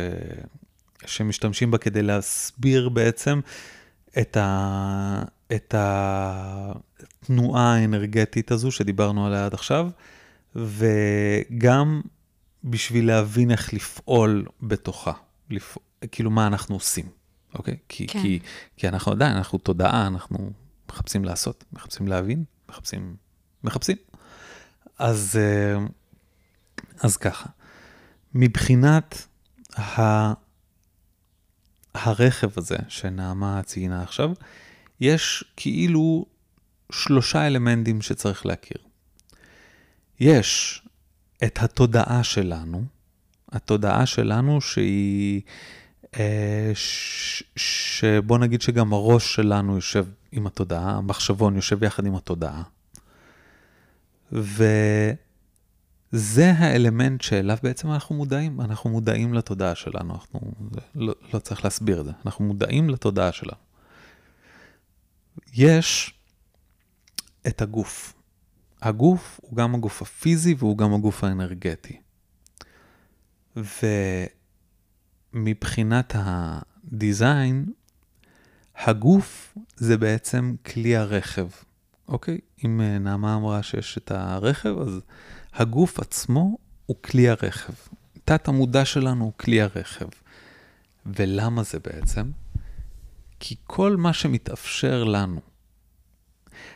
שמשתמשים 1.06 1.72
בה 1.72 1.78
כדי 1.78 2.02
להסביר 2.02 2.90
בעצם 2.90 3.40
את, 4.22 4.38
ה... 4.38 5.24
את 5.56 5.76
התנועה 5.78 7.76
האנרגטית 7.76 8.52
הזו 8.52 8.72
שדיברנו 8.72 9.26
עליה 9.26 9.46
עד 9.46 9.54
עכשיו, 9.54 9.90
וגם 10.56 12.02
בשביל 12.64 13.08
להבין 13.08 13.52
איך 13.52 13.74
לפעול 13.74 14.46
בתוכה, 14.62 15.12
לפ... 15.50 15.78
כאילו 16.12 16.32
מה 16.32 16.48
אנחנו 16.48 16.76
עושים, 16.76 17.06
אוקיי? 17.54 17.78
כי, 17.90 18.08
כן. 18.08 18.22
כי, 18.22 18.40
כי 18.78 18.88
אנחנו 18.88 19.12
עדיין, 19.12 19.36
אנחנו 19.36 19.58
תודעה, 19.60 20.08
אנחנו 20.08 20.52
מחפשים 20.90 21.26
לעשות, 21.26 21.64
מחפשים 21.74 22.08
להבין, 22.08 22.44
מחפשים, 22.70 23.16
מחפשים. 23.64 23.98
אז, 25.00 25.40
אה, 25.40 25.86
אז 27.00 27.18
ככה, 27.18 27.50
מבחינת 28.34 29.28
ה... 29.78 30.34
הרכב 31.94 32.50
הזה 32.58 32.76
שנעמה 32.88 33.62
ציינה 33.64 34.04
עכשיו, 34.04 34.32
יש 35.00 35.44
כאילו 35.58 36.26
שלושה 36.92 37.48
אלמנטים 37.48 38.02
שצריך 38.02 38.46
להכיר. 38.46 38.78
יש 40.20 40.82
את 41.44 41.60
התודעה 41.62 42.24
שלנו, 42.24 42.84
התודעה 43.52 44.06
שלנו 44.06 44.62
שהיא, 44.62 45.42
ש, 46.74 47.44
שבוא 47.56 48.38
נגיד 48.38 48.62
שגם 48.62 48.94
הראש 48.94 49.36
שלנו 49.36 49.76
יושב 49.76 50.06
עם 50.32 50.48
התודעה, 50.48 50.92
המחשבון 50.92 51.56
יושב 51.56 51.84
יחד 51.84 52.06
עם 52.06 52.16
התודעה. 52.16 52.64
וזה 54.32 56.52
האלמנט 56.58 57.22
שאליו 57.22 57.58
בעצם 57.64 57.92
אנחנו 57.92 58.16
מודעים, 58.16 58.62
אנחנו 58.62 58.90
מודעים 58.90 59.34
לתודעה 59.34 59.76
שלנו, 59.76 60.14
אנחנו, 60.14 60.40
לא, 60.96 61.14
לא 61.34 61.40
צריך 61.40 61.64
להסביר 61.64 62.00
את 62.00 62.06
זה, 62.06 62.12
אנחנו 62.26 62.46
מודעים 62.46 62.90
לתודעה 62.90 63.32
שלנו. 63.32 63.62
יש 65.54 66.14
את 67.48 67.62
הגוף. 67.62 68.14
הגוף 68.82 69.40
הוא 69.44 69.58
גם 69.58 69.76
הגוף 69.76 70.02
הפיזי 70.02 70.56
והוא 70.58 70.78
גם 70.78 70.94
הגוף 70.94 71.24
האנרגטי. 71.24 71.98
ומבחינת 75.34 76.16
הדיזיין, 76.18 77.66
הגוף 78.76 79.58
זה 79.76 79.98
בעצם 79.98 80.56
כלי 80.66 80.96
הרכב, 80.96 81.48
אוקיי? 82.08 82.38
אם 82.66 82.82
אה, 82.82 83.00
נעמה 83.00 83.36
אמרה 83.36 83.64
שיש 83.64 83.98
את 83.98 84.12
הרכב, 84.12 84.76
אז 84.80 85.02
הגוף 85.54 86.00
עצמו 86.00 86.58
הוא 86.86 86.98
כלי 87.02 87.30
הרכב. 87.30 87.74
תת 88.26 88.48
המודע 88.48 88.86
שלנו 88.86 89.24
הוא 89.24 89.34
כלי 89.38 89.62
הרכב. 89.62 90.08
ולמה 91.06 91.64
זה 91.64 91.80
בעצם? 91.80 92.32
כי 93.40 93.56
כל 93.64 93.96
מה 93.98 94.14
שמתאפשר 94.14 95.04
לנו, 95.04 95.42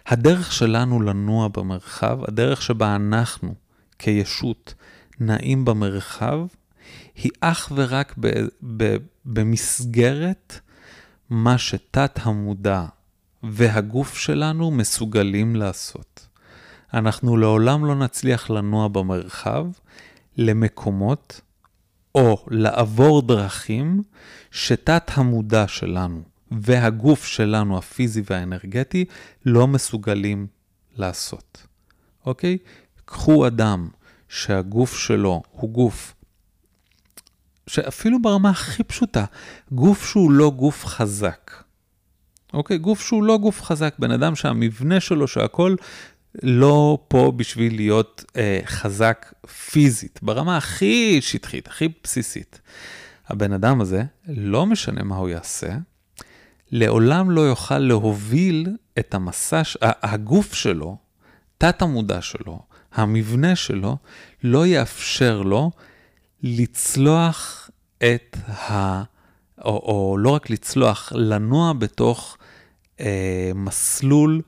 הדרך 0.05 0.51
שלנו 0.51 1.01
לנוע 1.01 1.47
במרחב, 1.47 2.20
הדרך 2.28 2.62
שבה 2.62 2.95
אנחנו 2.95 3.55
כישות 3.99 4.74
נעים 5.20 5.66
במרחב, 5.66 6.39
היא 7.16 7.32
אך 7.42 7.72
ורק 7.76 8.16
ב, 8.20 8.32
ב, 8.78 8.96
במסגרת 9.26 10.60
מה 11.30 11.58
שתת 11.58 12.20
המודע 12.24 12.86
והגוף 13.44 14.18
שלנו 14.18 14.72
מסוגלים 14.72 15.56
לעשות. 15.56 16.28
אנחנו 16.94 17.38
לעולם 17.38 17.86
לא 17.86 17.96
נצליח 17.96 18.50
לנוע 18.50 18.88
במרחב 18.88 19.66
למקומות 20.38 21.42
או 22.16 22.46
לעבור 22.48 23.22
דרכים 23.22 24.04
שתת 24.52 25.12
המודע 25.14 25.68
שלנו 25.68 26.22
והגוף 26.52 27.26
שלנו, 27.26 27.78
הפיזי 27.78 28.22
והאנרגטי, 28.30 29.06
לא 29.46 29.68
מסוגלים 29.68 30.48
לעשות. 30.96 31.68
אוקיי? 32.26 32.58
קחו 33.06 33.48
אדם 33.48 33.90
שהגוף 34.30 34.98
שלו 34.98 35.44
הוא 35.52 35.70
גוף 35.70 36.14
שאפילו 37.68 38.22
ברמה 38.22 38.49
הכי 38.49 38.84
פשוטה, 38.84 39.26
גוף 39.72 40.09
שהוא 40.09 40.32
לא 40.32 40.49
גוף 40.49 40.86
חזק. 40.86 41.63
אוקיי? 42.53 42.78
גוף 42.78 43.01
שהוא 43.01 43.24
לא 43.24 43.38
גוף 43.38 43.61
חזק, 43.61 43.95
בן 43.99 44.11
אדם 44.11 44.36
שהמבנה 44.36 44.99
שלו, 44.99 45.28
שהכל 45.28 45.76
לא 46.43 46.97
פה 47.07 47.34
בשביל 47.36 47.76
להיות 47.76 48.24
אה, 48.38 48.59
חזק 48.65 49.34
פיזית, 49.72 50.20
ברמה 50.24 50.57
הכי 50.57 51.22
שטחית, 51.22 51.68
הכי 51.68 51.88
בסיסית. 52.03 52.61
הבן 53.28 53.53
אדם 53.53 53.82
הזה, 53.82 54.03
לא 54.28 54.65
משנה 54.65 55.03
מה 55.03 55.15
הוא 55.15 55.30
יעשה, 55.30 55.78
לעולם 56.72 57.32
לא 57.32 57.41
יוכל 57.41 57.80
להוביל 57.80 58.68
את 58.99 59.13
המסע, 59.13 59.61
הגוף 59.82 60.53
שלו, 60.53 60.97
תת 61.57 61.82
המודע 61.82 62.22
שלו, 62.22 62.59
המבנה 62.93 63.55
שלו, 63.55 63.97
לא 64.43 64.68
יאפשר 64.68 65.41
לו 65.41 65.72
לצלוח 66.44 67.70
את 67.98 68.38
ה... 68.48 69.04
או, 69.66 69.72
או 69.72 70.18
לא 70.18 70.30
רק 70.30 70.50
לצלוח, 70.50 71.14
לנוע 71.16 71.74
בתוך 71.74 72.38
אה, 73.00 73.52
מסלול 73.56 74.42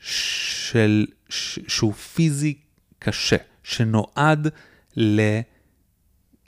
של, 0.00 1.06
ש, 1.28 1.58
שהוא 1.68 1.92
פיזי 1.92 2.54
קשה, 2.98 3.36
שנועד 3.62 4.48
ל, 4.96 5.20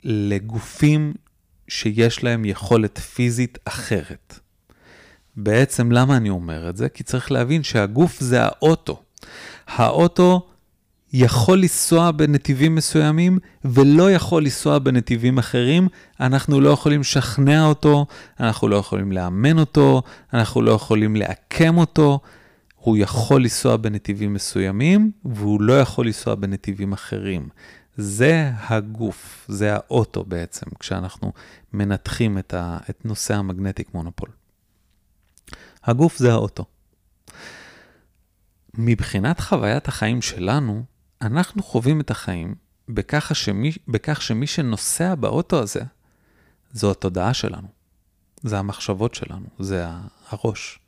לגופים 0.03 1.13
שיש 1.67 2.23
להם 2.23 2.45
יכולת 2.45 2.97
פיזית 2.99 3.57
אחרת. 3.65 4.39
בעצם 5.35 5.91
למה 5.91 6.17
אני 6.17 6.29
אומר 6.29 6.69
את 6.69 6.77
זה? 6.77 6.89
כי 6.89 7.03
צריך 7.03 7.31
להבין 7.31 7.63
שהגוף 7.63 8.19
זה 8.19 8.43
האוטו. 8.43 9.03
האוטו 9.67 10.50
יכול 11.13 11.61
לנסוע 11.61 12.11
בנתיבים 12.11 12.75
מסוימים 12.75 13.39
ולא 13.65 14.11
יכול 14.11 14.43
לנסוע 14.43 14.79
בנתיבים 14.79 15.37
אחרים, 15.37 15.87
אנחנו 16.19 16.61
לא 16.61 16.69
יכולים 16.69 17.01
לשכנע 17.01 17.65
אותו, 17.65 18.05
אנחנו 18.39 18.67
לא 18.67 18.75
יכולים 18.75 19.11
לאמן 19.11 19.59
אותו, 19.59 20.01
אנחנו 20.33 20.61
לא 20.61 20.71
יכולים 20.71 21.15
לעקם 21.15 21.77
אותו. 21.77 22.19
הוא 22.75 22.97
יכול 22.97 23.41
לנסוע 23.41 23.77
בנתיבים 23.77 24.33
מסוימים 24.33 25.11
והוא 25.25 25.61
לא 25.61 25.79
יכול 25.79 26.05
לנסוע 26.05 26.35
בנתיבים 26.35 26.93
אחרים. 26.93 27.49
זה 27.97 28.51
הגוף, 28.67 29.45
זה 29.47 29.75
האוטו 29.75 30.23
בעצם, 30.23 30.65
כשאנחנו 30.79 31.33
מנתחים 31.73 32.37
את, 32.37 32.53
ה, 32.53 32.77
את 32.89 33.05
נושא 33.05 33.35
המגנטיק 33.35 33.93
מונופול. 33.93 34.29
הגוף 35.83 36.17
זה 36.17 36.31
האוטו. 36.31 36.65
מבחינת 38.73 39.39
חוויית 39.39 39.87
החיים 39.87 40.21
שלנו, 40.21 40.83
אנחנו 41.21 41.63
חווים 41.63 42.01
את 42.01 42.11
החיים 42.11 42.55
בכך 42.89 43.35
שמי, 43.35 43.71
בכך 43.87 44.21
שמי 44.21 44.47
שנוסע 44.47 45.15
באוטו 45.15 45.59
הזה, 45.61 45.83
זו 46.71 46.91
התודעה 46.91 47.33
שלנו. 47.33 47.67
זה 48.43 48.59
המחשבות 48.59 49.15
שלנו, 49.15 49.45
זה 49.59 49.85
הראש. 50.29 50.79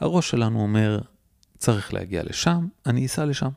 הראש 0.00 0.30
שלנו 0.30 0.60
אומר, 0.60 1.00
צריך 1.58 1.94
להגיע 1.94 2.22
לשם, 2.22 2.66
אני 2.86 3.06
אסע 3.06 3.24
לשם. 3.24 3.50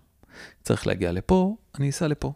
צריך 0.64 0.88
להגיע 0.88 1.12
לפה, 1.12 1.56
אני 1.76 1.89
אסע 1.89 2.08
לפה. 2.08 2.34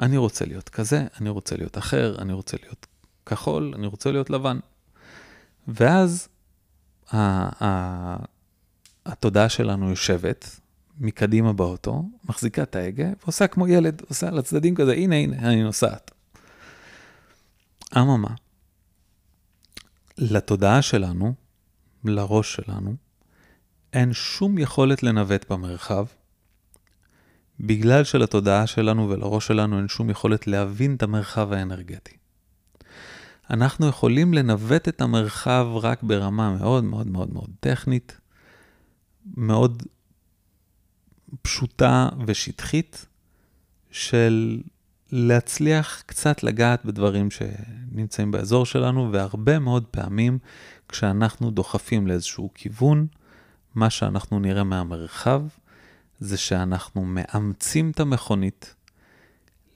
אני 0.00 0.16
רוצה 0.16 0.44
להיות 0.44 0.68
כזה, 0.68 1.06
אני 1.20 1.28
רוצה 1.28 1.56
להיות 1.56 1.78
אחר, 1.78 2.16
אני 2.18 2.32
רוצה 2.32 2.56
להיות 2.62 2.86
כחול, 3.26 3.72
אני 3.74 3.86
רוצה 3.86 4.12
להיות 4.12 4.30
לבן. 4.30 4.58
ואז 5.68 6.28
התודעה 9.06 9.48
שלנו 9.48 9.90
יושבת 9.90 10.59
מקדימה 11.00 11.52
באוטו, 11.52 12.08
מחזיקה 12.28 12.62
את 12.62 12.76
ההגה, 12.76 13.08
ועושה 13.22 13.46
כמו 13.46 13.68
ילד, 13.68 14.02
עושה 14.08 14.28
על 14.28 14.38
הצדדים 14.38 14.74
כזה, 14.74 14.92
הנה, 14.92 15.16
הנה, 15.16 15.38
אני 15.38 15.62
נוסעת. 15.62 16.10
אממה, 17.96 18.34
לתודעה 20.18 20.82
שלנו, 20.82 21.34
לראש 22.04 22.54
שלנו, 22.54 22.94
אין 23.92 24.12
שום 24.12 24.58
יכולת 24.58 25.02
לנווט 25.02 25.52
במרחב, 25.52 26.04
בגלל 27.60 28.04
שלתודעה 28.04 28.66
שלנו 28.66 29.08
ולראש 29.08 29.46
שלנו 29.46 29.78
אין 29.78 29.88
שום 29.88 30.10
יכולת 30.10 30.46
להבין 30.46 30.94
את 30.94 31.02
המרחב 31.02 31.52
האנרגטי. 31.52 32.16
אנחנו 33.50 33.86
יכולים 33.86 34.34
לנווט 34.34 34.88
את 34.88 35.00
המרחב 35.00 35.66
רק 35.74 36.02
ברמה 36.02 36.56
מאוד 36.56 36.84
מאוד 36.84 37.06
מאוד 37.06 37.32
מאוד 37.32 37.50
טכנית, 37.60 38.20
מאוד 39.36 39.82
פשוטה 41.42 42.08
ושטחית, 42.26 43.06
של 43.90 44.60
להצליח 45.12 46.02
קצת 46.06 46.42
לגעת 46.42 46.84
בדברים 46.84 47.28
שנמצאים 47.30 48.30
באזור 48.30 48.66
שלנו, 48.66 49.12
והרבה 49.12 49.58
מאוד 49.58 49.84
פעמים 49.90 50.38
כשאנחנו 50.88 51.50
דוחפים 51.50 52.06
לאיזשהו 52.06 52.50
כיוון, 52.54 53.06
מה 53.74 53.90
שאנחנו 53.90 54.40
נראה 54.40 54.64
מהמרחב 54.64 55.42
זה 56.20 56.36
שאנחנו 56.36 57.04
מאמצים 57.04 57.90
את 57.90 58.00
המכונית 58.00 58.74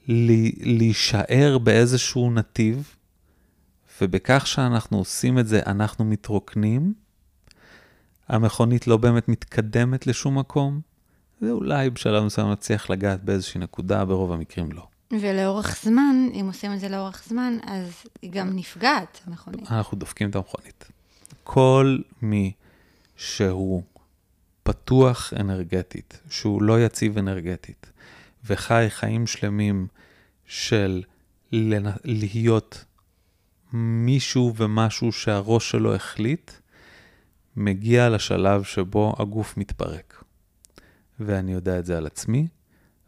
להישאר 0.07 1.57
באיזשהו 1.63 2.31
נתיב, 2.31 2.95
ובכך 4.01 4.47
שאנחנו 4.47 4.97
עושים 4.97 5.39
את 5.39 5.47
זה, 5.47 5.61
אנחנו 5.65 6.05
מתרוקנים. 6.05 6.93
המכונית 8.27 8.87
לא 8.87 8.97
באמת 8.97 9.29
מתקדמת 9.29 10.07
לשום 10.07 10.39
מקום, 10.39 10.81
ואולי 11.41 11.89
בשלב 11.89 12.23
מסוים 12.23 12.51
נצליח 12.51 12.89
לגעת 12.89 13.23
באיזושהי 13.23 13.59
נקודה, 13.59 14.05
ברוב 14.05 14.31
המקרים 14.31 14.71
לא. 14.71 14.87
ולאורך 15.11 15.77
זמן, 15.83 16.15
אם 16.33 16.45
עושים 16.47 16.73
את 16.73 16.79
זה 16.79 16.89
לאורך 16.89 17.23
זמן, 17.27 17.57
אז 17.63 17.91
היא 18.21 18.31
גם 18.31 18.55
נפגעת, 18.55 19.21
המכונית. 19.27 19.71
אנחנו 19.71 19.97
דופקים 19.97 20.29
את 20.29 20.35
המכונית. 20.35 20.87
כל 21.43 21.97
מי 22.21 22.51
שהוא 23.15 23.83
פתוח 24.63 25.33
אנרגטית, 25.39 26.21
שהוא 26.29 26.61
לא 26.61 26.85
יציב 26.85 27.17
אנרגטית, 27.17 27.91
וחי 28.45 28.85
חיים 28.89 29.27
שלמים 29.27 29.87
של 30.45 31.03
להיות 31.51 32.85
מישהו 33.73 34.53
ומשהו 34.55 35.11
שהראש 35.11 35.71
שלו 35.71 35.95
החליט, 35.95 36.51
מגיע 37.55 38.09
לשלב 38.09 38.63
שבו 38.63 39.15
הגוף 39.19 39.57
מתפרק. 39.57 40.24
ואני 41.19 41.53
יודע 41.53 41.79
את 41.79 41.85
זה 41.85 41.97
על 41.97 42.05
עצמי, 42.05 42.47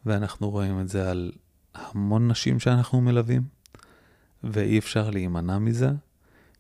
ואנחנו 0.05 0.49
רואים 0.49 0.81
את 0.81 0.89
זה 0.89 1.11
על 1.11 1.31
המון 1.75 2.27
נשים 2.27 2.59
שאנחנו 2.59 3.01
מלווים, 3.01 3.41
ואי 4.43 4.79
אפשר 4.79 5.09
להימנע 5.09 5.57
מזה. 5.57 5.89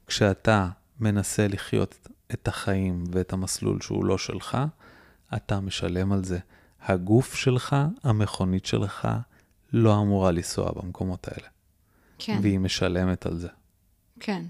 כשאתה 0.07 0.69
מנסה 0.99 1.47
לחיות 1.47 2.07
את 2.33 2.47
החיים 2.47 3.03
ואת 3.11 3.33
המסלול 3.33 3.81
שהוא 3.81 4.05
לא 4.05 4.17
שלך, 4.17 4.57
אתה 5.35 5.59
משלם 5.59 6.11
על 6.11 6.23
זה. 6.23 6.39
הגוף 6.81 7.35
שלך, 7.35 7.75
המכונית 8.03 8.65
שלך, 8.65 9.07
לא 9.73 10.01
אמורה 10.01 10.31
לנסוע 10.31 10.71
במקומות 10.71 11.27
האלה. 11.27 11.47
כן, 12.17 12.39
והיא 12.41 12.59
משלמת 12.59 13.25
על 13.25 13.37
זה. 13.37 13.47
כן. 14.19 14.43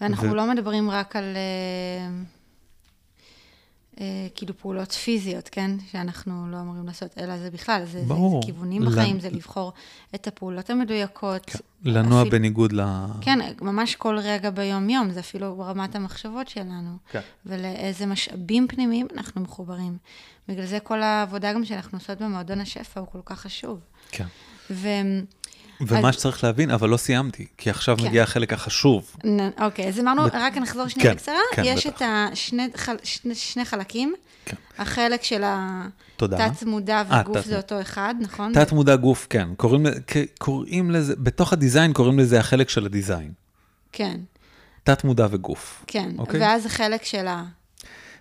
ואנחנו 0.00 0.30
ו- 0.30 0.34
לא 0.34 0.50
מדברים 0.50 0.90
רק 0.90 1.16
על 1.16 1.24
אה, 1.36 2.22
כאילו 4.34 4.58
פעולות 4.58 4.92
פיזיות, 4.92 5.48
כן? 5.52 5.70
שאנחנו 5.92 6.48
לא 6.50 6.60
אמורים 6.60 6.86
לעשות, 6.86 7.18
אלא 7.18 7.38
זה 7.38 7.50
בכלל, 7.50 7.82
זה, 7.84 8.00
זה, 8.00 8.06
ברור. 8.06 8.42
זה 8.42 8.46
כיוונים 8.46 8.82
לנ- 8.82 8.90
בחיים, 8.90 9.20
זה 9.20 9.30
לבחור 9.30 9.72
את 10.14 10.26
הפעולות 10.26 10.70
המדויקות. 10.70 11.44
כן. 11.46 11.58
לנוע 11.84 12.20
אפילו- 12.22 12.30
בניגוד 12.38 12.72
ל... 12.72 12.80
כן, 13.20 13.38
ממש 13.62 13.94
כל 13.96 14.18
רגע 14.18 14.50
ביום-יום, 14.50 15.10
זה 15.10 15.20
אפילו 15.20 15.54
ברמת 15.56 15.94
המחשבות 15.96 16.48
שלנו. 16.48 16.96
כן. 17.10 17.20
ולאיזה 17.46 18.06
משאבים 18.06 18.66
פנימיים 18.68 19.06
אנחנו 19.16 19.40
מחוברים. 19.40 19.96
בגלל 20.48 20.66
זה 20.66 20.80
כל 20.80 21.02
העבודה 21.02 21.52
גם 21.52 21.64
שאנחנו 21.64 21.98
עושות 21.98 22.18
במועדון 22.22 22.60
השפע 22.60 23.00
הוא 23.00 23.08
כל 23.12 23.20
כך 23.24 23.40
חשוב. 23.40 23.78
כן. 24.10 24.26
ו... 24.70 24.88
ומה 25.80 26.08
אז- 26.08 26.14
שצריך 26.14 26.44
להבין, 26.44 26.70
אבל 26.70 26.88
לא 26.88 26.96
סיימתי, 26.96 27.46
כי 27.58 27.70
עכשיו 27.70 27.96
כן. 27.96 28.04
מגיע 28.06 28.22
החלק 28.22 28.52
החשוב. 28.52 29.16
נ- 29.24 29.62
אוקיי, 29.64 29.88
אז 29.88 30.00
אמרנו, 30.00 30.24
בת- 30.24 30.32
רק 30.34 30.56
נחזור 30.56 30.88
שנייה 30.88 31.08
כן, 31.10 31.14
בקצרה. 31.16 31.34
כן, 31.54 31.62
יש 31.64 31.86
בטח. 31.86 31.96
את 31.96 32.02
השני 32.32 32.68
חל- 32.76 32.96
שני, 33.02 33.34
שני 33.34 33.64
חלקים. 33.64 34.14
כן. 34.44 34.56
החלק 34.78 35.22
של. 35.22 35.42
התת-מודע 36.22 37.02
אה, 37.10 37.20
וגוף 37.20 37.36
תת- 37.38 37.44
זה 37.44 37.56
אותו 37.56 37.80
אחד, 37.80 38.14
נכון? 38.20 38.52
תת 38.54 38.72
מודע 38.72 38.96
גוף, 38.96 39.26
כן. 39.30 39.48
קוראים, 39.56 39.86
קוראים 40.38 40.90
לזה, 40.90 41.14
בתוך 41.18 41.52
הדיזיין 41.52 41.92
קוראים 41.92 42.18
לזה 42.18 42.40
החלק 42.40 42.68
של 42.68 42.86
הדיזיין. 42.86 43.32
כן, 43.92 44.20
תת 44.84 45.04
מודע 45.04 45.26
וגוף. 45.30 45.84
כן. 45.86 46.10
אוקיי. 46.18 46.40
ואז 46.40 46.66
החלק 46.66 47.04
של 47.04 47.26
ה... 47.26 47.44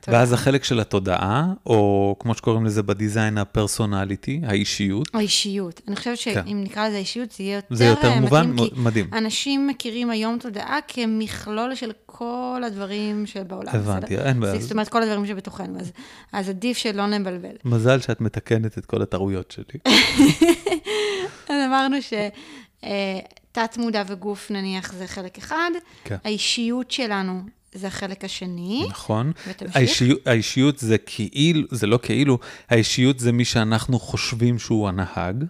ואז 0.08 0.34
החלק 0.34 0.64
של 0.64 0.80
התודעה, 0.80 1.54
או 1.66 2.16
כמו 2.20 2.34
שקוראים 2.34 2.66
לזה 2.66 2.84
בדיזיין, 2.84 3.38
הפרסונליטי, 3.38 4.42
האישיות. 4.44 5.16
האישיות. 5.16 5.82
אני 5.88 5.96
חושבת 5.96 6.20
כן. 6.24 6.34
שאם 6.46 6.62
נקרא 6.64 6.88
לזה 6.88 6.98
אישיות, 6.98 7.32
זה 7.32 7.44
יהיה 7.44 7.56
יותר, 7.56 7.76
זה 7.76 7.86
יותר 7.86 8.08
אה, 8.08 8.20
מובן, 8.20 8.52
מתאים, 8.52 8.70
כי 8.70 8.80
מדהים. 8.80 9.10
אנשים 9.14 9.68
מכירים 9.68 10.10
היום 10.10 10.38
תודעה 10.40 10.80
כמכלול 10.88 11.76
של 11.76 11.92
כל 12.06 12.62
הדברים 12.66 13.26
שבעולם. 13.26 13.76
הבנתי, 13.76 14.16
בסדר? 14.16 14.28
אין 14.28 14.40
בעיה. 14.40 14.60
זאת 14.60 14.72
אומרת, 14.72 14.90
כל 14.90 15.04
הדברים 15.04 15.26
שבתוכנו. 15.26 15.80
אז, 15.80 15.92
אז 16.34 16.50
עדיף 16.50 16.78
שלא 16.78 17.08
נבלבל. 17.08 17.56
מזל 17.66 18.00
שאת 18.00 18.22
מתקנת 18.22 18.78
את 18.78 18.86
כל 18.86 19.02
הטעויות 19.02 19.52
שלי. 19.52 19.80
אז 21.50 21.56
אמרנו 21.68 21.98
שתת 22.02 23.78
מודע 23.78 24.04
וגוף, 24.08 24.52
נניח, 24.52 24.94
זה 24.94 25.08
חלק 25.08 25.38
אחד. 25.38 25.72
כן. 26.04 26.16
האישיות 26.24 26.92
שלנו 26.92 27.42
זה 27.74 27.88
החלק 27.88 28.24
השני. 28.24 28.86
נכון. 28.90 29.32
ותמשיך. 29.48 29.76
האישיות, 29.76 30.28
האישיות 30.28 30.80
זה 30.80 30.98
כאילו, 30.98 31.68
זה 31.72 31.88
לא 31.88 32.00
כאילו, 32.04 32.40
האישיות 32.70 33.20
זה 33.20 33.32
מי 33.32 33.46
שאנחנו 33.46 34.00
חושבים 34.00 34.60
שהוא 34.60 34.88
הנהג, 34.90 35.44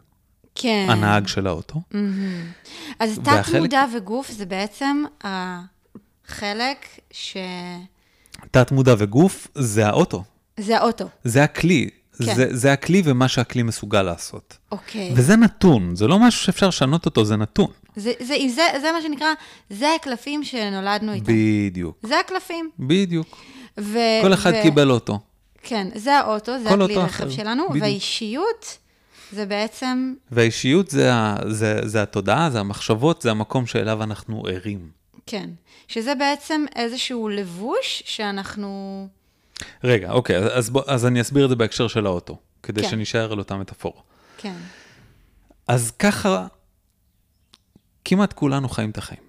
כן. 0.55 0.88
הנהג 0.89 1.28
של 1.28 1.47
האוטו. 1.47 1.82
מהמם. 1.91 2.45
אז 2.99 3.20
והחלק- 3.24 3.61
מודע 3.61 3.86
וגוף 3.97 4.32
זה 4.32 4.45
בעצם 4.45 5.03
החלק 5.24 6.86
ש... 7.11 7.38
תת 8.51 8.72
מודע 8.72 8.95
וגוף 8.97 9.47
זה 9.55 9.88
האוטו, 9.88 10.24
זה 10.59 10.78
האוטו. 10.78 11.05
זה 11.24 11.43
הכלי. 11.43 11.89
כן. 12.26 12.36
זה, 12.36 12.47
זה 12.49 12.74
הכלי 12.74 13.01
ומה 13.05 13.28
שהכלי 13.28 13.63
מסוגל 13.63 14.01
לעשות. 14.01 14.57
אוקיי. 14.72 15.11
וזה 15.15 15.36
נתון, 15.36 15.95
זה 15.95 16.07
לא 16.07 16.20
משהו 16.20 16.43
שאפשר 16.45 16.68
לשנות 16.68 17.05
אותו, 17.05 17.26
זה 17.26 17.36
נתון. 17.36 17.72
זה, 17.95 18.11
זה, 18.20 18.36
זה, 18.55 18.63
זה 18.82 18.91
מה 18.91 19.01
שנקרא, 19.01 19.28
זה 19.70 19.88
הקלפים 19.95 20.43
שנולדנו 20.43 21.13
איתם. 21.13 21.34
בדיוק, 21.34 21.97
זה 22.03 22.20
הקלפים. 22.20 22.70
בדיוק. 22.80 23.38
ו, 23.80 23.97
כל 24.22 24.34
אחד 24.34 24.51
ו... 24.55 24.61
קיבל 24.61 24.91
אוטו. 24.91 25.20
כן, 25.63 25.88
זה 25.95 26.15
האוטו, 26.18 26.59
זה 26.63 26.70
כל 26.70 26.82
הכלי 26.82 26.95
רכב 26.95 27.05
אחר, 27.05 27.30
שלנו, 27.30 27.63
בדיוק. 27.70 27.82
והאישיות 27.84 28.78
זה 29.32 29.45
בעצם, 29.45 30.13
והאישיות 30.32 30.89
זה, 30.89 31.13
ה- 31.13 31.36
זה, 31.49 31.80
זה 31.84 32.01
התודעה, 32.01 32.49
זה 32.49 32.59
המחשבות, 32.59 33.22
זה 33.22 33.32
המקום 33.32 33.65
שאליו 33.65 34.03
אנחנו 34.03 34.43
ערים. 34.47 34.89
כן, 35.26 35.49
שזה 35.88 36.15
בעצם 36.15 36.65
איזשהו 36.76 37.30
לבוש 37.30 38.03
שאנחנו, 38.05 39.07
רגע, 39.84 40.12
אוקיי, 40.12 40.38
אז, 40.38 40.45
אז, 40.53 40.70
בוא, 40.70 40.84
אז 40.88 41.05
אני 41.05 41.22
אסביר 41.22 41.45
את 41.45 41.49
זה 41.49 41.55
בהקשר 41.55 41.88
של 41.88 42.05
האוטו, 42.05 42.39
כדי 42.64 42.82
כן. 42.82 42.89
שנשאר 42.89 43.32
על 43.32 43.39
אותה 43.39 43.58
מטאפורה. 43.58 44.01
כן, 44.38 44.55
אז 45.68 45.91
ככה, 45.91 46.47
כמעט 48.05 48.34
כולנו 48.34 48.70
חיים 48.70 48.89
את 48.89 48.97
החיים. 48.97 49.22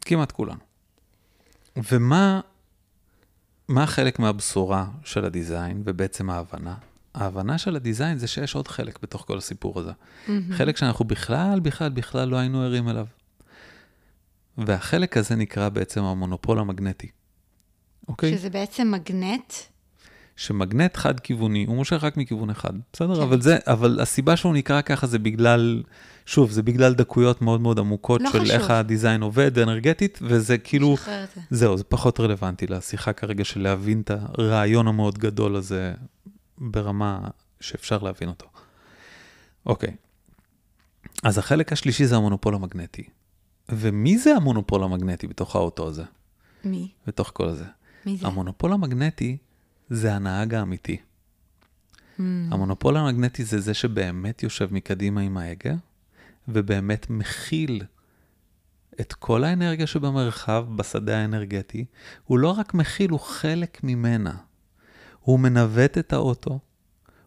כמעט 0.00 0.32
כולנו. 0.32 0.60
ומה 1.76 2.40
מה 3.68 3.86
חלק 3.86 4.18
מהבשורה 4.18 4.86
של 5.04 5.24
הדיזיין, 5.24 5.82
ובעצם 5.84 6.30
ההבנה? 6.30 6.74
ההבנה 7.14 7.58
של 7.58 7.76
הדיזיין 7.76 8.18
זה 8.18 8.26
שיש 8.26 8.54
עוד 8.54 8.68
חלק 8.68 8.98
בתוך 9.02 9.24
כל 9.26 9.38
הסיפור 9.38 9.80
הזה. 9.80 9.92
חלק 10.52 10.76
שאנחנו 10.76 11.04
בכלל, 11.04 11.60
בכלל, 11.60 11.88
בכלל 11.88 12.28
לא 12.28 12.36
היינו 12.36 12.62
ערים 12.62 12.88
אליו. 12.88 13.06
והחלק 14.58 15.16
הזה 15.16 15.36
נקרא 15.36 15.68
בעצם 15.68 16.04
המונופול 16.04 16.58
המגנטי. 16.58 17.08
אוקיי? 18.08 18.32
שזה 18.38 18.50
בעצם 18.50 18.90
מגנט, 18.90 19.52
שמגנט 20.40 20.96
חד-כיווני, 20.96 21.64
הוא 21.64 21.76
מושך 21.76 22.04
רק 22.04 22.16
מכיוון 22.16 22.50
אחד, 22.50 22.72
בסדר? 22.92 23.16
כן. 23.16 23.22
אבל, 23.22 23.40
זה, 23.40 23.58
אבל 23.66 24.00
הסיבה 24.00 24.36
שהוא 24.36 24.54
נקרא 24.54 24.80
ככה 24.80 25.06
זה 25.06 25.18
בגלל, 25.18 25.82
שוב, 26.26 26.50
זה 26.50 26.62
בגלל 26.62 26.94
דקויות 26.94 27.42
מאוד 27.42 27.60
מאוד 27.60 27.78
עמוקות 27.78 28.20
לא 28.20 28.30
של 28.32 28.40
חשוב. 28.40 28.50
איך 28.50 28.70
הדיזיין 28.70 29.22
עובד 29.22 29.58
אנרגטית, 29.58 30.18
וזה 30.22 30.58
כאילו, 30.58 30.96
זה. 31.06 31.24
זהו, 31.50 31.76
זה 31.76 31.84
פחות 31.84 32.20
רלוונטי 32.20 32.66
לשיחה 32.66 33.12
כרגע 33.12 33.44
של 33.44 33.60
להבין 33.62 34.00
את 34.00 34.10
הרעיון 34.10 34.88
המאוד 34.88 35.18
גדול 35.18 35.56
הזה 35.56 35.94
ברמה 36.58 37.20
שאפשר 37.60 37.98
להבין 37.98 38.28
אותו. 38.28 38.46
אוקיי, 39.66 39.94
אז 41.22 41.38
החלק 41.38 41.72
השלישי 41.72 42.06
זה 42.06 42.16
המונופול 42.16 42.54
המגנטי. 42.54 43.04
ומי 43.68 44.18
זה 44.18 44.36
המונופול 44.36 44.82
המגנטי 44.82 45.26
בתוך 45.26 45.56
האוטו 45.56 45.88
הזה? 45.88 46.04
מי? 46.64 46.88
בתוך 47.06 47.30
כל 47.34 47.52
זה? 47.52 47.64
מי 48.06 48.16
זה? 48.16 48.26
המונופול 48.26 48.72
המגנטי 48.72 49.36
זה 49.90 50.14
הנהג 50.14 50.54
האמיתי. 50.54 50.96
Mm, 50.96 52.22
המונופול 52.50 52.96
המגנטי 52.96 53.44
זה 53.44 53.60
זה 53.60 53.74
שבאמת 53.74 54.42
יושב 54.42 54.74
מקדימה 54.74 55.20
עם 55.20 55.36
ההגה, 55.36 55.74
ובאמת 56.48 57.10
מכיל 57.10 57.82
את 59.00 59.12
כל 59.12 59.44
האנרגיה 59.44 59.86
שבמרחב, 59.86 60.66
בשדה 60.76 61.18
האנרגטי. 61.18 61.84
הוא 62.24 62.38
לא 62.38 62.48
רק 62.48 62.74
מכיל, 62.74 63.10
הוא 63.10 63.20
חלק 63.20 63.84
ממנה. 63.84 64.34
הוא 65.20 65.40
מנווט 65.40 65.98
את 65.98 66.12
האוטו, 66.12 66.58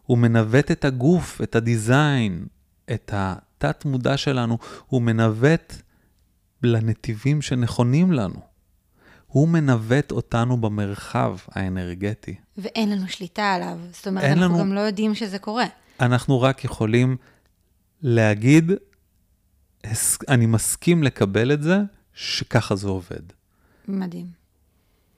הוא 0.02 0.18
מנווט 0.18 0.70
את 0.70 0.84
הגוף, 0.84 1.40
את 1.42 1.56
הדיזיין, 1.56 2.46
את 2.90 3.10
התת-מודע 3.14 4.16
שלנו, 4.16 4.58
הוא 4.86 5.02
מנווט 5.02 5.74
לנתיבים 6.62 7.42
שנכונים 7.42 8.12
לנו. 8.12 8.53
הוא 9.34 9.48
מנווט 9.48 10.12
אותנו 10.12 10.56
במרחב 10.56 11.36
האנרגטי. 11.48 12.34
ואין 12.58 12.90
לנו 12.90 13.08
שליטה 13.08 13.52
עליו. 13.52 13.78
זאת 13.92 14.06
אומרת, 14.06 14.24
אנחנו 14.24 14.40
לנו- 14.44 14.58
גם 14.58 14.72
לא 14.72 14.80
יודעים 14.80 15.14
שזה 15.14 15.38
קורה. 15.38 15.64
אנחנו 16.00 16.40
רק 16.40 16.64
יכולים 16.64 17.16
להגיד, 18.02 18.72
"הס- 19.84 20.18
אני 20.28 20.46
מסכים 20.46 21.02
לקבל 21.02 21.52
את 21.52 21.62
זה, 21.62 21.78
שככה 22.14 22.76
זה 22.76 22.88
עובד. 22.88 23.20
מדהים. 23.88 24.26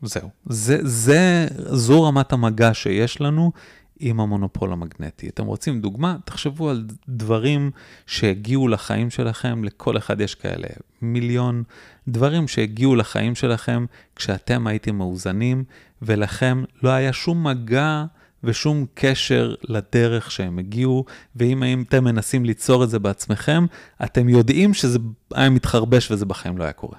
זהו. 0.03 0.29
זה, 0.47 0.79
זה, 0.83 1.47
זו 1.57 2.03
רמת 2.03 2.33
המגע 2.33 2.75
שיש 2.75 3.21
לנו 3.21 3.53
עם 3.99 4.21
המונופול 4.21 4.73
המגנטי. 4.73 5.29
אתם 5.29 5.47
רוצים 5.47 5.81
דוגמה? 5.81 6.17
תחשבו 6.25 6.71
על 6.71 6.87
דברים 7.09 7.71
שהגיעו 8.07 8.69
לחיים 8.69 9.11
שלכם, 9.11 9.65
לכל 9.65 9.97
אחד 9.97 10.21
יש 10.21 10.35
כאלה 10.35 10.69
מיליון 11.03 11.63
דברים 12.09 12.49
שהגיעו 12.49 12.97
לחיים 12.97 13.35
שלכם 13.35 13.87
כשאתם 14.17 14.67
הייתם 14.67 14.97
מאוזנים, 14.97 15.65
ולכם 16.03 16.65
לא 16.83 16.91
היה 16.91 17.13
שום 17.13 17.47
מגע 17.47 18.05
ושום 18.45 18.87
קשר 18.95 19.55
לדרך 19.63 20.31
שהם 20.31 20.59
הגיעו, 20.59 21.05
ואם 21.37 21.85
אתם 21.89 22.05
מנסים 22.05 22.45
ליצור 22.45 22.85
את 22.85 22.91
זה 22.91 22.99
בעצמכם, 22.99 23.67
אתם 24.05 24.29
יודעים 24.29 24.75
שזה 24.75 24.99
היה 25.35 25.51
מתחרבש 25.51 26.11
וזה 26.11 26.27
בחיים 26.27 26.59
לא 26.59 26.65
היה 26.65 26.73
קורה. 26.73 26.99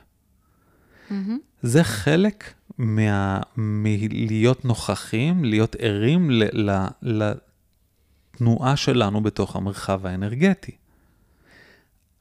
מהמם. 1.09 1.46
זה 1.61 1.83
חלק 1.83 2.53
מה... 2.77 3.41
מלהיות 3.57 4.65
נוכחים, 4.65 5.45
להיות 5.45 5.75
ערים 5.79 6.31
ל... 6.31 6.43
ל... 6.53 6.87
לתנועה 7.01 8.75
שלנו 8.77 9.23
בתוך 9.23 9.55
המרחב 9.55 10.05
האנרגטי. 10.05 10.75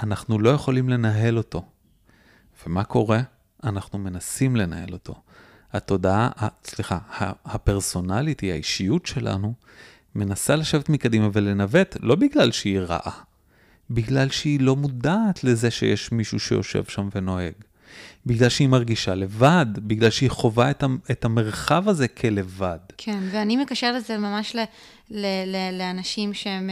אנחנו 0.01 0.39
לא 0.39 0.51
יכולים 0.51 0.89
לנהל 0.89 1.39
אותו. 1.39 1.64
ומה 2.66 2.84
קורה? 2.84 3.20
אנחנו 3.64 3.99
מנסים 3.99 4.57
לנהל 4.57 4.93
אותו. 4.93 5.14
התודעה, 5.72 6.30
סליחה, 6.64 6.95
ה- 6.95 7.32
הפרסונליטי, 7.45 8.53
האישיות 8.53 9.07
שלנו, 9.07 9.55
מנסה 10.14 10.57
לשבת 10.57 10.89
מקדימה 10.89 11.28
ולנווט, 11.32 11.97
לא 12.01 12.14
בגלל 12.14 12.53
שהיא 12.53 12.78
רעה, 12.78 13.20
בגלל 13.91 14.28
שהיא 14.30 14.61
לא 14.61 14.76
מודעת 14.76 15.45
לזה 15.45 15.70
שיש 15.70 16.12
מישהו 16.12 16.41
שיושב 16.41 16.84
שם 16.84 17.09
ונוהג. 17.14 17.55
בגלל 18.26 18.49
שהיא 18.49 18.68
מרגישה 18.68 19.14
לבד, 19.14 19.66
בגלל 19.76 20.11
שהיא 20.11 20.30
חווה 20.30 20.70
את, 20.70 20.84
את 21.11 21.24
המרחב 21.24 21.88
הזה 21.88 22.09
כלבד. 22.09 22.78
כן, 22.99 23.18
ואני 23.30 23.57
מקשר 23.57 23.94
את 23.97 24.05
זה 24.05 24.18
ממש 24.18 24.57
ל, 24.57 24.64
ל, 25.11 25.26
ל, 25.47 25.78
לאנשים 25.78 26.34
שהם, 26.34 26.70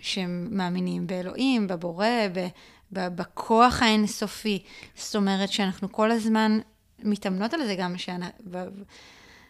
שהם 0.00 0.48
מאמינים 0.50 1.06
באלוהים, 1.06 1.66
בבורא, 1.66 2.06
ב, 2.32 2.46
ב, 2.92 3.08
בכוח 3.08 3.82
האינסופי. 3.82 4.62
זאת 4.96 5.16
אומרת 5.16 5.52
שאנחנו 5.52 5.92
כל 5.92 6.10
הזמן 6.10 6.58
מתאמנות 7.02 7.54
על 7.54 7.66
זה 7.66 7.74
גם, 7.74 7.98
שאני, 7.98 8.26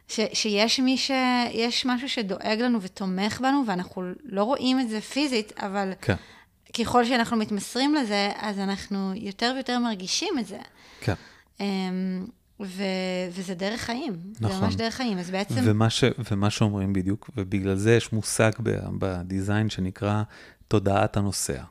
ש, 0.08 0.20
שיש 0.32 0.80
מי 0.80 0.98
ש... 0.98 1.10
יש 1.52 1.86
משהו 1.86 2.08
שדואג 2.08 2.60
לנו 2.60 2.82
ותומך 2.82 3.40
בנו, 3.40 3.64
ואנחנו 3.66 4.02
לא 4.24 4.44
רואים 4.44 4.80
את 4.80 4.88
זה 4.88 5.00
פיזית, 5.00 5.52
אבל 5.56 5.92
כן. 6.00 6.14
ככל 6.78 7.04
שאנחנו 7.04 7.36
מתמסרים 7.36 7.94
לזה, 7.94 8.32
אז 8.36 8.58
אנחנו 8.58 9.12
יותר 9.16 9.52
ויותר 9.54 9.78
מרגישים 9.78 10.38
את 10.38 10.46
זה. 10.46 10.58
כן. 11.00 11.14
Um, 11.58 11.62
ו, 12.60 12.82
וזה 13.32 13.54
דרך 13.54 13.80
חיים. 13.80 14.16
נכון. 14.40 14.56
זה 14.56 14.62
ממש 14.62 14.74
דרך 14.74 14.94
חיים, 14.94 15.18
אז 15.18 15.30
בעצם... 15.30 15.60
ומה, 15.64 15.90
ש, 15.90 16.04
ומה 16.30 16.50
שאומרים 16.50 16.92
בדיוק, 16.92 17.30
ובגלל 17.36 17.76
זה 17.76 17.94
יש 17.94 18.12
מושג 18.12 18.50
בדיזיין 18.98 19.70
שנקרא 19.70 20.22
תודעת 20.68 21.16
הנוסע. 21.16 21.62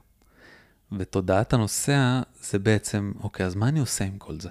ותודעת 0.97 1.53
הנוסע 1.53 2.21
זה 2.41 2.59
בעצם, 2.59 3.11
אוקיי, 3.23 3.45
אז 3.45 3.55
מה 3.55 3.67
אני 3.67 3.79
עושה 3.79 4.05
עם 4.05 4.17
כל 4.17 4.39
זה? 4.39 4.49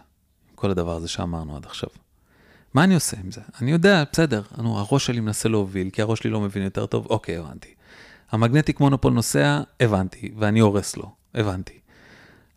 עם 0.50 0.54
כל 0.56 0.70
הדבר 0.70 0.96
הזה 0.96 1.08
שאמרנו 1.08 1.56
עד 1.56 1.64
עכשיו. 1.64 1.90
מה 2.74 2.84
אני 2.84 2.94
עושה 2.94 3.16
עם 3.24 3.30
זה? 3.30 3.40
אני 3.60 3.70
יודע, 3.70 4.04
בסדר, 4.12 4.42
נו, 4.58 4.78
הראש 4.78 5.06
שלי 5.06 5.20
מנסה 5.20 5.48
להוביל, 5.48 5.90
כי 5.90 6.02
הראש 6.02 6.18
שלי 6.18 6.30
לא 6.30 6.40
מבין 6.40 6.62
יותר 6.62 6.86
טוב, 6.86 7.06
אוקיי, 7.06 7.36
הבנתי. 7.36 7.74
המגנטיק 8.30 8.80
מונופול 8.80 9.12
נוסע, 9.12 9.60
הבנתי, 9.80 10.32
ואני 10.38 10.60
הורס 10.60 10.96
לו, 10.96 11.14
הבנתי. 11.34 11.80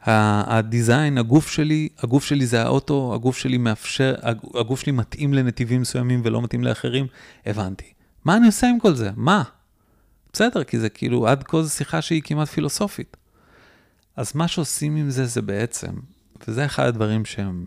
הדיזיין, 0.05 1.17
הגוף 1.17 1.49
שלי, 1.49 1.89
הגוף 1.99 2.25
שלי 2.25 2.45
זה 2.45 2.61
האוטו, 2.63 3.15
הגוף 3.15 3.37
שלי 3.37 3.57
מאפשר, 3.57 4.15
הגוף 4.53 4.79
שלי 4.79 4.91
מתאים 4.91 5.33
לנתיבים 5.33 5.81
מסוימים 5.81 6.21
ולא 6.23 6.41
מתאים 6.41 6.63
לאחרים, 6.63 7.07
הבנתי. 7.45 7.93
מה 8.25 8.37
אני 8.37 8.45
עושה 8.45 8.67
עם 8.69 8.79
כל 8.79 8.95
זה? 8.95 9.09
מה? 9.15 9.43
בסדר, 10.33 10.63
כי 10.63 10.79
זה 10.79 10.89
כאילו, 10.89 11.27
עד 11.27 11.43
כה 11.43 11.63
זו 11.63 11.69
שיחה 11.69 12.01
שהיא 12.01 12.21
כמעט 12.25 12.47
פילוסופית. 12.47 13.17
אז 14.15 14.31
מה 14.35 14.47
שעושים 14.47 14.95
עם 14.95 15.09
זה, 15.09 15.25
זה 15.25 15.41
בעצם, 15.41 15.91
וזה 16.47 16.65
אחד 16.65 16.85
הדברים 16.85 17.25
שהם 17.25 17.65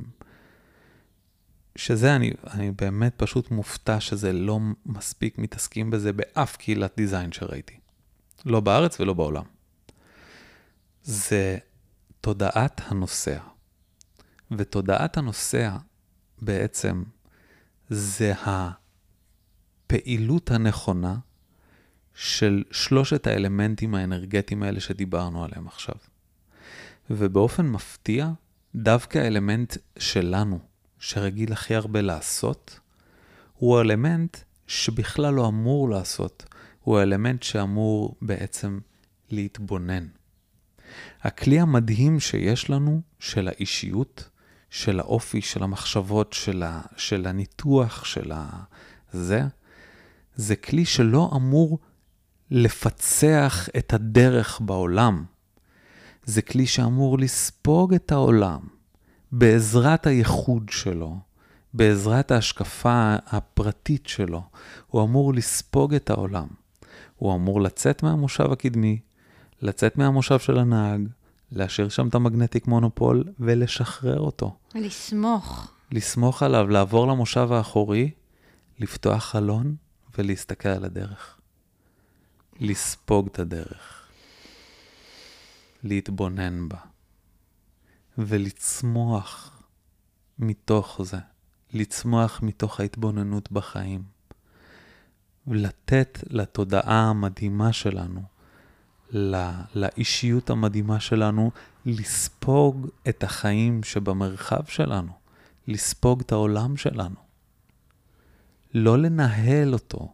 שזה 1.77 2.17
אני, 2.17 2.33
אני 2.51 2.71
באמת 2.71 3.15
פשוט 3.17 3.51
מופתע 3.51 4.01
שזה 4.01 4.33
לא 4.33 4.61
מספיק 4.87 5.39
מתעסקים 5.39 5.91
בזה 5.91 6.13
באף 6.13 6.57
קהילת 6.57 6.93
דיזיין 6.97 7.33
שראיתי. 7.33 7.75
לא 8.47 8.61
בארץ 8.61 9.01
ולא 9.01 9.13
בעולם. 9.13 9.45
זה 11.03 11.59
תודעת 12.21 12.81
הנוסע. 12.85 13.39
ותודעת 14.51 15.17
הנוסע 15.17 15.77
בעצם 16.43 17.03
זה 17.89 18.33
הפעילות 19.87 20.51
הנכונה 20.51 21.17
של 22.15 22.65
שלושת 22.71 23.27
האלמנטים 23.27 23.95
האנרגטיים 23.95 24.63
האלה 24.63 24.81
שדיברנו 24.81 25.45
עליהם 25.45 25.67
עכשיו. 25.67 25.95
ובאופן 27.11 27.67
מפתיע, 27.67 28.31
דווקא 28.75 29.19
האלמנט 29.19 29.77
שלנו, 29.99 30.59
שרגיל 30.99 31.53
הכי 31.53 31.75
הרבה 31.75 32.01
לעשות, 32.01 32.81
הוא 33.55 33.79
האלמנט 33.79 34.37
שבכלל 34.67 35.35
לא 35.35 35.49
אמור 35.49 35.91
לעשות, 35.91 36.45
הוא 36.87 36.99
האלמנט 36.99 37.43
שאמור 37.43 38.17
בעצם 38.23 38.79
להתבונן. 39.31 40.07
הכלי 41.23 41.61
המדהים 41.61 42.21
שיש 42.21 42.71
לנו, 42.71 43.01
של 43.19 43.49
האישיות, 43.49 44.29
של 44.71 45.01
האופי, 45.01 45.43
של 45.43 45.63
המחשבות, 45.63 46.33
של, 46.33 46.63
ה, 46.63 46.81
של 46.97 47.27
הניתוח, 47.27 48.05
של 48.05 48.33
הזה, 49.13 49.43
זה 50.35 50.57
כלי 50.57 50.85
שלא 50.85 51.31
אמור 51.37 51.79
לפצח 52.51 53.69
את 53.79 53.93
הדרך 53.93 54.61
בעולם. 54.61 55.25
זה 56.25 56.43
כלי 56.43 56.67
שאמור 56.67 57.19
לספוג 57.19 57.95
את 57.95 58.13
העולם, 58.13 58.61
בעזרת 59.33 60.07
הייחוד 60.07 60.69
שלו, 60.71 61.19
בעזרת 61.75 62.31
ההשקפה 62.31 63.17
הפרטית 63.27 64.07
שלו, 64.07 64.43
הוא 64.87 65.03
אמור 65.03 65.35
לספוג 65.35 65.95
את 65.95 66.11
העולם. 66.11 66.47
הוא 67.17 67.35
אמור 67.35 67.61
לצאת 67.61 68.03
מהמושב 68.03 68.53
הקדמי, 68.53 69.01
לצאת 69.63 69.99
מהמושב 69.99 70.39
של 70.39 70.59
הנהג, 70.59 71.09
להשאיר 71.53 71.89
שם 71.89 72.09
את 72.09 72.15
המגנטיק 72.15 72.67
מונופול 72.67 73.25
ולשחרר 73.41 74.21
אותו. 74.21 74.57
לסמוך. 74.75 75.73
לסמוך 75.93 76.43
עליו, 76.43 76.69
לעבור 76.69 77.07
למושב 77.07 77.53
האחורי, 77.53 78.11
לפתוח 78.79 79.25
חלון 79.25 79.77
ולהסתכל 80.19 80.69
על 80.69 80.85
הדרך. 80.85 81.39
לספוג 82.61 83.27
את 83.27 83.39
הדרך. 83.39 84.09
להתבונן 85.83 86.69
בה. 86.69 86.79
ולצמוח 88.19 89.63
מתוך 90.39 91.01
זה, 91.05 91.19
לצמוח 91.73 92.41
מתוך 92.43 92.81
ההתבוננות 92.81 93.53
בחיים. 93.53 94.16
ולתת 95.47 96.19
לתודעה 96.31 97.11
המדהימה 97.11 97.73
שלנו, 97.73 98.23
לא, 99.11 99.49
לאישיות 99.75 100.51
המדהימה 100.51 101.01
שלנו, 101.01 101.51
לספוג 101.87 102.89
את 103.09 103.25
החיים 103.25 103.83
שבמרחב 103.83 104.65
שלנו, 104.67 105.13
לספוג 105.69 106.21
את 106.21 106.33
העולם 106.33 106.77
שלנו. 106.77 107.17
לא 108.75 108.99
לנהל 108.99 109.73
אותו. 109.73 110.13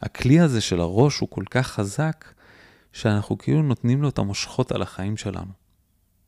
הכלי 0.00 0.40
הזה 0.40 0.60
של 0.60 0.80
הראש 0.80 1.18
הוא 1.18 1.28
כל 1.28 1.44
כך 1.50 1.66
חזק, 1.66 2.24
שאנחנו 2.92 3.38
כאילו 3.38 3.62
נותנים 3.62 4.02
לו 4.02 4.08
את 4.08 4.18
המושכות 4.18 4.72
על 4.72 4.82
החיים 4.82 5.16
שלנו. 5.16 5.52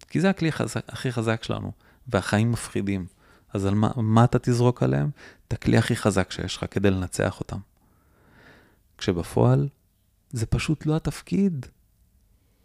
כי 0.08 0.20
זה 0.20 0.30
הכלי 0.30 0.52
חזק, 0.52 0.80
הכי 0.88 1.12
חזק 1.12 1.42
שלנו, 1.42 1.72
והחיים 2.08 2.52
מפחידים. 2.52 3.06
אז 3.52 3.66
על 3.66 3.74
מה, 3.74 3.90
מה 3.96 4.24
אתה 4.24 4.38
תזרוק 4.38 4.82
עליהם? 4.82 5.10
את 5.48 5.52
הכלי 5.52 5.78
הכי 5.78 5.96
חזק 5.96 6.30
שיש 6.30 6.56
לך 6.56 6.64
כדי 6.70 6.90
לנצח 6.90 7.40
אותם. 7.40 7.58
כשבפועל, 9.00 9.68
זה 10.30 10.46
פשוט 10.46 10.86
לא 10.86 10.96
התפקיד. 10.96 11.66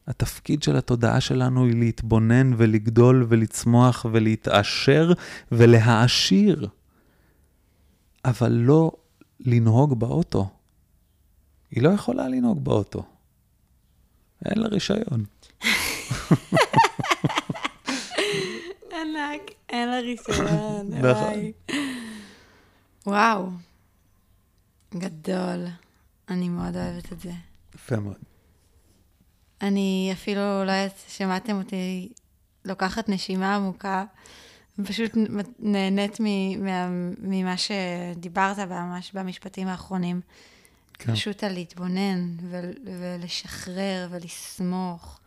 התפקיד 0.07 0.63
של 0.63 0.75
התודעה 0.75 1.21
שלנו 1.21 1.65
היא 1.65 1.75
להתבונן 1.75 2.53
ולגדול 2.57 3.25
ולצמוח 3.29 4.05
ולהתעשר 4.11 5.11
ולהעשיר, 5.51 6.67
אבל 8.25 8.51
לא 8.51 8.91
לנהוג 9.39 9.99
באוטו. 9.99 10.49
היא 11.71 11.83
לא 11.83 11.89
יכולה 11.89 12.27
לנהוג 12.27 12.63
באוטו. 12.63 13.03
אין 14.45 14.59
לה 14.61 14.67
רישיון. 14.67 15.25
ענק, 18.91 19.51
אין 19.69 19.89
לה 19.89 19.99
רישיון, 19.99 20.89
נכון. 20.91 21.51
וואו, 23.05 23.49
גדול. 24.95 25.84
אני 26.29 26.49
מאוד 26.49 26.75
אוהבת 26.75 27.13
את 27.13 27.19
זה. 27.19 27.31
יפה 27.75 27.95
מאוד. 27.95 28.17
אני 29.61 30.09
אפילו, 30.13 30.41
לא 30.41 30.71
יודעת, 30.71 31.03
שמעתם 31.07 31.57
אותי 31.57 32.09
לוקחת 32.65 33.09
נשימה 33.09 33.55
עמוקה, 33.55 34.05
פשוט 34.83 35.11
נהנית 35.59 36.17
ממה 37.19 37.55
שדיברת 37.57 38.59
ממש 38.59 39.11
במשפטים 39.13 39.67
האחרונים. 39.67 40.21
כן. 40.93 41.13
פשוט 41.13 41.43
על 41.43 41.53
להתבונן 41.53 42.35
ולשחרר 42.99 44.07
ולסמוך. 44.11 45.19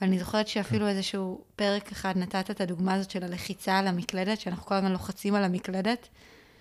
ואני 0.00 0.18
זוכרת 0.18 0.48
שאפילו 0.48 0.88
איזשהו 0.88 1.44
פרק 1.56 1.92
אחד 1.92 2.18
נתת 2.18 2.50
את 2.50 2.60
הדוגמה 2.60 2.94
הזאת 2.94 3.10
של 3.10 3.24
הלחיצה 3.24 3.78
על 3.78 3.86
המקלדת, 3.86 4.40
שאנחנו 4.40 4.66
כל 4.66 4.74
הזמן 4.74 4.92
לוחצים 4.92 5.34
על 5.34 5.44
המקלדת. 5.44 6.08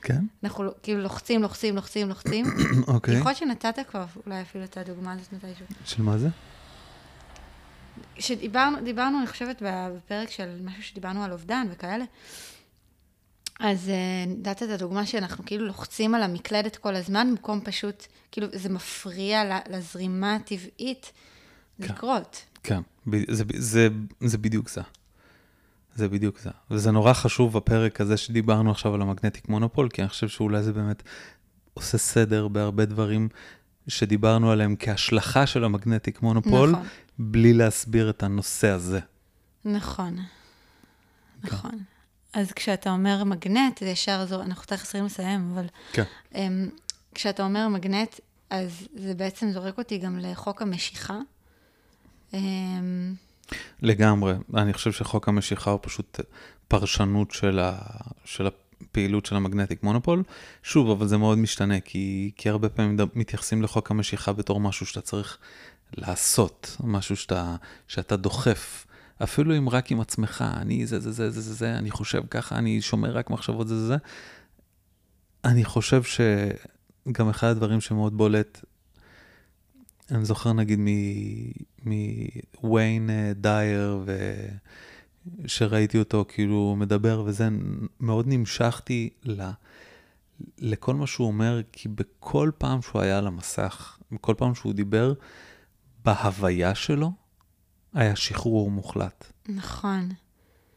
כן? 0.05 0.25
אנחנו 0.43 0.71
כאילו 0.83 1.01
לוחצים, 1.01 1.41
לוחצים, 1.41 1.75
לוחצים, 1.75 2.09
לוחצים. 2.09 2.45
אוקיי. 2.87 3.15
יכול 3.15 3.29
להיות 3.29 3.37
שנתת 3.37 3.79
כבר 3.89 4.05
אולי 4.25 4.41
אפילו 4.41 4.63
את 4.63 4.77
הדוגמה 4.77 5.13
הזאת 5.13 5.33
מתישהו. 5.33 5.65
של 5.85 6.03
מה 6.03 6.17
זה? 6.17 6.29
שדיברנו, 8.19 8.77
דיברנו, 8.83 9.19
אני 9.19 9.27
חושבת, 9.27 9.61
בפרק 9.65 10.29
של 10.29 10.59
משהו 10.63 10.83
שדיברנו 10.83 11.23
על 11.23 11.31
אובדן 11.31 11.67
וכאלה, 11.71 12.05
אז 13.59 13.89
אה, 13.89 14.25
נתת 14.27 14.63
את 14.63 14.69
הדוגמה 14.69 15.05
שאנחנו 15.05 15.45
כאילו 15.45 15.65
לוחצים 15.65 16.15
על 16.15 16.23
המקלדת 16.23 16.75
כל 16.75 16.95
הזמן, 16.95 17.27
במקום 17.31 17.61
פשוט, 17.63 18.05
כאילו 18.31 18.47
זה 18.53 18.69
מפריע 18.69 19.59
לזרימה 19.69 20.35
הטבעית 20.35 21.11
כן. 21.81 21.93
לקרות. 21.93 22.41
כן, 22.63 22.81
זה, 23.29 23.43
זה, 23.55 23.87
זה 24.21 24.37
בדיוק 24.37 24.69
זה. 24.69 24.81
זה 25.95 26.09
בדיוק 26.09 26.39
זה. 26.39 26.49
וזה 26.71 26.91
נורא 26.91 27.13
חשוב 27.13 27.57
בפרק 27.57 28.01
הזה 28.01 28.17
שדיברנו 28.17 28.71
עכשיו 28.71 28.93
על 28.93 29.01
המגנטיק 29.01 29.49
מונופול, 29.49 29.89
כי 29.89 30.01
אני 30.01 30.09
חושב 30.09 30.27
שאולי 30.27 30.63
זה 30.63 30.73
באמת 30.73 31.03
עושה 31.73 31.97
סדר 31.97 32.47
בהרבה 32.47 32.85
דברים 32.85 33.29
שדיברנו 33.87 34.51
עליהם 34.51 34.75
כהשלכה 34.79 35.47
של 35.47 35.63
המגנטיק 35.63 36.21
מונופול, 36.21 36.69
נכון. 36.69 36.85
בלי 37.19 37.53
להסביר 37.53 38.09
את 38.09 38.23
הנושא 38.23 38.67
הזה. 38.67 38.99
נכון, 39.65 40.17
נכון. 41.43 41.79
אז 42.33 42.51
כשאתה 42.51 42.89
אומר 42.89 43.23
מגנט, 43.23 43.79
זה 43.79 43.89
ישר 43.89 44.25
זו, 44.25 44.41
אנחנו 44.41 44.65
תכף 44.65 44.83
צריכים 44.83 45.05
לסיים, 45.05 45.51
אבל 45.53 45.65
כן. 45.91 46.03
אמ, 46.35 46.69
כשאתה 47.13 47.43
אומר 47.43 47.67
מגנט, 47.67 48.19
אז 48.49 48.87
זה 48.95 49.13
בעצם 49.13 49.51
זורק 49.51 49.77
אותי 49.77 49.97
גם 49.97 50.19
לחוק 50.19 50.61
המשיכה. 50.61 51.19
אמ, 52.33 53.13
לגמרי. 53.81 54.33
אני 54.55 54.73
חושב 54.73 54.91
שחוק 54.91 55.27
המשיכה 55.29 55.71
הוא 55.71 55.79
פשוט 55.83 56.19
פרשנות 56.67 57.31
של, 57.31 57.59
ה... 57.59 57.77
של 58.25 58.47
הפעילות 58.47 59.25
של 59.25 59.35
המגנטיק 59.35 59.83
מונופול. 59.83 60.23
שוב, 60.63 60.89
אבל 60.89 61.07
זה 61.07 61.17
מאוד 61.17 61.37
משתנה, 61.37 61.79
כי, 61.79 62.31
כי 62.35 62.49
הרבה 62.49 62.69
פעמים 62.69 62.97
מתייחסים 63.15 63.61
לחוק 63.61 63.91
המשיכה 63.91 64.33
בתור 64.33 64.59
משהו 64.59 64.85
שאתה 64.85 65.01
צריך 65.01 65.37
לעשות, 65.97 66.77
משהו 66.83 67.15
שאתה, 67.15 67.55
שאתה 67.87 68.15
דוחף. 68.15 68.85
אפילו 69.23 69.57
אם 69.57 69.69
רק 69.69 69.91
עם 69.91 70.01
עצמך, 70.01 70.45
אני 70.57 70.85
זה, 70.85 70.99
זה, 70.99 71.11
זה, 71.11 71.31
זה, 71.31 71.41
זה, 71.41 71.53
זה, 71.53 71.75
אני 71.75 71.91
חושב 71.91 72.21
ככה, 72.29 72.57
אני 72.57 72.81
שומר 72.81 73.11
רק 73.11 73.29
מחשבות, 73.29 73.67
זה, 73.67 73.79
זה, 73.79 73.87
זה. 73.87 73.95
אני 75.45 75.65
חושב 75.65 76.01
שגם 76.03 77.29
אחד 77.29 77.47
הדברים 77.47 77.81
שמאוד 77.81 78.17
בולט, 78.17 78.61
אני 80.11 80.25
זוכר 80.25 80.53
נגיד 80.53 80.79
מוויין 82.63 83.09
אה, 83.09 83.31
דייר, 83.35 83.99
ו... 84.05 84.35
שראיתי 85.47 85.99
אותו 85.99 86.25
כאילו 86.27 86.75
מדבר 86.79 87.23
וזה, 87.25 87.49
מאוד 87.99 88.25
נמשכתי 88.27 89.09
ל... 89.23 89.49
לכל 90.59 90.95
מה 90.95 91.07
שהוא 91.07 91.27
אומר, 91.27 91.61
כי 91.71 91.89
בכל 91.89 92.51
פעם 92.57 92.81
שהוא 92.81 93.01
היה 93.01 93.17
על 93.17 93.27
המסך, 93.27 93.99
בכל 94.11 94.33
פעם 94.37 94.55
שהוא 94.55 94.73
דיבר, 94.73 95.13
בהוויה 96.05 96.75
שלו 96.75 97.11
היה 97.93 98.15
שחרור 98.15 98.71
מוחלט. 98.71 99.31
נכון. 99.49 100.09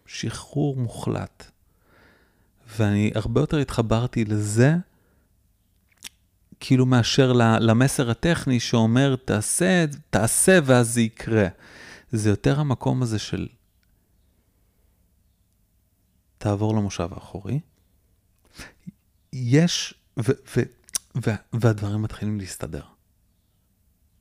שחרור 0.07 0.77
מוחלט. 0.77 1.51
ואני 2.79 3.11
הרבה 3.15 3.41
יותר 3.41 3.57
התחברתי 3.57 4.25
לזה, 4.25 4.77
כאילו 6.61 6.87
מאשר 6.87 7.33
למסר 7.61 8.11
הטכני 8.11 8.61
שאומר, 8.61 9.17
תעשה, 9.25 9.85
תעשה 10.11 10.59
ואז 10.65 10.95
זה 10.95 11.01
יקרה. 11.01 11.49
זה 12.13 12.31
יותר 12.31 12.61
המקום 12.61 13.03
הזה 13.03 13.19
של 13.19 13.49
תעבור 16.39 16.75
למושב 16.75 17.09
האחורי. 17.13 17.61
יש, 19.33 19.95
ו, 20.19 20.23
ו, 20.57 20.61
ו, 21.27 21.31
והדברים 21.53 22.03
מתחילים 22.03 22.39
להסתדר. 22.41 22.83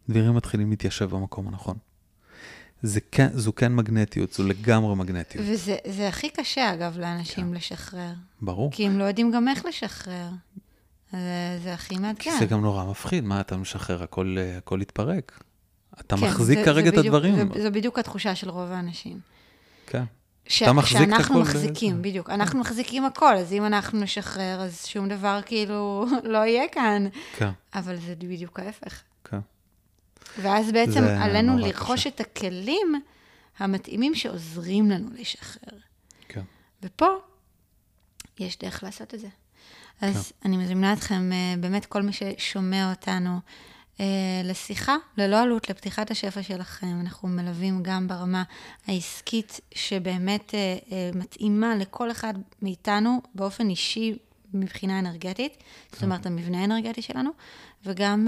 דברים 0.09 0.35
מתחילים 0.35 0.69
להתיישב 0.69 1.09
במקום 1.09 1.47
הנכון. 1.47 1.77
זה 2.81 2.99
כן, 3.11 3.27
זו 3.33 3.55
כן 3.55 3.75
מגנטיות, 3.75 4.33
זו 4.33 4.43
לגמרי 4.43 4.95
מגנטיות. 4.95 5.45
וזה 5.49 5.75
זה 5.87 6.07
הכי 6.07 6.29
קשה, 6.29 6.73
אגב, 6.73 6.97
לאנשים 6.97 7.49
כן. 7.49 7.53
לשחרר. 7.53 8.13
ברור. 8.41 8.71
כי 8.71 8.85
הם 8.87 8.99
לא 8.99 9.03
יודעים 9.03 9.31
גם 9.31 9.47
איך 9.47 9.65
לשחרר. 9.65 10.29
זה, 11.11 11.17
זה 11.63 11.73
הכי 11.73 11.95
כי 11.95 11.99
מעדכן. 12.01 12.35
זה 12.39 12.45
גם 12.45 12.61
נורא 12.61 12.83
מפחיד, 12.85 13.23
מה 13.23 13.39
אתה 13.41 13.57
משחרר, 13.57 14.03
הכל, 14.03 14.35
אה, 14.39 14.57
הכל 14.57 14.79
יתפרק. 14.81 15.43
אתה 15.99 16.17
כן, 16.17 16.23
מחזיק 16.23 16.59
זה- 16.59 16.65
כרגע 16.65 16.83
זה 16.83 16.89
את 16.89 16.99
בדיוק- 16.99 17.05
הדברים. 17.15 17.35
זה, 17.53 17.63
זו 17.63 17.71
בדיוק 17.71 17.99
התחושה 17.99 18.35
של 18.35 18.49
רוב 18.49 18.71
האנשים. 18.71 19.19
כן. 19.87 20.03
ש... 20.47 20.63
אתה 20.63 20.73
מחזיק 20.73 20.97
את 21.01 21.05
שאנחנו 21.09 21.35
הכל 21.35 21.41
מחזיקים, 21.43 21.97
ב- 22.01 22.07
בדיוק. 22.07 22.29
אנחנו 22.29 22.59
מחזיקים 22.59 23.05
הכל, 23.05 23.35
אז 23.35 23.53
אם 23.53 23.65
אנחנו 23.65 23.99
נשחרר, 23.99 24.61
אז 24.61 24.85
שום 24.85 25.09
דבר 25.09 25.39
כאילו 25.45 26.05
לא 26.33 26.37
יהיה 26.37 26.67
כאן. 26.71 27.07
כן, 27.37 27.49
אבל 27.75 27.95
זה 27.99 28.15
בדיוק 28.15 28.59
ההפך. 28.59 29.01
כן. 29.23 29.39
ואז 30.41 30.71
בעצם 30.71 31.03
עלינו 31.03 31.57
לרכוש 31.57 31.99
קשה. 31.99 32.09
את 32.09 32.19
הכלים 32.19 33.01
המתאימים 33.59 34.15
שעוזרים 34.15 34.91
לנו 34.91 35.09
לשחרר. 35.19 35.77
כן. 36.27 36.41
ופה 36.83 37.07
יש 38.39 38.57
דרך 38.59 38.83
לעשות 38.83 39.13
את 39.13 39.19
זה. 39.19 39.27
אז 40.01 40.31
אני 40.45 40.57
מזמינה 40.57 40.93
אתכם, 40.93 41.29
אה, 41.33 41.53
באמת 41.59 41.85
כל 41.85 42.01
מי 42.01 42.11
ששומע 42.13 42.89
אותנו, 42.89 43.39
אה, 43.99 44.05
לשיחה 44.43 44.95
ללא 45.17 45.41
עלות 45.41 45.69
לפתיחת 45.69 46.11
השפע 46.11 46.43
שלכם. 46.43 46.99
אנחנו 47.01 47.27
מלווים 47.27 47.79
גם 47.83 48.07
ברמה 48.07 48.43
העסקית, 48.87 49.59
שבאמת 49.75 50.53
אה, 50.55 51.11
מתאימה 51.15 51.75
לכל 51.75 52.11
אחד 52.11 52.33
מאיתנו 52.61 53.21
באופן 53.35 53.69
אישי 53.69 54.17
מבחינה 54.53 54.99
אנרגטית, 54.99 55.63
זאת 55.91 56.03
אומרת, 56.03 56.25
המבנה 56.25 56.61
האנרגטי 56.61 57.01
שלנו, 57.01 57.29
וגם... 57.85 58.27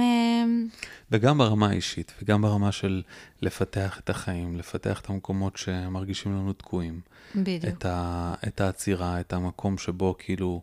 וגם 1.11 1.37
ברמה 1.37 1.69
האישית, 1.69 2.13
וגם 2.21 2.41
ברמה 2.41 2.71
של 2.71 3.03
לפתח 3.41 3.99
את 3.99 4.09
החיים, 4.09 4.57
לפתח 4.57 4.99
את 4.99 5.09
המקומות 5.09 5.57
שמרגישים 5.57 6.31
לנו 6.33 6.53
תקועים. 6.53 7.01
בדיוק. 7.35 7.65
את, 7.65 7.85
ה, 7.85 8.33
את 8.47 8.61
העצירה, 8.61 9.19
את 9.19 9.33
המקום 9.33 9.77
שבו 9.77 10.15
כאילו 10.19 10.61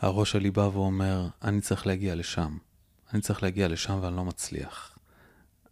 הראש 0.00 0.30
שלי 0.32 0.50
בא 0.50 0.60
ואומר, 0.60 1.28
אני 1.44 1.60
צריך 1.60 1.86
להגיע 1.86 2.14
לשם. 2.14 2.56
אני 3.12 3.20
צריך 3.20 3.42
להגיע 3.42 3.68
לשם 3.68 3.98
ואני 4.02 4.16
לא 4.16 4.24
מצליח. 4.24 4.98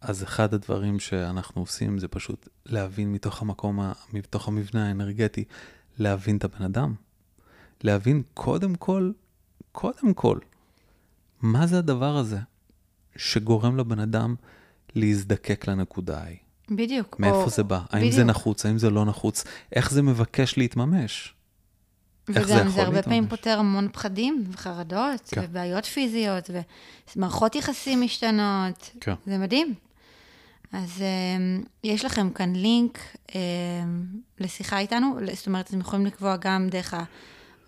אז 0.01 0.23
אחד 0.23 0.53
הדברים 0.53 0.99
שאנחנו 0.99 1.61
עושים 1.61 1.99
זה 1.99 2.07
פשוט 2.07 2.47
להבין 2.65 3.11
מתוך 3.11 3.41
המקום, 3.41 3.79
מתוך 4.13 4.47
המבנה 4.47 4.87
האנרגטי, 4.87 5.43
להבין 5.97 6.37
את 6.37 6.43
הבן 6.43 6.65
אדם. 6.65 6.93
להבין 7.83 8.23
קודם 8.33 8.75
כל, 8.75 9.11
קודם 9.71 10.13
כל, 10.13 10.39
מה 11.41 11.67
זה 11.67 11.77
הדבר 11.77 12.17
הזה 12.17 12.39
שגורם 13.15 13.77
לבן 13.77 13.99
אדם 13.99 14.35
להזדקק 14.95 15.67
לנקודה 15.67 16.21
ההיא. 16.23 16.37
בדיוק. 16.71 17.19
מאיפה 17.19 17.43
או- 17.43 17.49
זה 17.49 17.63
בא? 17.63 17.81
האם 17.89 18.11
זה 18.11 18.21
בדיוק. 18.21 18.29
נחוץ? 18.29 18.65
האם 18.65 18.77
זה 18.77 18.89
לא 18.89 19.05
נחוץ? 19.05 19.43
איך 19.71 19.91
זה 19.91 20.01
מבקש 20.01 20.57
להתממש? 20.57 21.33
איך 22.35 22.47
זה 22.47 22.53
וגם 22.53 22.67
יכול 22.67 22.71
זה 22.71 22.81
הרבה 22.81 23.03
פעמים 23.03 23.23
להתממש? 23.23 23.39
פותר 23.39 23.59
המון 23.59 23.87
פחדים 23.91 24.43
וחרדות, 24.51 25.29
כן. 25.31 25.41
ובעיות 25.43 25.85
פיזיות, 25.85 26.49
ומערכות 27.15 27.55
יחסים 27.55 28.01
משתנות. 28.01 28.91
כן. 29.01 29.13
זה 29.25 29.37
מדהים. 29.37 29.73
אז 30.71 30.89
um, 30.97 31.67
יש 31.83 32.05
לכם 32.05 32.29
כאן 32.29 32.53
לינק 32.55 32.99
um, 33.27 33.33
לשיחה 34.39 34.79
איתנו, 34.79 35.17
זאת 35.33 35.47
אומרת, 35.47 35.67
אתם 35.69 35.79
יכולים 35.79 36.05
לקבוע 36.05 36.35
גם 36.35 36.67
דרך 36.69 36.93
ה... 36.93 37.03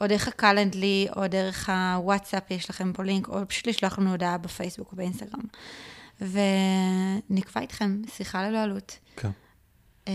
או 0.01 0.07
דרך 0.07 0.28
ה 0.28 0.36
Calendly, 0.36 1.08
או 1.16 1.28
דרך 1.28 1.70
הוואטסאפ, 1.70 2.51
יש 2.51 2.70
לכם 2.70 2.93
פה 2.93 3.03
לינק, 3.03 3.28
או 3.28 3.39
פשוט 3.47 3.68
לשלוח 3.68 3.99
לנו 3.99 4.12
הודעה 4.12 4.38
בפייסבוק 4.38 4.91
או 4.91 4.97
באינסטגרם. 4.97 5.41
ונקבע 6.22 7.62
איתכם 7.62 8.01
שיחה 8.16 8.49
ללא 8.49 8.57
עלות. 8.64 8.97
כן, 9.16 9.30
Um, 10.05 10.09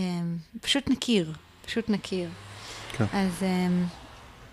פשוט 0.61 0.89
נכיר, 0.89 1.33
פשוט 1.65 1.89
נכיר. 1.89 2.29
כן. 2.91 3.05
אז 3.11 3.43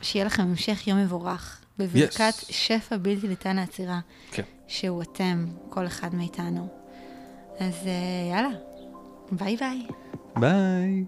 שיהיה 0.05 0.25
לכם 0.25 0.43
המשך 0.43 0.87
יום 0.87 0.99
מבורך, 0.99 1.61
בברכת 1.79 2.35
Yes. 2.41 2.53
שפע 2.53 2.97
בלתי 2.97 3.29
ניתן 3.29 3.57
לעצירה, 3.57 4.01
כן. 4.31 4.43
שהוא 4.69 5.03
אתם, 5.03 5.47
כל 5.71 5.87
אחד 5.87 6.15
מאיתנו. 6.15 6.69
אז 7.59 7.75
uh, 7.83 7.89
יאללה, 8.33 8.49
ביי 9.33 9.57
ביי. 9.57 9.87
ביי. 10.37 11.05